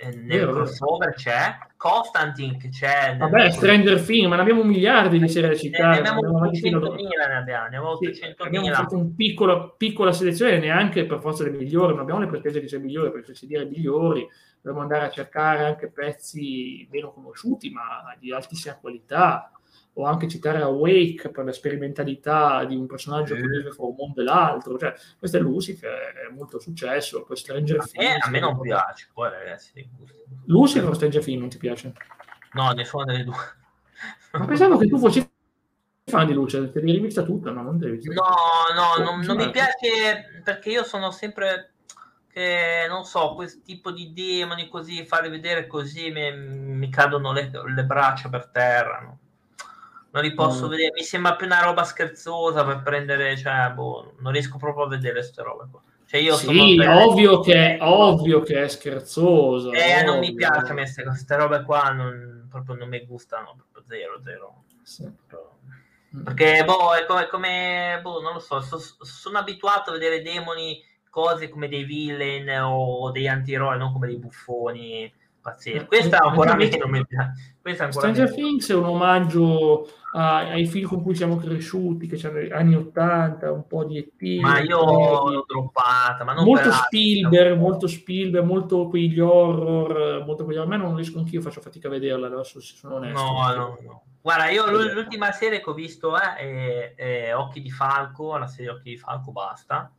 DC 0.10 0.16
nel 0.16 0.26
Vero, 0.26 0.52
crossover 0.54 1.14
c'è, 1.14 1.58
Constantine 1.78 2.58
che 2.58 2.70
c'è. 2.70 3.16
Vabbè, 3.18 3.52
Stranger 3.52 4.02
Things, 4.02 4.28
ma 4.28 4.36
ne 4.36 4.42
abbiamo 4.42 4.64
miliardi 4.64 5.20
di 5.20 5.28
serie 5.28 5.50
da 5.50 5.56
citare. 5.56 6.02
Ne 6.02 6.10
abbiamo 6.10 6.42
800.000, 6.42 6.98
ne 7.28 7.36
abbiamo, 7.36 7.62
ne 7.62 7.78
abbiamo 7.78 7.92
800.000. 7.94 8.12
Sì, 8.14 8.36
abbiamo 8.38 8.72
fatto 8.72 8.96
una 8.96 9.14
piccola, 9.16 9.70
piccola 9.70 10.12
selezione, 10.12 10.60
neanche 10.60 11.06
per 11.06 11.20
forza 11.20 11.44
le 11.44 11.52
migliori, 11.52 11.94
non 11.94 12.02
abbiamo 12.02 12.20
le 12.22 12.28
pretese 12.28 12.60
di 12.60 12.66
essere 12.66 12.82
migliori, 12.82 13.12
per 13.12 13.24
così 13.24 13.46
dire 13.46 13.66
migliori, 13.66 14.28
dobbiamo 14.62 14.82
andare 14.82 15.06
a 15.06 15.10
cercare 15.10 15.66
anche 15.66 15.90
pezzi 15.90 16.88
meno 16.92 17.12
conosciuti, 17.12 17.70
ma 17.70 18.16
di 18.20 18.32
altissima 18.32 18.78
qualità 18.80 19.52
o 19.94 20.06
anche 20.06 20.28
citare 20.28 20.62
Awake 20.62 21.30
per 21.30 21.46
la 21.46 21.52
sperimentalità 21.52 22.64
di 22.64 22.76
un 22.76 22.88
personaggio 22.88 23.36
che 23.36 23.42
vive 23.42 23.72
fra 23.72 23.86
un 23.86 23.96
mondo 23.98 24.22
e 24.22 24.24
l'altro. 24.24 24.78
Cioè, 24.78 24.94
questo 25.18 25.38
è 25.38 25.40
Lucifer, 25.40 26.14
è 26.30 26.34
molto 26.34 26.60
successo. 26.60 27.24
Poi 27.24 27.36
Stranger 27.36 27.90
Things. 27.90 28.26
a 28.26 28.30
me 28.30 28.40
non 28.40 28.60
piace, 28.60 29.10
poi 29.14 29.30
ragazzi. 29.30 29.90
Lucifer 30.46 30.90
o 30.90 30.94
Stranger 30.94 31.24
Things 31.24 31.40
non 31.40 31.50
ti 31.50 31.58
piace? 31.58 31.94
No, 32.54 32.72
nessuna 32.72 33.06
delle 33.06 33.24
due. 33.24 33.36
Ma 34.34 34.46
pensavo 34.46 34.78
che 34.78 34.88
tu 34.88 34.98
fossi 34.98 35.30
fan 36.06 36.26
di 36.26 36.34
Luce, 36.34 36.72
te 36.72 36.82
l'hai 36.82 36.94
rivista 36.94 37.24
tutta, 37.24 37.52
no? 37.52 37.62
Non 37.64 37.78
devi 37.78 38.02
No, 38.08 38.24
no, 38.76 39.04
non, 39.04 39.20
non 39.22 39.38
mi 39.38 39.50
piace 39.52 40.42
perché 40.44 40.70
io 40.70 40.84
sono 40.84 41.12
sempre 41.12 41.74
che 42.32 42.86
non 42.88 43.04
so, 43.04 43.34
questo 43.34 43.62
tipo 43.64 43.92
di 43.92 44.14
demoni 44.14 44.70
così, 44.70 45.06
farli 45.06 45.30
vedere 45.30 45.68
così 45.68 46.10
mi, 46.12 46.32
mi 46.34 46.90
cadono 46.90 47.34
le, 47.34 47.52
le 47.76 47.84
braccia 47.84 48.30
per 48.30 48.48
terra. 48.48 49.02
No? 49.02 49.20
Non 50.12 50.24
li 50.24 50.34
posso 50.34 50.68
mm. 50.68 50.70
vedere. 50.70 50.92
Mi 50.94 51.04
sembra 51.04 51.36
più 51.36 51.46
una 51.46 51.62
roba 51.62 51.84
scherzosa 51.84 52.64
per 52.64 52.82
prendere, 52.82 53.38
cioè, 53.38 53.72
boh, 53.74 54.14
non 54.20 54.32
riesco 54.32 54.58
proprio 54.58 54.86
a 54.86 54.90
vedere 54.90 55.14
queste 55.14 55.42
robe 55.42 55.68
qua. 55.70 55.82
Cioè 56.06 56.20
io 56.20 56.36
sì, 56.36 56.78
ovvio, 56.86 57.40
che, 57.40 57.78
ovvio 57.80 58.42
che 58.42 58.64
è 58.64 58.68
scherzoso. 58.68 59.72
Eh, 59.72 60.00
ovvio. 60.00 60.12
non 60.12 60.20
mi 60.20 60.34
piace 60.34 60.74
queste, 60.74 61.04
queste 61.04 61.36
robe 61.38 61.64
qua, 61.64 61.90
non, 61.92 62.48
proprio 62.50 62.76
non 62.76 62.90
mi 62.90 63.06
gustano, 63.06 63.56
proprio 63.56 63.84
zero, 63.88 64.22
zero. 64.22 64.64
Sì. 64.84 65.04
Mm. 65.04 66.24
Perché, 66.24 66.66
boh, 66.66 66.94
è 66.96 67.06
come, 67.06 67.28
come 67.28 68.00
boh, 68.02 68.20
non 68.20 68.34
lo 68.34 68.40
so, 68.40 68.60
so, 68.60 68.78
sono 69.00 69.38
abituato 69.38 69.90
a 69.90 69.94
vedere 69.94 70.22
demoni, 70.22 70.84
cose 71.10 71.48
come 71.48 71.70
dei 71.70 71.86
villain 71.86 72.50
o 72.62 73.10
dei 73.12 73.30
anti-eroi, 73.30 73.78
non 73.78 73.94
come 73.94 74.08
dei 74.08 74.18
buffoni 74.18 75.14
pazzesco. 75.42 75.86
Questa 75.86 76.20
ancora 76.20 76.56
me 76.56 76.70
non 76.78 76.90
mi 76.90 77.06
piace. 77.06 77.56
Stranger 77.90 78.30
meno. 78.30 78.36
Things 78.36 78.70
è 78.70 78.76
un 78.76 78.86
omaggio 78.86 79.88
a, 80.14 80.38
ai 80.50 80.66
film 80.68 80.88
con 80.88 81.02
cui 81.02 81.16
siamo 81.16 81.38
cresciuti, 81.38 82.08
che 82.08 82.16
c'erano 82.16 82.56
anni 82.56 82.76
80, 82.76 83.52
un 83.52 83.68
po' 83.68 83.84
di 83.86 83.98
ET. 83.98 84.42
Ma 84.42 84.60
io 84.60 84.84
l'ho 84.84 85.46
droppata. 85.48 86.24
Ma 86.24 86.34
molto 86.42 86.72
Spielberg, 86.72 87.58
molto 87.58 87.88
Spielberg, 87.88 88.46
molto 88.46 88.88
quegli 88.88 89.20
horror, 89.20 90.24
molto 90.26 90.44
quegli 90.44 90.58
horror. 90.58 90.74
A 90.74 90.78
me 90.78 90.84
non 90.84 90.96
riesco 90.96 91.20
anch'io, 91.20 91.42
faccio 91.42 91.62
fatica 91.62 91.88
a 91.88 91.92
vederla 91.92 92.28
adesso, 92.28 92.60
se 92.62 92.76
sono 92.76 92.96
onesto. 92.96 93.22
No, 93.22 93.54
no, 93.56 93.78
no. 93.82 94.04
Guarda, 94.22 94.50
io 94.50 94.70
l'ultima 94.70 95.32
serie 95.32 95.62
che 95.62 95.70
ho 95.70 95.74
visto 95.74 96.16
è, 96.16 96.36
è, 96.36 96.94
è 96.96 97.36
Occhi 97.36 97.60
di 97.60 97.72
Falco, 97.72 98.38
la 98.38 98.48
serie 98.48 98.72
Occhi 98.72 98.92
di 98.92 98.98
Falco, 98.98 99.32
basta 99.32 99.92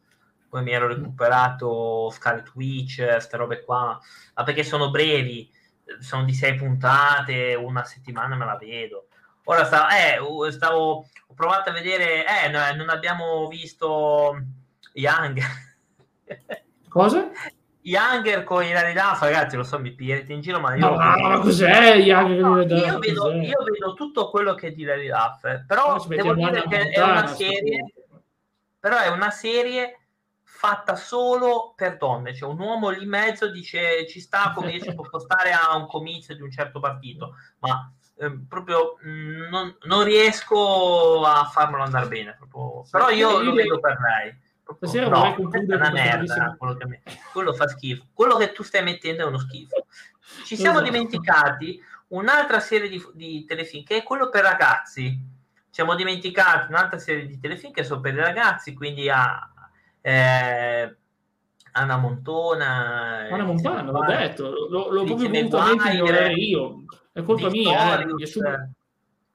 poi 0.53 0.63
mi 0.63 0.73
ero 0.73 0.87
recuperato 0.87 2.11
Scarlet 2.11 2.53
Witch, 2.53 3.03
queste 3.03 3.39
robe 3.39 3.65
qua, 3.65 3.99
ma 4.35 4.43
perché 4.43 4.63
sono 4.63 4.91
brevi, 4.91 5.51
sono 5.99 6.25
di 6.25 6.35
sei 6.35 6.57
puntate, 6.57 7.55
una 7.55 7.85
settimana 7.85 8.37
me 8.37 8.45
la 8.45 8.59
vedo. 8.59 9.07
Ora 9.45 9.65
stavo, 9.65 10.45
eh, 10.45 10.53
stavo 10.53 11.07
ho 11.27 11.35
provato 11.35 11.71
a 11.71 11.73
vedere, 11.73 12.27
eh, 12.27 12.51
non 12.51 12.91
abbiamo 12.91 13.49
visto 13.49 14.45
Young. 14.93 15.41
Cosa? 16.87 17.31
Younger 17.81 18.45
con 18.45 18.63
i 18.63 18.73
Duff, 18.93 19.23
ragazzi, 19.23 19.57
lo 19.57 19.65
so, 19.65 19.79
mi 19.79 19.93
pigliate 19.93 20.35
in 20.35 20.43
giro, 20.43 20.61
ma 20.61 20.75
io... 20.75 20.95
Ma, 20.95 21.17
ma 21.17 21.39
cos'è 21.39 21.95
Younger 21.95 22.41
no, 22.43 22.61
io, 22.61 22.99
vedo, 22.99 23.33
io 23.33 23.63
vedo 23.63 23.95
tutto 23.95 24.29
quello 24.29 24.53
che 24.53 24.67
è 24.67 24.73
di 24.73 24.85
Larry 24.85 25.09
Duff, 25.09 25.65
però 25.67 25.97
no, 25.97 26.05
devo 26.09 26.35
dire 26.35 26.63
che 26.69 26.91
è 26.91 27.03
una 27.03 27.27
serie... 27.27 27.95
Però 28.79 28.99
è 28.99 29.09
una 29.09 29.31
serie 29.31 29.97
fatta 30.63 30.95
solo 30.95 31.73
per 31.75 31.97
donne, 31.97 32.37
cioè 32.37 32.49
un 32.49 32.61
uomo 32.61 32.89
lì 32.91 33.03
in 33.03 33.09
mezzo 33.09 33.51
dice 33.51 34.07
ci 34.07 34.21
sta 34.21 34.53
come 34.55 34.81
ci 34.81 34.95
può 34.95 35.19
stare 35.19 35.51
a 35.51 35.75
un 35.75 35.89
comizio 35.89 36.37
di 36.37 36.43
un 36.43 36.53
certo 36.53 36.79
partito, 36.79 37.35
ma 37.59 37.93
eh, 38.19 38.31
proprio 38.49 38.97
mh, 39.03 39.11
mm, 39.11 39.49
non, 39.49 39.77
non, 39.83 40.05
riesco 40.05 41.25
a 41.25 41.47
farmelo 41.47 41.83
andare 41.83 42.07
bene, 42.07 42.37
proprio. 42.39 42.85
però 42.89 43.11
io 43.11 43.43
lo 43.43 43.53
vedo 43.55 43.81
per 43.81 43.99
lei. 43.99 44.39
Stasera 44.77 45.09
no, 45.09 45.35
è 45.35 45.59
una 45.75 45.91
merda 45.91 46.55
quello, 46.57 46.77
che 46.77 47.01
quello 47.33 47.53
fa 47.55 47.67
schifo. 47.67 48.07
Quello 48.15 48.37
che 48.37 48.53
tu 48.53 48.63
stai 48.63 48.85
mettendo 48.85 49.23
è 49.23 49.27
uno 49.27 49.39
schifo. 49.39 49.87
Ci 50.45 50.55
siamo 50.55 50.79
esatto. 50.79 50.91
dimenticati 50.93 51.83
un'altra 52.09 52.61
serie 52.61 52.89
di, 52.89 53.05
di 53.15 53.45
telefilm 53.45 53.83
che 53.83 53.97
è 53.97 54.03
quello 54.05 54.29
per 54.29 54.45
ragazzi. 54.45 55.11
Ci 55.11 55.79
siamo 55.79 55.97
dimenticati 55.97 56.71
un'altra 56.71 56.99
serie 56.99 57.27
di 57.27 57.41
telefilm 57.41 57.73
che 57.73 57.83
sono 57.83 58.01
per 58.01 58.15
i 58.15 58.19
ragazzi, 58.19 58.73
quindi 58.73 59.11
ha, 59.11 59.52
eh, 60.03 60.97
Anna 61.73 61.97
Montona. 61.97 63.29
Anna 63.31 63.45
Montana, 63.45 63.91
l'ho 63.91 64.05
detto, 64.05 64.51
l'ho, 64.69 64.91
l'ho 64.91 65.05
proprio 65.05 65.29
voluto 65.31 65.57
a 65.57 65.75
mente 65.75 66.33
io. 66.33 66.85
È 67.13 67.23
colpa 67.23 67.49
Victorious, 67.49 68.37
mia. 68.37 68.55
Eh, 68.63 68.71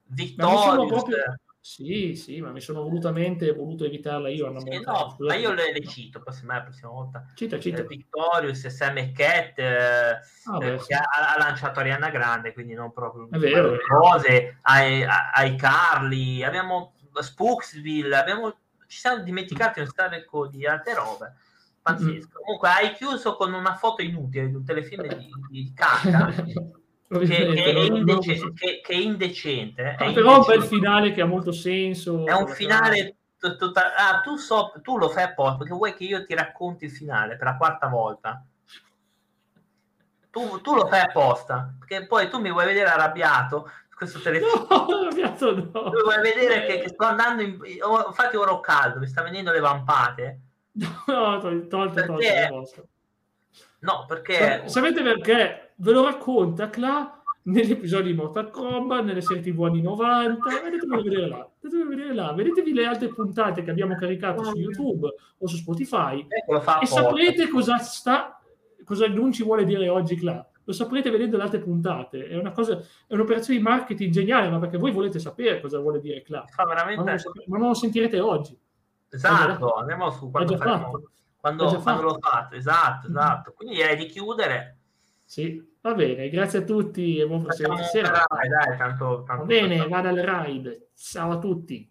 Victorious, 0.06 0.88
proprio... 0.88 1.18
Sì, 1.60 2.16
sì, 2.16 2.40
ma 2.40 2.52
mi 2.52 2.62
sono 2.62 2.82
volutamente 2.82 3.52
voluto 3.52 3.84
evitarla 3.84 4.30
io. 4.30 4.58
Sì, 4.60 4.80
no, 4.86 5.18
ma 5.20 5.36
io 5.36 5.52
le, 5.52 5.74
le 5.74 5.86
cito, 5.86 6.22
poi 6.22 6.34
semmai 6.34 6.60
la 6.60 6.64
prossima 6.64 6.92
volta. 6.92 7.26
Cita, 7.36 7.60
cita. 7.60 7.82
Eh, 7.82 7.86
Victorious, 7.86 8.68
Sam 8.68 9.12
Cat, 9.12 9.60
eh, 9.60 10.12
ah, 10.46 10.66
eh, 10.66 10.78
che 10.78 10.94
ha, 10.94 11.34
ha, 11.36 11.38
lanciato 11.38 11.82
Arianna 11.82 12.10
Grande, 12.10 12.54
quindi 12.54 12.74
non 12.74 12.94
proprio 12.94 13.28
è 13.30 13.38
vero, 13.38 13.72
le 13.72 13.80
cose, 13.86 14.60
ai, 14.62 15.04
ai 15.04 15.58
Carly, 15.58 16.42
abbiamo 16.42 16.94
Spooksville, 17.14 18.16
abbiamo, 18.16 18.56
ci 18.88 19.00
siamo 19.00 19.22
dimenticati 19.22 19.80
un 19.80 19.88
sacco 19.88 20.48
di 20.48 20.66
altre 20.66 20.94
robe. 20.94 21.36
Pazzesco. 21.82 22.12
Mm-hmm. 22.12 22.22
Comunque 22.32 22.70
hai 22.70 22.94
chiuso 22.94 23.36
con 23.36 23.54
una 23.54 23.76
foto 23.76 24.02
inutile 24.02 24.50
di 24.50 24.56
un 24.56 24.66
telefilm 24.66 25.08
di, 25.08 25.30
di 25.50 25.74
cacca. 25.74 26.32
che, 27.08 27.26
che, 27.26 27.64
è 27.64 27.80
indecente, 27.80 28.54
che, 28.54 28.82
che, 28.84 28.94
è 28.94 28.98
indecente. 28.98 29.96
È 29.96 30.06
ah, 30.06 30.12
però 30.12 30.36
è 30.36 30.38
un 30.40 30.46
bel 30.46 30.64
finale 30.64 31.12
che 31.12 31.22
ha 31.22 31.26
molto 31.26 31.52
senso. 31.52 32.26
È 32.26 32.34
un 32.34 32.48
finale 32.48 33.16
totale. 33.38 33.94
Ah, 33.96 34.20
tu, 34.22 34.36
so, 34.36 34.74
tu 34.82 34.98
lo 34.98 35.10
fai 35.10 35.24
apposta 35.24 35.58
perché 35.58 35.74
vuoi 35.74 35.94
che 35.94 36.04
io 36.04 36.26
ti 36.26 36.34
racconti 36.34 36.86
il 36.86 36.92
finale 36.92 37.38
per 37.38 37.48
la 37.48 37.58
quarta 37.58 37.88
volta. 37.88 38.44
Tu, 40.30 40.62
tu 40.62 40.76
lo 40.76 40.86
fai 40.88 41.00
apposta 41.00 41.74
perché 41.80 42.06
poi 42.06 42.30
tu 42.30 42.40
mi 42.40 42.52
vuoi 42.52 42.66
vedere 42.66 42.90
arrabbiato 42.90 43.72
questo 43.98 44.20
telefono. 44.20 44.68
No, 44.70 45.10
no. 45.74 45.90
Vuoi 45.90 46.22
vedere 46.22 46.66
che, 46.68 46.80
che 46.82 46.90
sto 46.90 47.06
andando 47.06 47.42
in... 47.42 47.58
Infatti 48.08 48.36
ora 48.36 48.54
ho 48.54 48.60
caldo, 48.60 49.00
mi 49.00 49.08
sta 49.08 49.24
venendo 49.24 49.52
le 49.52 49.60
vampate. 49.60 50.40
No, 51.08 51.40
tolto, 51.40 51.68
tolto, 51.68 51.94
perché... 51.94 52.48
tolto. 52.48 52.88
No, 53.80 54.06
perché... 54.08 54.64
Sapete 54.68 55.02
perché? 55.02 55.72
Ve 55.78 55.92
lo 55.92 56.04
racconta 56.04 56.70
Cla 56.70 57.24
negli 57.44 57.72
episodi 57.72 58.12
di 58.12 58.14
Mortal 58.14 58.52
Kombat, 58.52 59.04
nelle 59.04 59.22
serie 59.22 59.42
TV 59.42 59.64
anni 59.64 59.82
90, 59.82 60.62
vedetevelo 60.64 61.02
vedere 61.02 61.28
là, 61.28 61.50
vedetevelo 61.60 61.90
vedere 61.90 62.14
là, 62.14 62.34
vedetevi 62.34 62.74
le 62.74 62.86
altre 62.86 63.08
puntate 63.08 63.64
che 63.64 63.72
abbiamo 63.72 63.96
caricato 63.96 64.44
su 64.44 64.58
YouTube 64.58 65.08
o 65.38 65.48
su 65.48 65.56
Spotify 65.56 66.28
e 66.28 66.86
saprete 66.86 67.48
cosa 67.48 67.78
sta, 67.78 68.40
cosa 68.84 69.08
non 69.08 69.32
ci 69.32 69.44
vuole 69.44 69.64
dire 69.64 69.88
oggi 69.88 70.18
Cla. 70.18 70.46
Lo 70.68 70.74
saprete 70.74 71.10
vedendo 71.10 71.38
le 71.38 71.44
altre 71.44 71.60
puntate, 71.60 72.28
è 72.28 72.36
una 72.36 72.52
cosa, 72.52 72.78
è 73.08 73.14
un'operazione 73.14 73.58
di 73.58 73.64
marketing 73.64 74.12
geniale, 74.12 74.50
ma 74.50 74.60
perché 74.60 74.78
voi 74.78 74.92
volete 74.92 75.18
sapere 75.18 75.62
cosa 75.62 75.80
vuole 75.80 76.02
dire 76.02 76.22
Cla. 76.22 76.44
Veramente... 76.58 77.04
Ma, 77.04 77.16
ma 77.46 77.58
non 77.58 77.70
lo 77.70 77.74
sentirete 77.74 78.20
oggi. 78.20 78.60
Esatto, 79.10 79.76
andiamo 79.76 80.10
su 80.10 80.30
quando, 80.30 80.58
faremo, 80.58 81.02
quando, 81.38 81.80
quando 81.80 82.02
l'ho 82.02 82.20
fatto, 82.20 82.56
esatto, 82.56 83.08
esatto. 83.08 83.54
Quindi 83.54 83.76
direi 83.76 83.96
di 83.96 84.08
chiudere. 84.08 84.80
Sì, 85.24 85.66
va 85.80 85.94
bene, 85.94 86.28
grazie 86.28 86.60
a 86.60 86.64
tutti 86.64 87.18
e 87.18 87.26
buon 87.26 87.44
proseguimento 87.44 87.90
Dai, 87.94 88.50
dai, 88.50 88.78
tanto, 88.78 89.24
tanto, 89.26 89.44
va 89.44 89.44
bene, 89.46 89.88
vada 89.88 90.10
al 90.10 90.18
ride. 90.18 90.90
Ciao 90.96 91.32
a 91.32 91.40
tutti. 91.40 91.90